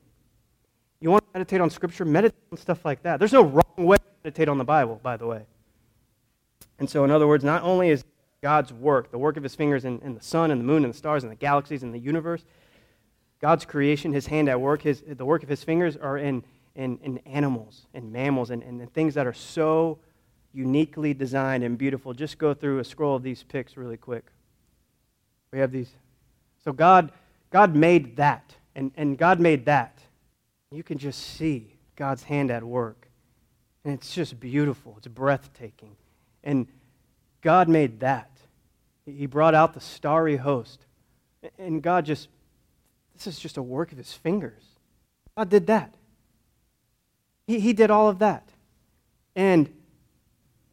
You 1.05 1.11
want 1.11 1.23
to 1.23 1.39
meditate 1.39 1.61
on 1.61 1.69
Scripture? 1.69 2.07
Meditate 2.07 2.41
on 2.51 2.57
stuff 2.57 2.83
like 2.83 3.03
that. 3.03 3.19
There's 3.19 3.35
no 3.35 3.43
wrong 3.43 3.75
way 3.77 3.99
to 3.99 4.03
meditate 4.25 4.49
on 4.49 4.57
the 4.57 4.65
Bible, 4.65 4.99
by 5.03 5.19
the 5.19 5.27
way. 5.27 5.43
And 6.79 6.89
so, 6.89 7.05
in 7.05 7.11
other 7.11 7.27
words, 7.27 7.45
not 7.45 7.63
only 7.63 7.91
is 7.91 8.05
God's 8.41 8.73
work, 8.73 9.11
the 9.11 9.19
work 9.19 9.37
of 9.37 9.43
his 9.43 9.55
fingers 9.55 9.85
in, 9.85 10.01
in 10.01 10.15
the 10.15 10.23
sun 10.23 10.51
and 10.51 10.63
the 10.63 10.65
moon 10.65 10.83
and 10.83 10.95
the 10.95 10.97
stars 10.97 11.23
and 11.23 11.31
the 11.31 11.37
galaxies 11.37 11.83
and 11.83 11.93
the 11.93 11.99
universe, 11.99 12.47
God's 13.39 13.67
creation, 13.67 14.15
his 14.15 14.29
hand 14.29 14.49
at 14.49 14.59
work, 14.59 14.81
his, 14.81 15.03
the 15.07 15.27
work 15.27 15.43
of 15.43 15.51
his 15.51 15.63
fingers 15.63 15.99
are 15.99 16.17
in, 16.17 16.43
in, 16.75 16.99
in 17.03 17.19
animals 17.27 17.87
and 17.93 18.11
mammals 18.11 18.49
and, 18.49 18.63
and 18.63 18.91
things 18.95 19.13
that 19.13 19.27
are 19.27 19.35
so 19.35 19.99
uniquely 20.55 21.13
designed 21.13 21.63
and 21.65 21.77
beautiful. 21.77 22.15
Just 22.15 22.39
go 22.39 22.55
through 22.55 22.79
a 22.79 22.85
scroll 22.85 23.15
of 23.15 23.23
these 23.23 23.43
pics 23.43 23.77
really 23.77 23.99
quick. 23.99 24.25
We 25.53 25.59
have 25.59 25.71
these. 25.71 25.91
So 26.65 26.73
God, 26.73 27.13
God 27.51 27.77
made 27.77 28.17
that, 28.17 28.55
and, 28.75 28.91
and 28.97 29.19
God 29.19 29.39
made 29.39 29.67
that 29.67 29.99
you 30.77 30.83
can 30.83 30.99
just 30.99 31.21
see 31.37 31.77
God's 31.97 32.25
hand 32.25 32.51
at 32.51 32.63
work. 32.63 33.09
And 33.85 33.93
it's 33.93 34.15
just 34.15 34.41
beautiful. 34.41 34.95
It's 34.99 35.09
breathtaking. 35.09 35.97
And 36.43 36.67
God 37.43 37.69
made 37.69 38.01
that. 38.01 38.31
He 39.05 39.27
brought 39.27 39.55
out 39.55 39.75
the 39.75 39.81
starry 39.81 40.37
host. 40.37 40.87
And 41.59 41.83
God 41.83 42.07
just, 42.07 42.29
this 43.15 43.27
is 43.27 43.39
just 43.39 43.57
a 43.57 43.63
work 43.63 43.93
of 43.93 43.99
his 43.99 44.13
fingers. 44.13 44.63
God 45.37 45.51
did 45.51 45.67
that. 45.67 45.95
He, 47.47 47.61
he 47.61 47.73
did 47.73 47.91
all 47.91 48.09
of 48.09 48.19
that. 48.21 48.49
And 49.37 49.71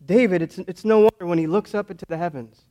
David, 0.05 0.41
it's, 0.41 0.57
it's 0.59 0.85
no 0.85 0.99
wonder 0.99 1.25
when 1.25 1.37
he 1.37 1.47
looks 1.47 1.75
up 1.75 1.91
into 1.91 2.05
the 2.07 2.17
heavens 2.17 2.63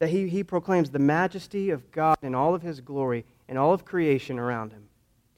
that 0.00 0.08
he, 0.08 0.28
he 0.28 0.42
proclaims 0.42 0.90
the 0.90 0.98
majesty 0.98 1.70
of 1.70 1.92
God 1.92 2.16
in 2.22 2.34
all 2.34 2.54
of 2.54 2.62
his 2.62 2.80
glory 2.80 3.24
and 3.48 3.58
all 3.58 3.72
of 3.72 3.84
creation 3.84 4.38
around 4.38 4.72
him. 4.72 4.88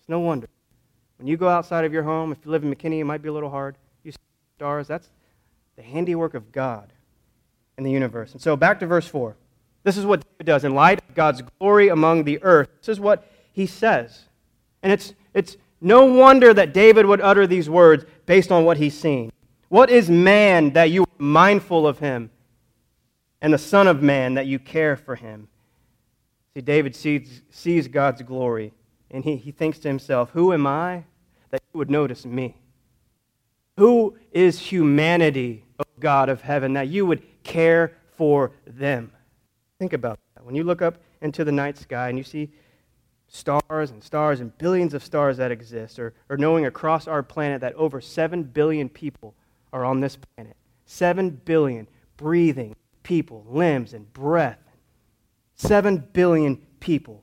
It's 0.03 0.09
no 0.09 0.19
wonder. 0.19 0.49
When 1.19 1.29
you 1.29 1.37
go 1.37 1.49
outside 1.49 1.85
of 1.85 1.93
your 1.93 2.03
home, 2.03 2.33
if 2.33 2.39
you 2.45 2.51
live 2.51 2.65
in 2.65 2.75
McKinney, 2.75 2.99
it 2.99 3.05
might 3.05 3.23
be 3.23 3.29
a 3.29 3.33
little 3.33 3.51
hard. 3.51 3.77
You 4.03 4.11
see 4.11 4.19
stars, 4.57 4.89
that's 4.89 5.09
the 5.77 5.83
handiwork 5.83 6.35
of 6.35 6.51
God 6.51 6.93
in 7.79 7.85
the 7.85 7.91
universe. 7.93 8.33
And 8.33 8.43
so 8.43 8.57
back 8.57 8.81
to 8.81 8.87
verse 8.87 9.07
4. 9.07 9.37
This 9.85 9.97
is 9.97 10.05
what 10.05 10.25
David 10.25 10.47
does. 10.47 10.65
In 10.65 10.75
light 10.75 11.01
of 11.09 11.15
God's 11.15 11.43
glory 11.61 11.89
among 11.89 12.25
the 12.25 12.43
earth, 12.43 12.69
this 12.81 12.89
is 12.89 12.99
what 12.99 13.31
he 13.53 13.65
says. 13.65 14.25
And 14.83 14.91
it's, 14.91 15.15
it's 15.35 15.57
no 15.81 16.07
wonder 16.07 16.53
that 16.53 16.75
David 16.75 17.07
would 17.07 17.21
utter 17.21 17.47
these 17.47 17.71
words 17.71 18.05
based 18.27 18.51
on 18.51 18.65
what 18.65 18.77
he's 18.77 18.99
seen. 18.99 19.31
What 19.69 19.89
is 19.89 20.11
man 20.11 20.73
that 20.73 20.91
you 20.91 21.03
are 21.03 21.09
mindful 21.19 21.87
of 21.87 22.01
him, 22.01 22.31
and 23.41 23.55
the 23.55 23.59
Son 23.59 23.87
of 23.87 24.03
Man 24.03 24.35
that 24.35 24.47
you 24.47 24.59
care 24.59 24.97
for 24.97 25.15
him? 25.15 25.47
See, 26.55 26.61
David 26.61 26.97
sees, 26.97 27.43
sees 27.51 27.87
God's 27.87 28.23
glory, 28.23 28.73
and 29.13 29.25
he, 29.25 29.37
he 29.37 29.53
thinks 29.53 29.79
to 29.81 29.89
himself, 29.89 30.31
Who 30.31 30.53
am 30.53 30.67
I 30.67 31.05
that 31.51 31.63
you 31.73 31.79
would 31.79 31.91
notice 31.91 32.25
me? 32.25 32.57
Who 33.77 34.17
is 34.33 34.59
humanity, 34.59 35.65
O 35.79 35.85
God 36.01 36.29
of 36.29 36.43
heaven, 36.43 36.73
that 36.75 36.89
you 36.89 37.07
would 37.07 37.23
care 37.43 37.97
for 38.17 38.53
them? 38.67 39.13
Think 39.79 39.93
about 39.93 40.19
that. 40.35 40.45
When 40.45 40.55
you 40.55 40.65
look 40.65 40.83
up 40.83 40.99
into 41.21 41.45
the 41.45 41.53
night 41.53 41.79
sky 41.79 42.09
and 42.09 42.19
you 42.19 42.25
see 42.25 42.51
stars 43.29 43.91
and 43.91 44.05
stars 44.05 44.41
and 44.41 44.57
billions 44.59 44.93
of 44.93 45.03
stars 45.03 45.39
that 45.39 45.51
exist, 45.51 45.99
or, 45.99 46.15
or 46.29 46.37
knowing 46.37 46.67
across 46.67 47.09
our 47.09 47.23
planet 47.23 47.61
that 47.63 47.75
over 47.75 48.01
7 48.01 48.43
billion 48.43 48.89
people 48.89 49.35
are 49.73 49.85
on 49.85 50.01
this 50.01 50.17
planet. 50.17 50.57
7 50.87 51.31
billion 51.45 51.89
breathing 52.17 52.77
people, 53.03 53.45
limbs 53.49 53.95
and 53.95 54.13
breath. 54.13 54.59
7 55.57 56.09
billion 56.13 56.57
people. 56.79 57.22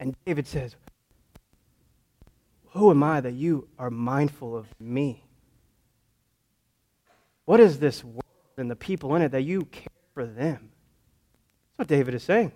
And 0.00 0.14
David 0.26 0.46
says, 0.46 0.76
Who 2.70 2.90
am 2.90 3.02
I 3.02 3.20
that 3.20 3.32
you 3.32 3.68
are 3.78 3.90
mindful 3.90 4.56
of 4.56 4.66
me? 4.80 5.24
What 7.44 7.60
is 7.60 7.78
this 7.78 8.02
world 8.02 8.22
and 8.56 8.70
the 8.70 8.76
people 8.76 9.14
in 9.16 9.22
it 9.22 9.30
that 9.32 9.42
you 9.42 9.66
care 9.66 9.86
for 10.14 10.24
them? 10.24 10.70
That's 11.76 11.78
what 11.78 11.88
David 11.88 12.14
is 12.14 12.22
saying. 12.22 12.52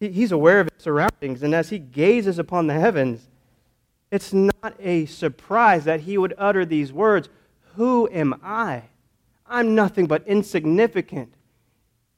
He's 0.00 0.32
aware 0.32 0.60
of 0.60 0.68
his 0.72 0.82
surroundings, 0.82 1.44
and 1.44 1.54
as 1.54 1.70
he 1.70 1.78
gazes 1.78 2.40
upon 2.40 2.66
the 2.66 2.74
heavens, 2.74 3.28
it's 4.10 4.32
not 4.32 4.74
a 4.80 5.06
surprise 5.06 5.84
that 5.84 6.00
he 6.00 6.18
would 6.18 6.34
utter 6.36 6.64
these 6.64 6.92
words 6.92 7.28
Who 7.76 8.08
am 8.10 8.40
I? 8.42 8.82
I'm 9.46 9.74
nothing 9.74 10.06
but 10.06 10.26
insignificant 10.26 11.32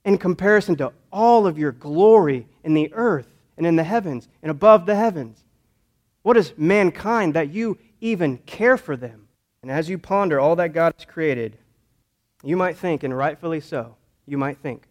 in 0.05 0.19
comparison 0.19 0.77
to 0.77 0.93
all 1.13 1.47
of 1.47 1.59
your 1.59 1.73
glory 1.73 2.47
in 2.63 2.75
the 2.75 2.93
earth 2.95 3.34
and 3.57 3.67
in 3.67 3.77
the 3.77 3.85
heavens 3.85 4.29
and 4.43 4.51
above 4.51 4.87
the 4.87 4.97
heavens. 4.97 5.45
What 6.23 6.37
is 6.37 6.55
mankind 6.57 7.35
that 7.35 7.51
you 7.51 7.79
even 8.01 8.39
care 8.39 8.77
for 8.77 8.97
them? 8.97 9.29
And 9.63 9.71
as 9.71 9.89
you 9.89 9.99
ponder 9.99 10.41
all 10.41 10.57
that 10.57 10.73
God 10.73 10.95
has 10.97 11.05
created, 11.05 11.59
you 12.43 12.57
might 12.57 12.77
think, 12.77 13.03
and 13.03 13.17
rightfully 13.17 13.61
so, 13.61 13.97
you 14.27 14.37
might 14.37 14.59
think, 14.59 14.87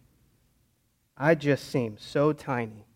I 1.16 1.34
just 1.34 1.70
seem 1.70 1.96
so 1.98 2.32
tiny 2.32 2.86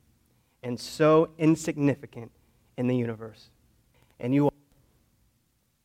and 0.62 0.78
so 0.78 1.30
insignificant 1.38 2.32
in 2.76 2.88
the 2.88 2.96
universe. 2.96 3.50
And 4.18 4.34
you 4.34 4.46
are 4.46 4.52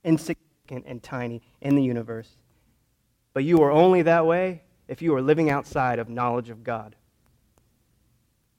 insignificant 0.03 0.85
and 0.87 1.01
tiny 1.03 1.41
in 1.61 1.75
the 1.75 1.83
universe. 1.83 2.29
But 3.33 3.43
you 3.43 3.61
are 3.61 3.71
only 3.71 4.01
that 4.03 4.25
way 4.25 4.63
if 4.87 5.01
you 5.01 5.15
are 5.15 5.21
living 5.21 5.49
outside 5.49 5.99
of 5.99 6.09
knowledge 6.09 6.49
of 6.49 6.63
God. 6.63 6.95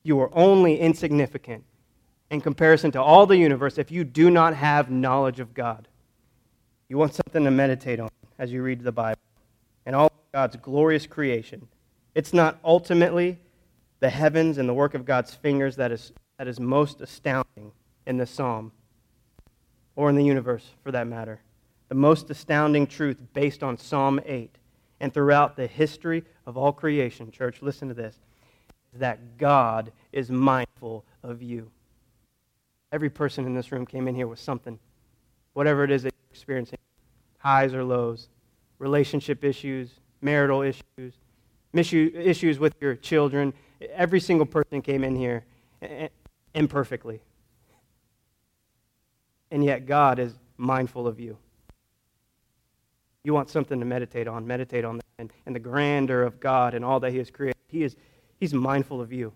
You 0.05 0.20
are 0.20 0.30
only 0.32 0.78
insignificant 0.78 1.64
in 2.30 2.40
comparison 2.40 2.92
to 2.92 3.02
all 3.02 3.26
the 3.26 3.36
universe 3.36 3.78
if 3.78 3.90
you 3.90 4.05
do 4.05 4.30
not 4.30 4.55
have 4.55 4.90
knowledge 4.90 5.40
of 5.40 5.55
God. 5.55 5.88
You 6.88 6.98
want 6.98 7.14
something 7.14 7.44
to 7.44 7.50
meditate 7.50 7.98
on 7.98 8.11
as 8.38 8.52
you 8.52 8.62
read 8.62 8.82
the 8.82 8.92
Bible 8.92 9.20
and 9.86 9.96
all 9.96 10.12
God's 10.32 10.57
glorious 10.57 11.07
creation. 11.07 11.66
It's 12.14 12.32
not 12.32 12.59
ultimately 12.64 13.38
the 14.00 14.11
heavens 14.11 14.59
and 14.59 14.68
the 14.68 14.74
work 14.74 14.94
of 14.94 15.05
God's 15.05 15.34
fingers 15.34 15.76
that 15.76 15.90
is, 15.90 16.12
that 16.38 16.46
is 16.46 16.61
most 16.61 17.00
astounding 17.00 17.72
in 18.07 18.18
this 18.18 18.30
psalm, 18.30 18.72
or 19.96 20.11
in 20.11 20.16
the 20.16 20.24
universe 20.24 20.68
for 20.82 20.92
that 20.92 21.07
matter. 21.07 21.40
The 21.88 21.94
most 21.94 22.28
astounding 22.28 22.86
truth 22.86 23.22
based 23.32 23.62
on 23.62 23.78
Psalm 23.78 24.20
8 24.26 24.50
and 25.00 25.14
throughout 25.14 25.57
the 25.57 25.66
history 25.66 26.24
of 26.46 26.57
all 26.57 26.72
creation, 26.72 27.30
church, 27.30 27.62
listen 27.62 27.88
to 27.88 27.94
this, 27.94 28.14
is 28.14 28.20
that 28.99 29.38
God 29.38 29.92
is 30.12 30.30
mindful 30.30 31.05
of 31.22 31.42
you. 31.42 31.70
Every 32.92 33.11
person 33.11 33.47
in 33.47 33.55
this 33.55 33.72
room 33.72 33.86
came 33.86 34.07
in 34.09 34.14
here 34.14 34.26
with 34.26 34.38
something, 34.38 34.78
whatever 35.53 35.84
it 35.84 35.90
is 35.90 36.05
that 36.05 36.14
you're 36.14 36.32
experiencing 36.32 36.78
highs 37.38 37.74
or 37.74 37.84
lows, 37.84 38.28
relationship 38.78 39.45
issues, 39.45 39.90
marital 40.20 40.62
issues, 40.62 41.14
issues 41.74 42.59
with 42.59 42.74
your 42.80 42.95
children, 42.95 43.53
Every 43.92 44.20
single 44.20 44.47
person 44.47 44.82
came 44.82 45.05
in 45.05 45.16
here 45.16 45.45
imperfectly. 46.55 47.20
And 49.51 49.64
yet 49.64 49.86
God 49.86 50.18
is 50.18 50.34
mindful 50.57 51.07
of 51.07 51.20
you. 51.20 51.36
You 53.22 53.32
want 53.32 53.51
something 53.51 53.78
to 53.80 53.86
meditate 53.86 54.28
on, 54.28 54.47
meditate 54.47 54.84
on 54.84 54.97
that 54.97 55.05
and, 55.18 55.32
and 55.47 55.55
the 55.55 55.61
grandeur 55.61 56.22
of 56.22 56.40
God 56.40 56.74
and 56.74 56.84
all 56.84 57.01
that 57.01 57.12
He 57.12 57.18
has 57.18 57.30
created. 57.30 57.57
He 57.68 57.82
is, 57.82 57.97
he's 58.45 58.53
mindful 58.53 59.01
of 59.01 59.11
you. 59.11 59.32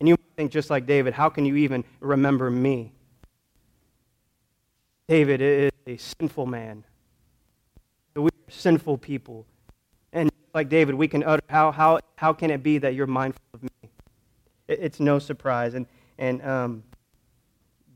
And 0.00 0.08
you 0.08 0.16
think, 0.38 0.50
just 0.50 0.70
like 0.70 0.86
David, 0.86 1.12
how 1.12 1.28
can 1.28 1.44
you 1.44 1.56
even 1.56 1.84
remember 2.00 2.50
me? 2.50 2.92
David 5.06 5.42
is 5.42 5.70
a 5.86 5.98
sinful 5.98 6.46
man. 6.46 6.82
We 8.16 8.24
are 8.24 8.50
sinful 8.50 8.96
people 8.96 9.44
And 10.14 10.30
like 10.54 10.70
David, 10.70 10.94
we 10.94 11.08
can 11.08 11.22
utter, 11.24 11.42
how, 11.50 11.70
how, 11.72 12.00
how 12.16 12.32
can 12.32 12.50
it 12.50 12.62
be 12.62 12.78
that 12.78 12.94
you're 12.94 13.06
mindful 13.06 13.42
of 13.52 13.62
me? 13.62 13.90
It, 14.68 14.78
it's 14.80 14.98
no 14.98 15.18
surprise. 15.18 15.74
And, 15.74 15.86
and 16.16 16.42
um, 16.42 16.82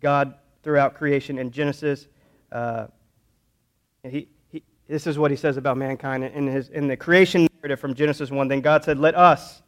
God, 0.01 0.35
throughout 0.63 0.95
creation 0.95 1.39
in 1.39 1.51
Genesis, 1.51 2.09
uh, 2.53 2.89
he, 4.05 4.29
he, 4.51 4.63
this 4.87 5.07
is 5.07 5.19
what 5.19 5.31
he 5.31 5.37
says 5.39 5.57
about 5.57 5.79
mankind 5.79 6.25
in, 6.25 6.47
his, 6.47 6.69
in 6.69 6.89
the 6.89 6.97
creation 6.97 7.49
from 7.75 7.95
Genesis 7.95 8.31
1. 8.31 8.49
Then 8.49 8.61
God 8.61 8.85
said, 8.85 8.99
Let 8.99 9.15
us 9.15 9.63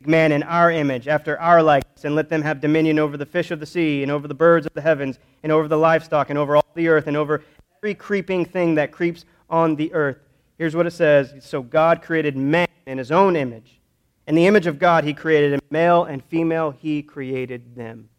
make 0.00 0.08
man 0.08 0.32
in 0.32 0.42
our 0.42 0.72
image, 0.72 1.06
after 1.06 1.38
our 1.38 1.62
likeness, 1.62 2.04
and 2.04 2.16
let 2.16 2.28
them 2.28 2.42
have 2.42 2.60
dominion 2.60 2.98
over 2.98 3.16
the 3.16 3.24
fish 3.24 3.52
of 3.52 3.60
the 3.60 3.66
sea, 3.66 4.02
and 4.02 4.10
over 4.10 4.26
the 4.26 4.34
birds 4.34 4.66
of 4.66 4.74
the 4.74 4.80
heavens, 4.80 5.18
and 5.42 5.52
over 5.52 5.68
the 5.68 5.78
livestock, 5.78 6.30
and 6.30 6.38
over 6.38 6.56
all 6.56 6.66
the 6.74 6.88
earth, 6.88 7.06
and 7.06 7.16
over 7.16 7.44
every 7.78 7.94
creeping 7.94 8.44
thing 8.44 8.74
that 8.74 8.90
creeps 8.90 9.24
on 9.48 9.76
the 9.76 9.92
earth. 9.94 10.18
Here's 10.58 10.74
what 10.74 10.86
it 10.86 10.92
says 10.92 11.32
So 11.40 11.62
God 11.62 12.02
created 12.02 12.36
man 12.36 12.68
in 12.86 12.98
his 12.98 13.12
own 13.12 13.36
image. 13.36 13.80
In 14.26 14.34
the 14.34 14.46
image 14.46 14.66
of 14.66 14.78
God, 14.78 15.04
he 15.04 15.14
created 15.14 15.54
him. 15.54 15.60
Male 15.70 16.04
and 16.04 16.22
female, 16.24 16.70
he 16.70 17.02
created 17.02 17.74
them. 17.74 18.10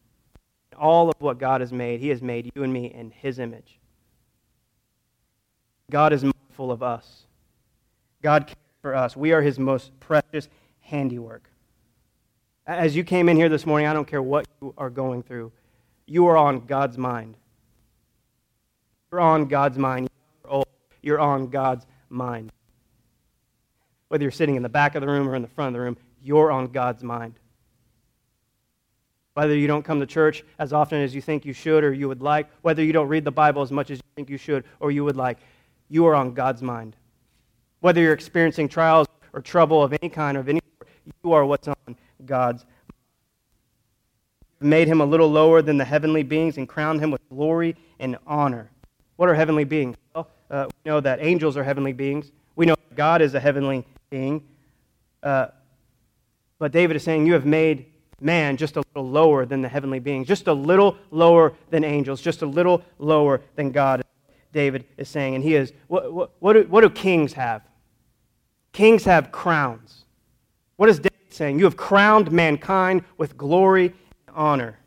All 0.75 1.09
of 1.09 1.15
what 1.19 1.37
God 1.37 1.61
has 1.61 1.71
made, 1.71 1.99
he 1.99 2.07
has 2.09 2.21
made 2.21 2.49
you 2.55 2.63
and 2.63 2.73
me 2.73 2.85
in 2.85 3.11
his 3.11 3.37
image. 3.37 3.79
God 5.91 6.13
is 6.13 6.23
mindful 6.23 6.71
of 6.71 6.81
us. 6.81 7.25
God 8.21 8.47
cares 8.47 8.57
for 8.81 8.95
us. 8.95 9.15
We 9.15 9.31
are 9.31 9.41
his 9.41 9.59
most 9.59 9.97
precious 9.99 10.47
handiwork. 10.81 11.49
As 12.65 12.95
you 12.95 13.03
came 13.03 13.29
in 13.29 13.37
here 13.37 13.49
this 13.49 13.65
morning, 13.65 13.87
I 13.87 13.93
don't 13.93 14.07
care 14.07 14.21
what 14.21 14.45
you 14.61 14.73
are 14.77 14.89
going 14.89 15.23
through, 15.23 15.51
you 16.05 16.27
are 16.27 16.37
on 16.37 16.65
God's 16.65 16.97
mind. 16.97 17.37
You're 19.11 19.21
on 19.21 19.45
God's 19.45 19.77
mind. 19.77 20.09
You're 20.43 20.53
old. 20.53 20.67
You're 21.01 21.19
on 21.19 21.47
God's 21.47 21.85
mind. 22.09 22.51
Whether 24.07 24.23
you're 24.23 24.31
sitting 24.31 24.55
in 24.55 24.63
the 24.63 24.69
back 24.69 24.95
of 24.95 25.01
the 25.01 25.07
room 25.07 25.27
or 25.27 25.35
in 25.35 25.41
the 25.41 25.47
front 25.47 25.69
of 25.69 25.73
the 25.73 25.79
room, 25.79 25.97
you're 26.21 26.51
on 26.51 26.67
God's 26.67 27.03
mind. 27.03 27.35
Whether 29.33 29.55
you 29.55 29.67
don't 29.67 29.83
come 29.83 29.99
to 29.99 30.05
church 30.05 30.43
as 30.57 30.73
often 30.73 31.01
as 31.01 31.15
you 31.15 31.21
think 31.21 31.45
you 31.45 31.53
should 31.53 31.83
or 31.83 31.93
you 31.93 32.07
would 32.07 32.21
like, 32.21 32.49
whether 32.61 32.83
you 32.83 32.91
don't 32.91 33.07
read 33.07 33.23
the 33.23 33.31
Bible 33.31 33.61
as 33.61 33.71
much 33.71 33.89
as 33.89 33.97
you 33.99 34.03
think 34.15 34.29
you 34.29 34.37
should 34.37 34.63
or 34.79 34.91
you 34.91 35.03
would 35.05 35.15
like, 35.15 35.37
you 35.87 36.05
are 36.07 36.15
on 36.15 36.33
God's 36.33 36.61
mind. 36.61 36.95
Whether 37.81 38.01
you're 38.01 38.13
experiencing 38.13 38.67
trials 38.67 39.07
or 39.33 39.41
trouble 39.41 39.83
of 39.83 39.93
any 40.01 40.09
kind, 40.09 40.37
of 40.37 40.49
any 40.49 40.61
sort, 40.77 40.89
you 41.23 41.33
are 41.33 41.45
what's 41.45 41.67
on 41.67 41.95
God's 42.25 42.63
mind. 42.63 42.75
Made 44.61 44.87
him 44.89 44.99
a 44.99 45.05
little 45.05 45.31
lower 45.31 45.61
than 45.61 45.77
the 45.77 45.85
heavenly 45.85 46.23
beings 46.23 46.57
and 46.57 46.67
crowned 46.67 46.99
him 46.99 47.11
with 47.11 47.21
glory 47.29 47.77
and 47.99 48.17
honor. 48.27 48.69
What 49.15 49.29
are 49.29 49.33
heavenly 49.33 49.63
beings? 49.63 49.95
Well, 50.13 50.27
uh, 50.51 50.67
we 50.67 50.89
know 50.89 50.99
that 50.99 51.19
angels 51.21 51.55
are 51.55 51.63
heavenly 51.63 51.93
beings. 51.93 52.31
We 52.57 52.65
know 52.65 52.75
God 52.93 53.21
is 53.21 53.33
a 53.35 53.39
heavenly 53.39 53.85
being. 54.09 54.43
Uh, 55.23 55.47
but 56.57 56.73
David 56.73 56.97
is 56.97 57.03
saying, 57.03 57.25
You 57.25 57.33
have 57.33 57.45
made 57.45 57.85
man 58.21 58.57
just 58.57 58.75
a 58.75 58.83
little 58.93 59.09
lower 59.09 59.45
than 59.45 59.61
the 59.61 59.69
heavenly 59.69 59.99
beings, 59.99 60.27
just 60.27 60.47
a 60.47 60.53
little 60.53 60.97
lower 61.11 61.53
than 61.69 61.83
angels, 61.83 62.21
just 62.21 62.41
a 62.41 62.45
little 62.45 62.83
lower 62.97 63.41
than 63.55 63.71
God, 63.71 64.03
David 64.51 64.85
is 64.97 65.07
saying. 65.07 65.35
And 65.35 65.43
he 65.43 65.55
is, 65.55 65.73
what, 65.87 66.11
what, 66.11 66.31
what, 66.39 66.53
do, 66.53 66.63
what 66.63 66.81
do 66.81 66.89
kings 66.89 67.33
have? 67.33 67.61
Kings 68.79 69.03
have 69.03 69.33
crowns. 69.33 70.05
What 70.77 70.87
is 70.87 70.99
David 70.99 71.33
saying, 71.33 71.59
You 71.59 71.65
have 71.65 71.75
crowned 71.75 72.31
mankind 72.31 73.03
with 73.17 73.35
glory 73.35 73.87
and 74.25 74.37
honor. 74.37 74.79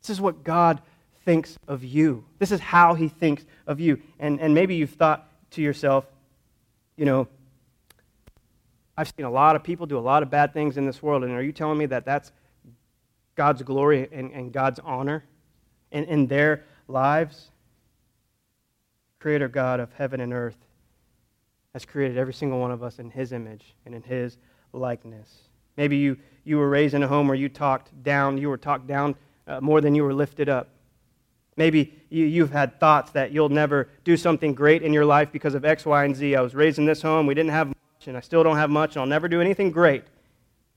This 0.00 0.10
is 0.10 0.20
what 0.20 0.44
God 0.44 0.80
thinks 1.24 1.58
of 1.66 1.82
you. 1.82 2.24
This 2.38 2.52
is 2.52 2.60
how 2.60 2.94
he 2.94 3.08
thinks 3.08 3.44
of 3.66 3.80
you. 3.80 4.00
And, 4.20 4.40
and 4.40 4.54
maybe 4.54 4.76
you've 4.76 4.92
thought 4.92 5.28
to 5.50 5.60
yourself, 5.60 6.06
you 6.96 7.04
know, 7.04 7.26
I've 8.96 9.08
seen 9.08 9.26
a 9.26 9.30
lot 9.30 9.56
of 9.56 9.64
people 9.64 9.86
do 9.86 9.98
a 9.98 10.06
lot 10.12 10.22
of 10.22 10.30
bad 10.30 10.54
things 10.54 10.76
in 10.76 10.86
this 10.86 11.02
world, 11.02 11.24
and 11.24 11.32
are 11.32 11.42
you 11.42 11.50
telling 11.50 11.78
me 11.78 11.86
that 11.86 12.04
that's 12.04 12.30
God's 13.34 13.62
glory 13.62 14.08
and, 14.12 14.30
and 14.30 14.52
God's 14.52 14.78
honor 14.84 15.24
in, 15.90 16.04
in 16.04 16.28
their 16.28 16.62
lives? 16.86 17.50
Creator 19.18 19.48
God 19.48 19.80
of 19.80 19.92
heaven 19.94 20.20
and 20.20 20.32
earth 20.32 20.67
has 21.74 21.84
created 21.84 22.16
every 22.16 22.34
single 22.34 22.58
one 22.58 22.70
of 22.70 22.82
us 22.82 22.98
in 22.98 23.10
His 23.10 23.32
image 23.32 23.74
and 23.84 23.94
in 23.94 24.02
His 24.02 24.38
likeness. 24.72 25.48
Maybe 25.76 25.96
you, 25.96 26.16
you 26.44 26.58
were 26.58 26.68
raised 26.68 26.94
in 26.94 27.02
a 27.02 27.08
home 27.08 27.28
where 27.28 27.36
you 27.36 27.48
talked 27.48 28.02
down, 28.02 28.38
you 28.38 28.48
were 28.48 28.56
talked 28.56 28.86
down 28.86 29.14
uh, 29.46 29.60
more 29.60 29.80
than 29.80 29.94
you 29.94 30.02
were 30.02 30.14
lifted 30.14 30.48
up. 30.48 30.70
Maybe 31.56 31.94
you, 32.08 32.24
you've 32.24 32.50
had 32.50 32.80
thoughts 32.80 33.12
that 33.12 33.32
you'll 33.32 33.48
never 33.48 33.88
do 34.04 34.16
something 34.16 34.54
great 34.54 34.82
in 34.82 34.92
your 34.92 35.04
life 35.04 35.30
because 35.30 35.54
of 35.54 35.64
X, 35.64 35.84
Y, 35.84 36.04
and 36.04 36.16
Z. 36.16 36.34
I 36.34 36.40
was 36.40 36.54
raised 36.54 36.78
in 36.78 36.84
this 36.84 37.02
home, 37.02 37.26
we 37.26 37.34
didn't 37.34 37.52
have 37.52 37.68
much, 37.68 38.06
and 38.06 38.16
I 38.16 38.20
still 38.20 38.42
don't 38.42 38.56
have 38.56 38.70
much, 38.70 38.96
and 38.96 39.02
I'll 39.02 39.06
never 39.06 39.28
do 39.28 39.40
anything 39.40 39.70
great. 39.70 40.04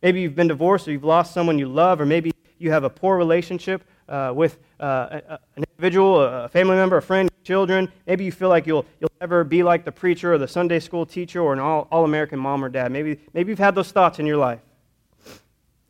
Maybe 0.03 0.21
you've 0.21 0.35
been 0.35 0.47
divorced 0.47 0.87
or 0.87 0.91
you've 0.91 1.03
lost 1.03 1.33
someone 1.33 1.57
you 1.57 1.67
love, 1.67 2.01
or 2.01 2.05
maybe 2.05 2.31
you 2.57 2.71
have 2.71 2.83
a 2.83 2.89
poor 2.89 3.17
relationship 3.17 3.83
uh, 4.09 4.33
with 4.35 4.59
uh, 4.79 5.21
an 5.55 5.63
individual, 5.69 6.21
a 6.21 6.49
family 6.49 6.75
member, 6.75 6.97
a 6.97 7.01
friend, 7.01 7.30
children. 7.43 7.91
Maybe 8.05 8.23
you 8.23 8.31
feel 8.31 8.49
like 8.49 8.67
you'll, 8.67 8.85
you'll 8.99 9.11
never 9.19 9.43
be 9.43 9.63
like 9.63 9.85
the 9.85 9.91
preacher 9.91 10.33
or 10.33 10.37
the 10.37 10.47
Sunday 10.47 10.79
school 10.79 11.05
teacher 11.05 11.41
or 11.41 11.53
an 11.53 11.59
all, 11.59 11.87
American 12.03 12.39
mom 12.39 12.63
or 12.63 12.69
dad. 12.69 12.91
Maybe, 12.91 13.19
maybe 13.33 13.51
you've 13.51 13.59
had 13.59 13.75
those 13.75 13.91
thoughts 13.91 14.19
in 14.19 14.25
your 14.25 14.37
life. 14.37 14.59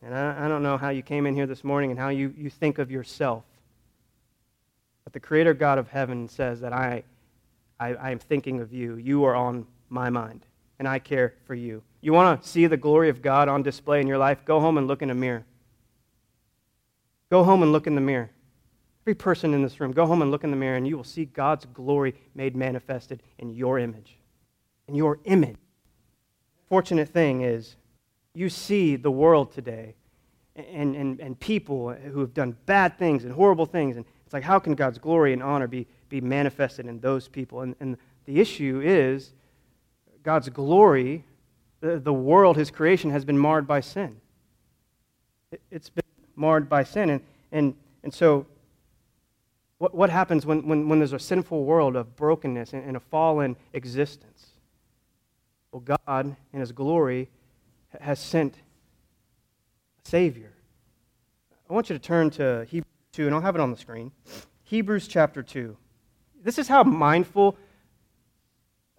And 0.02 0.14
I, 0.14 0.46
I 0.46 0.48
don't 0.48 0.62
know 0.62 0.76
how 0.76 0.88
you 0.88 1.02
came 1.02 1.26
in 1.26 1.34
here 1.34 1.46
this 1.46 1.62
morning 1.62 1.90
and 1.90 1.98
how 1.98 2.08
you, 2.08 2.34
you 2.36 2.50
think 2.50 2.78
of 2.78 2.90
yourself. 2.90 3.44
But 5.04 5.12
the 5.12 5.20
Creator 5.20 5.54
God 5.54 5.78
of 5.78 5.88
heaven 5.88 6.28
says 6.28 6.60
that 6.60 6.72
I, 6.72 7.04
I, 7.78 7.94
I 7.94 8.10
am 8.10 8.18
thinking 8.18 8.60
of 8.60 8.72
you. 8.72 8.96
You 8.96 9.24
are 9.24 9.34
on 9.34 9.66
my 9.88 10.10
mind, 10.10 10.46
and 10.78 10.88
I 10.88 10.98
care 10.98 11.34
for 11.44 11.54
you. 11.54 11.82
You 12.00 12.12
want 12.12 12.42
to 12.42 12.48
see 12.48 12.66
the 12.66 12.76
glory 12.76 13.08
of 13.08 13.22
God 13.22 13.48
on 13.48 13.62
display 13.62 14.00
in 14.00 14.06
your 14.06 14.18
life? 14.18 14.44
Go 14.44 14.58
home 14.58 14.78
and 14.78 14.86
look 14.88 15.02
in 15.02 15.10
a 15.10 15.14
mirror. 15.14 15.44
Go 17.30 17.44
home 17.44 17.62
and 17.62 17.72
look 17.72 17.86
in 17.86 17.94
the 17.94 18.00
mirror. 18.00 18.30
Every 19.02 19.14
person 19.14 19.52
in 19.52 19.62
this 19.62 19.80
room, 19.80 19.90
go 19.90 20.06
home 20.06 20.22
and 20.22 20.30
look 20.30 20.44
in 20.44 20.50
the 20.50 20.56
mirror, 20.56 20.76
and 20.76 20.86
you 20.86 20.96
will 20.96 21.04
see 21.04 21.24
God's 21.24 21.66
glory 21.66 22.14
made 22.34 22.54
manifested 22.54 23.22
in 23.38 23.50
your 23.50 23.78
image. 23.78 24.16
In 24.86 24.94
your 24.94 25.18
image. 25.24 25.56
Fortunate 26.68 27.08
thing 27.08 27.42
is, 27.42 27.76
you 28.34 28.48
see 28.48 28.96
the 28.96 29.10
world 29.10 29.52
today 29.52 29.94
and, 30.54 30.94
and, 30.94 31.20
and 31.20 31.38
people 31.38 31.92
who 31.92 32.20
have 32.20 32.32
done 32.32 32.56
bad 32.66 32.96
things 32.98 33.24
and 33.24 33.32
horrible 33.32 33.66
things, 33.66 33.96
and 33.96 34.06
it's 34.24 34.32
like, 34.32 34.44
how 34.44 34.58
can 34.58 34.74
God's 34.74 34.98
glory 34.98 35.32
and 35.32 35.42
honor 35.42 35.66
be, 35.66 35.86
be 36.08 36.20
manifested 36.20 36.86
in 36.86 37.00
those 37.00 37.26
people? 37.26 37.62
And, 37.62 37.74
and 37.80 37.96
the 38.24 38.40
issue 38.40 38.80
is 38.84 39.32
God's 40.22 40.48
glory, 40.48 41.24
the, 41.80 41.98
the 41.98 42.12
world, 42.12 42.56
his 42.56 42.70
creation, 42.70 43.10
has 43.10 43.24
been 43.24 43.38
marred 43.38 43.66
by 43.66 43.80
sin. 43.80 44.20
It, 45.50 45.60
it's 45.70 45.90
been 45.90 46.04
marred 46.36 46.68
by 46.68 46.84
sin. 46.84 47.10
And, 47.10 47.20
and, 47.50 47.74
and 48.04 48.14
so, 48.14 48.46
what, 49.82 49.96
what 49.96 50.10
happens 50.10 50.46
when, 50.46 50.64
when, 50.64 50.88
when 50.88 51.00
there's 51.00 51.12
a 51.12 51.18
sinful 51.18 51.64
world 51.64 51.96
of 51.96 52.14
brokenness 52.14 52.72
and, 52.72 52.84
and 52.84 52.96
a 52.96 53.00
fallen 53.00 53.56
existence? 53.72 54.50
Well, 55.72 55.82
God, 56.06 56.36
in 56.52 56.60
his 56.60 56.70
glory, 56.70 57.28
has 58.00 58.20
sent 58.20 58.54
a 58.54 60.08
Savior. 60.08 60.52
I 61.68 61.72
want 61.72 61.90
you 61.90 61.98
to 61.98 62.00
turn 62.00 62.30
to 62.30 62.64
Hebrews 62.68 62.84
2, 63.10 63.26
and 63.26 63.34
I'll 63.34 63.40
have 63.40 63.56
it 63.56 63.60
on 63.60 63.72
the 63.72 63.76
screen. 63.76 64.12
Hebrews 64.62 65.08
chapter 65.08 65.42
2. 65.42 65.76
This 66.44 66.58
is 66.58 66.68
how 66.68 66.84
mindful 66.84 67.56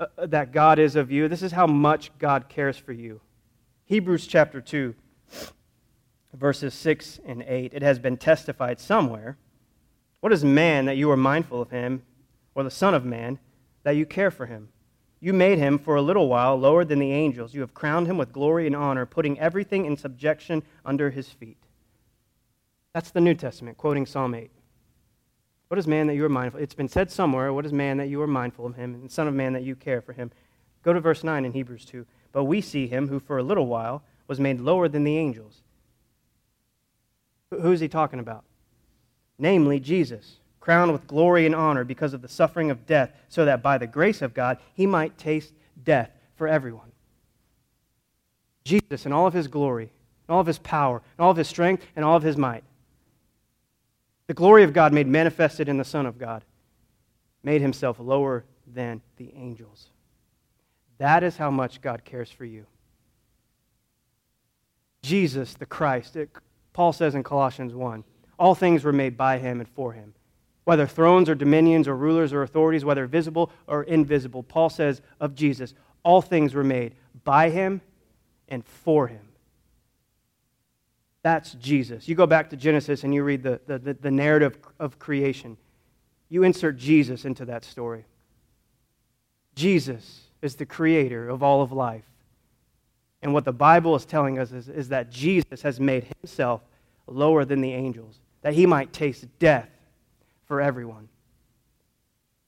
uh, 0.02 0.08
uh, 0.18 0.26
that 0.26 0.52
God 0.52 0.80
is 0.80 0.98
of 0.98 1.14
you. 1.14 1.30
This 1.30 1.44
is 1.44 1.54
how 1.54 1.66
much 1.66 2.12
God 2.20 2.50
cares 2.50 2.78
for 2.78 2.92
you. 2.92 3.22
Hebrews 3.86 4.28
chapter 4.28 4.60
2, 4.60 4.94
verses 6.34 6.74
6 6.74 7.22
and 7.26 7.42
8. 7.48 7.74
It 7.74 7.84
has 7.84 8.00
been 8.00 8.18
testified 8.18 8.82
somewhere. 8.82 9.38
What 10.24 10.32
is 10.32 10.46
man 10.46 10.86
that 10.86 10.96
you 10.96 11.12
are 11.12 11.18
mindful 11.18 11.62
of 11.62 11.70
him, 11.70 12.02
or 12.56 12.64
the 12.64 12.72
Son 12.72 12.94
of 12.94 13.04
Man 13.04 13.40
that 13.84 13.98
you 13.98 14.06
care 14.06 14.32
for 14.32 14.46
him? 14.46 14.70
You 15.20 15.34
made 15.34 15.58
him 15.58 15.78
for 15.78 15.98
a 15.98 16.02
little 16.02 16.30
while 16.30 16.56
lower 16.56 16.86
than 16.86 17.00
the 17.00 17.12
angels. 17.12 17.54
You 17.54 17.60
have 17.60 17.74
crowned 17.74 18.08
him 18.08 18.18
with 18.18 18.32
glory 18.32 18.66
and 18.66 18.74
honor, 18.74 19.06
putting 19.06 19.38
everything 19.38 19.86
in 19.86 19.98
subjection 19.98 20.64
under 20.86 21.10
his 21.10 21.28
feet. 21.28 21.58
That's 22.94 23.12
the 23.12 23.20
New 23.20 23.34
Testament, 23.34 23.78
quoting 23.78 24.06
Psalm 24.06 24.34
8. 24.34 24.50
What 25.68 25.78
is 25.78 25.88
man 25.88 26.08
that 26.08 26.16
you 26.16 26.24
are 26.24 26.30
mindful? 26.30 26.62
It's 26.62 26.74
been 26.74 26.88
said 26.88 27.12
somewhere, 27.12 27.52
what 27.52 27.66
is 27.66 27.74
man 27.74 27.98
that 27.98 28.08
you 28.08 28.22
are 28.22 28.26
mindful 28.26 28.66
of 28.66 28.76
him, 28.76 28.94
and 28.94 29.12
son 29.12 29.28
of 29.28 29.34
man 29.34 29.52
that 29.52 29.64
you 29.64 29.76
care 29.76 30.02
for 30.02 30.14
him? 30.14 30.32
Go 30.84 30.94
to 30.94 31.02
verse 31.02 31.26
9 31.26 31.44
in 31.44 31.52
Hebrews 31.52 31.84
2. 31.84 32.06
But 32.32 32.46
we 32.46 32.62
see 32.62 32.88
him 32.88 33.10
who 33.10 33.20
for 33.20 33.40
a 33.40 33.44
little 33.44 33.68
while 33.68 34.04
was 34.30 34.40
made 34.40 34.62
lower 34.62 34.88
than 34.88 35.04
the 35.04 35.18
angels. 35.18 35.64
Who 37.52 37.74
is 37.74 37.82
he 37.82 37.90
talking 37.90 38.20
about? 38.20 38.46
Namely, 39.38 39.80
Jesus, 39.80 40.38
crowned 40.60 40.92
with 40.92 41.08
glory 41.08 41.46
and 41.46 41.56
honor 41.56 41.84
because 41.84 42.14
of 42.14 42.22
the 42.22 42.28
suffering 42.28 42.72
of 42.72 42.86
death, 42.86 43.12
so 43.30 43.46
that 43.46 43.62
by 43.62 43.78
the 43.78 43.88
grace 43.88 44.22
of 44.22 44.34
God 44.34 44.58
he 44.74 44.86
might 44.86 45.18
taste 45.18 45.54
death 45.84 46.10
for 46.36 46.48
everyone. 46.48 46.92
Jesus, 48.64 49.06
in 49.06 49.12
all 49.12 49.28
of 49.28 49.34
his 49.34 49.48
glory, 49.48 49.92
in 50.28 50.34
all 50.34 50.40
of 50.40 50.48
his 50.48 50.60
power, 50.60 51.02
in 51.18 51.24
all 51.24 51.32
of 51.32 51.38
his 51.38 51.48
strength, 51.48 51.86
and 51.96 52.06
all 52.06 52.16
of 52.16 52.24
his 52.24 52.38
might, 52.38 52.64
the 54.28 54.34
glory 54.34 54.64
of 54.64 54.74
God 54.74 54.94
made 54.94 55.08
manifested 55.08 55.68
in 55.68 55.78
the 55.78 55.84
Son 55.84 56.06
of 56.06 56.18
God 56.18 56.44
made 57.44 57.62
himself 57.62 58.00
lower 58.00 58.46
than 58.66 59.02
the 59.18 59.34
angels. 59.36 59.88
That 60.98 61.24
is 61.24 61.36
how 61.36 61.52
much 61.52 61.82
God 61.82 62.06
cares 62.06 62.32
for 62.32 62.46
you. 62.46 62.66
Jesus, 65.02 65.54
the 65.56 65.66
Christ, 65.66 66.16
it, 66.16 66.30
Paul 66.72 66.94
says 66.94 67.16
in 67.16 67.24
Colossians 67.24 67.74
1 67.74 68.04
all 68.38 68.56
things 68.56 68.84
were 68.84 68.94
made 68.94 69.18
by 69.18 69.38
him 69.38 69.60
and 69.60 69.70
for 69.70 69.94
him. 69.94 70.14
Whether 70.64 70.88
thrones 70.88 71.30
or 71.30 71.36
dominions 71.36 71.88
or 71.88 71.96
rulers 71.96 72.32
or 72.32 72.42
authorities, 72.42 72.86
whether 72.86 73.06
visible 73.06 73.52
or 73.68 73.84
invisible, 73.84 74.44
Paul 74.44 74.70
says 74.70 75.02
of 75.20 75.36
Jesus, 75.36 75.74
all 76.04 76.22
things 76.22 76.54
were 76.54 76.64
made 76.64 76.96
by 77.24 77.50
him 77.50 77.82
and 78.48 78.66
for 78.66 79.08
him. 79.08 79.28
That's 81.22 81.54
Jesus. 81.54 82.08
You 82.08 82.16
go 82.16 82.28
back 82.28 82.50
to 82.50 82.58
Genesis 82.58 83.04
and 83.04 83.14
you 83.14 83.24
read 83.24 83.44
the, 83.44 83.62
the, 83.66 83.94
the, 83.94 84.12
narrative 84.12 84.58
of 84.78 85.00
creation. 85.00 85.58
You 86.30 86.44
insert 86.44 86.78
Jesus 86.78 87.24
into 87.24 87.46
that 87.46 87.64
story. 87.64 88.06
Jesus 89.56 90.24
is 90.42 90.56
the 90.56 90.66
creator 90.66 91.30
of 91.30 91.42
all 91.42 91.62
of 91.62 91.72
life. 91.72 92.04
And 93.22 93.34
what 93.34 93.46
the 93.46 93.54
Bible 93.54 93.96
is 93.96 94.06
telling 94.06 94.38
us 94.38 94.52
is, 94.52 94.68
is 94.68 94.90
that 94.90 95.10
Jesus 95.10 95.62
has 95.62 95.80
made 95.80 96.08
himself 96.20 96.62
lower 97.08 97.46
than 97.46 97.62
the 97.62 97.74
angels, 97.74 98.20
that 98.42 98.54
he 98.54 98.66
might 98.66 98.94
taste 98.94 99.26
death 99.40 99.70
for 100.46 100.62
everyone. 100.62 101.10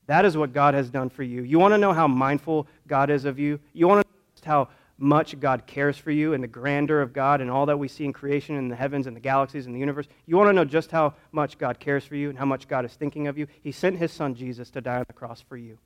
That 0.08 0.26
is 0.26 0.38
what 0.38 0.54
God 0.54 0.74
has 0.74 0.90
done 0.90 1.10
for 1.10 1.24
you. 1.24 1.42
You 1.42 1.60
want 1.60 1.74
to 1.74 1.78
know 1.78 1.94
how 1.94 2.08
mindful 2.08 2.68
God 2.88 3.10
is 3.10 3.26
of 3.26 3.40
you? 3.40 3.60
You 3.74 3.88
want 3.88 4.06
to 4.06 4.08
know 4.08 4.52
how 4.52 4.70
much 4.98 5.38
God 5.40 5.66
cares 5.66 5.98
for 5.98 6.12
you 6.12 6.34
and 6.34 6.44
the 6.44 6.48
grandeur 6.48 7.02
of 7.02 7.12
God 7.12 7.42
and 7.42 7.50
all 7.52 7.66
that 7.66 7.78
we 7.78 7.88
see 7.88 8.06
in 8.06 8.14
creation 8.14 8.56
and 8.56 8.72
the 8.72 8.76
heavens 8.76 9.08
and 9.08 9.16
the 9.16 9.22
galaxies 9.22 9.66
and 9.66 9.76
the 9.76 9.80
universe. 9.80 10.08
You 10.26 10.38
want 10.38 10.50
to 10.50 10.54
know 10.54 10.64
just 10.64 10.92
how 10.92 11.16
much 11.32 11.58
God 11.58 11.80
cares 11.80 12.06
for 12.06 12.16
you 12.16 12.30
and 12.30 12.38
how 12.38 12.46
much 12.46 12.68
God 12.68 12.86
is 12.86 12.94
thinking 12.94 13.28
of 13.28 13.38
you? 13.38 13.48
He 13.62 13.72
sent 13.72 13.98
his 13.98 14.12
son 14.12 14.36
Jesus 14.36 14.70
to 14.72 14.82
die 14.82 14.98
on 14.98 15.06
the 15.08 15.14
cross 15.14 15.42
for 15.42 15.58
you, 15.58 15.78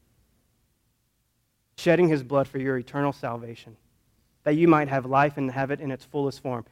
shedding 1.77 2.07
his 2.07 2.21
blood 2.21 2.47
for 2.47 2.59
your 2.59 2.77
eternal 2.77 3.13
salvation, 3.13 3.77
that 4.43 4.55
you 4.55 4.67
might 4.67 4.89
have 4.89 5.05
life 5.05 5.37
and 5.37 5.51
have 5.51 5.71
it 5.71 5.79
in 5.79 5.91
its 5.91 6.05
fullest 6.05 6.41
form. 6.43 6.65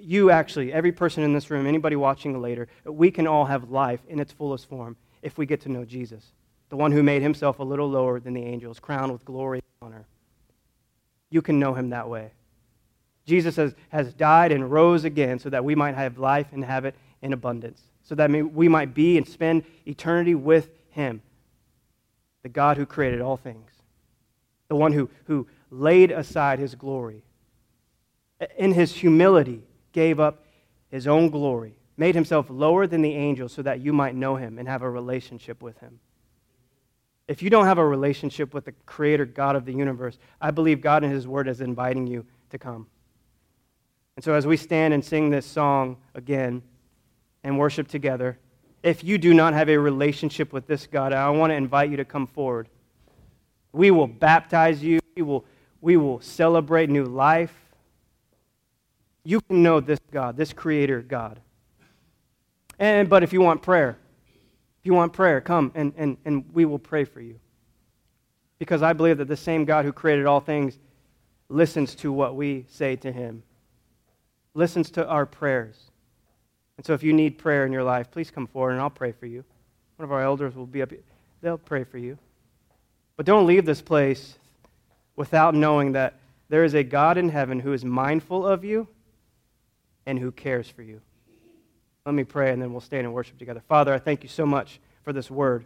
You 0.00 0.30
actually, 0.30 0.72
every 0.72 0.92
person 0.92 1.22
in 1.22 1.32
this 1.32 1.50
room, 1.50 1.66
anybody 1.66 1.96
watching 1.96 2.40
later, 2.40 2.68
we 2.84 3.10
can 3.10 3.26
all 3.26 3.46
have 3.46 3.70
life 3.70 4.00
in 4.08 4.20
its 4.20 4.32
fullest 4.32 4.68
form 4.68 4.96
if 5.22 5.38
we 5.38 5.46
get 5.46 5.60
to 5.62 5.68
know 5.68 5.84
Jesus, 5.84 6.32
the 6.68 6.76
one 6.76 6.92
who 6.92 7.02
made 7.02 7.22
himself 7.22 7.58
a 7.58 7.64
little 7.64 7.88
lower 7.88 8.20
than 8.20 8.34
the 8.34 8.44
angels, 8.44 8.78
crowned 8.78 9.12
with 9.12 9.24
glory 9.24 9.58
and 9.58 9.88
honor 9.88 10.06
you 11.32 11.42
can 11.42 11.58
know 11.58 11.74
him 11.74 11.90
that 11.90 12.08
way. 12.08 12.30
Jesus 13.24 13.56
has, 13.56 13.74
has 13.88 14.12
died 14.12 14.52
and 14.52 14.70
rose 14.70 15.04
again 15.04 15.38
so 15.38 15.48
that 15.48 15.64
we 15.64 15.74
might 15.74 15.94
have 15.94 16.18
life 16.18 16.48
and 16.52 16.64
have 16.64 16.84
it 16.84 16.94
in 17.22 17.32
abundance, 17.32 17.80
so 18.02 18.14
that 18.14 18.30
we 18.30 18.68
might 18.68 18.94
be 18.94 19.16
and 19.16 19.26
spend 19.26 19.64
eternity 19.86 20.34
with 20.34 20.68
him, 20.90 21.22
the 22.42 22.48
God 22.48 22.76
who 22.76 22.84
created 22.84 23.20
all 23.20 23.36
things, 23.36 23.70
the 24.68 24.76
one 24.76 24.92
who, 24.92 25.08
who 25.24 25.46
laid 25.70 26.10
aside 26.10 26.58
his 26.58 26.74
glory. 26.74 27.22
In 28.58 28.74
his 28.74 28.92
humility, 28.96 29.62
gave 29.92 30.18
up 30.18 30.44
his 30.90 31.06
own 31.06 31.30
glory, 31.30 31.76
made 31.96 32.14
himself 32.14 32.46
lower 32.48 32.86
than 32.86 33.02
the 33.02 33.14
angels 33.14 33.52
so 33.52 33.62
that 33.62 33.80
you 33.80 33.92
might 33.92 34.14
know 34.14 34.36
him 34.36 34.58
and 34.58 34.68
have 34.68 34.82
a 34.82 34.90
relationship 34.90 35.62
with 35.62 35.78
him. 35.78 36.00
If 37.28 37.42
you 37.42 37.50
don't 37.50 37.66
have 37.66 37.78
a 37.78 37.86
relationship 37.86 38.52
with 38.52 38.64
the 38.64 38.72
creator 38.84 39.24
God 39.24 39.56
of 39.56 39.64
the 39.64 39.72
universe, 39.72 40.18
I 40.40 40.50
believe 40.50 40.80
God 40.80 41.04
in 41.04 41.10
his 41.10 41.26
word 41.26 41.48
is 41.48 41.60
inviting 41.60 42.06
you 42.06 42.26
to 42.50 42.58
come. 42.58 42.86
And 44.16 44.24
so, 44.24 44.34
as 44.34 44.46
we 44.46 44.56
stand 44.56 44.92
and 44.92 45.04
sing 45.04 45.30
this 45.30 45.46
song 45.46 45.96
again 46.14 46.62
and 47.42 47.58
worship 47.58 47.88
together, 47.88 48.38
if 48.82 49.04
you 49.04 49.16
do 49.16 49.32
not 49.32 49.54
have 49.54 49.68
a 49.68 49.78
relationship 49.78 50.52
with 50.52 50.66
this 50.66 50.86
God, 50.86 51.12
I 51.12 51.30
want 51.30 51.50
to 51.50 51.54
invite 51.54 51.90
you 51.90 51.96
to 51.98 52.04
come 52.04 52.26
forward. 52.26 52.68
We 53.72 53.90
will 53.90 54.06
baptize 54.06 54.82
you, 54.82 55.00
we 55.16 55.22
will, 55.22 55.44
we 55.80 55.96
will 55.96 56.20
celebrate 56.20 56.90
new 56.90 57.04
life. 57.04 57.54
You 59.24 59.40
can 59.40 59.62
know 59.62 59.80
this 59.80 60.00
God, 60.10 60.36
this 60.36 60.52
Creator 60.52 61.02
God. 61.02 61.40
And, 62.78 63.08
but 63.08 63.22
if 63.22 63.32
you 63.32 63.40
want 63.40 63.62
prayer, 63.62 63.96
if 64.80 64.86
you 64.86 64.94
want 64.94 65.12
prayer, 65.12 65.40
come 65.40 65.70
and, 65.74 65.92
and, 65.96 66.16
and 66.24 66.44
we 66.52 66.64
will 66.64 66.78
pray 66.78 67.04
for 67.04 67.20
you. 67.20 67.38
Because 68.58 68.82
I 68.82 68.92
believe 68.92 69.18
that 69.18 69.28
the 69.28 69.36
same 69.36 69.64
God 69.64 69.84
who 69.84 69.92
created 69.92 70.26
all 70.26 70.40
things 70.40 70.78
listens 71.48 71.94
to 71.96 72.10
what 72.12 72.34
we 72.34 72.66
say 72.68 72.96
to 72.96 73.12
him, 73.12 73.42
listens 74.54 74.90
to 74.92 75.06
our 75.06 75.26
prayers. 75.26 75.90
And 76.76 76.84
so 76.84 76.94
if 76.94 77.02
you 77.02 77.12
need 77.12 77.38
prayer 77.38 77.64
in 77.64 77.72
your 77.72 77.84
life, 77.84 78.10
please 78.10 78.30
come 78.30 78.46
forward 78.46 78.72
and 78.72 78.80
I'll 78.80 78.90
pray 78.90 79.12
for 79.12 79.26
you. 79.26 79.44
One 79.96 80.04
of 80.04 80.12
our 80.12 80.22
elders 80.22 80.56
will 80.56 80.66
be 80.66 80.82
up 80.82 80.90
here. 80.90 81.02
They'll 81.42 81.58
pray 81.58 81.84
for 81.84 81.98
you. 81.98 82.18
But 83.16 83.26
don't 83.26 83.46
leave 83.46 83.64
this 83.64 83.82
place 83.82 84.38
without 85.14 85.54
knowing 85.54 85.92
that 85.92 86.14
there 86.48 86.64
is 86.64 86.74
a 86.74 86.82
God 86.82 87.18
in 87.18 87.28
heaven 87.28 87.60
who 87.60 87.72
is 87.72 87.84
mindful 87.84 88.46
of 88.46 88.64
you 88.64 88.88
and 90.06 90.18
who 90.18 90.32
cares 90.32 90.68
for 90.68 90.82
you. 90.82 91.00
Let 92.04 92.14
me 92.14 92.24
pray 92.24 92.52
and 92.52 92.60
then 92.60 92.72
we'll 92.72 92.80
stand 92.80 93.06
and 93.06 93.14
worship 93.14 93.38
together. 93.38 93.62
Father, 93.68 93.94
I 93.94 93.98
thank 93.98 94.22
you 94.22 94.28
so 94.28 94.44
much 94.44 94.80
for 95.04 95.12
this 95.12 95.30
word. 95.30 95.64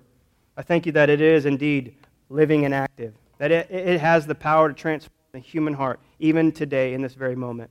I 0.56 0.62
thank 0.62 0.86
you 0.86 0.92
that 0.92 1.10
it 1.10 1.20
is 1.20 1.46
indeed 1.46 1.94
living 2.28 2.64
and 2.64 2.74
active, 2.74 3.14
that 3.38 3.50
it, 3.50 3.70
it 3.70 4.00
has 4.00 4.26
the 4.26 4.34
power 4.34 4.68
to 4.68 4.74
transform 4.74 5.12
the 5.32 5.38
human 5.38 5.74
heart, 5.74 6.00
even 6.18 6.52
today 6.52 6.94
in 6.94 7.02
this 7.02 7.14
very 7.14 7.36
moment. 7.36 7.70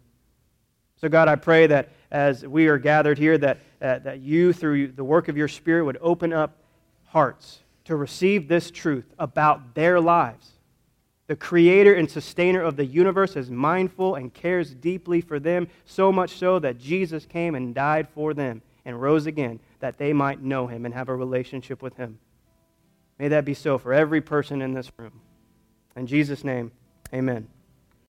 So, 0.97 1.09
God, 1.09 1.27
I 1.27 1.35
pray 1.35 1.67
that 1.67 1.89
as 2.09 2.45
we 2.45 2.67
are 2.67 2.77
gathered 2.77 3.17
here, 3.17 3.37
that, 3.37 3.59
uh, 3.81 3.99
that 3.99 4.19
you, 4.21 4.53
through 4.53 4.93
the 4.93 5.03
work 5.03 5.27
of 5.27 5.35
your 5.35 5.47
Spirit, 5.47 5.83
would 5.83 5.97
open 5.99 6.31
up 6.31 6.57
hearts 7.07 7.59
to 7.85 7.95
receive 7.95 8.47
this 8.47 8.71
truth 8.71 9.05
about 9.19 9.75
their 9.75 9.99
lives 9.99 10.54
the 11.27 11.35
creator 11.35 11.93
and 11.93 12.09
sustainer 12.09 12.61
of 12.61 12.75
the 12.75 12.85
universe 12.85 13.35
is 13.35 13.49
mindful 13.49 14.15
and 14.15 14.33
cares 14.33 14.73
deeply 14.73 15.21
for 15.21 15.39
them, 15.39 15.67
so 15.85 16.11
much 16.11 16.37
so 16.37 16.59
that 16.59 16.77
Jesus 16.77 17.25
came 17.25 17.55
and 17.55 17.73
died 17.73 18.07
for 18.09 18.33
them 18.33 18.61
and 18.85 19.01
rose 19.01 19.25
again 19.25 19.59
that 19.79 19.97
they 19.97 20.13
might 20.13 20.41
know 20.41 20.67
him 20.67 20.85
and 20.85 20.93
have 20.93 21.09
a 21.09 21.15
relationship 21.15 21.81
with 21.81 21.97
him. 21.97 22.19
May 23.17 23.29
that 23.29 23.45
be 23.45 23.53
so 23.53 23.77
for 23.77 23.93
every 23.93 24.21
person 24.21 24.61
in 24.61 24.73
this 24.73 24.91
room. 24.97 25.21
In 25.95 26.05
Jesus' 26.05 26.43
name, 26.43 26.71
amen. 27.13 27.47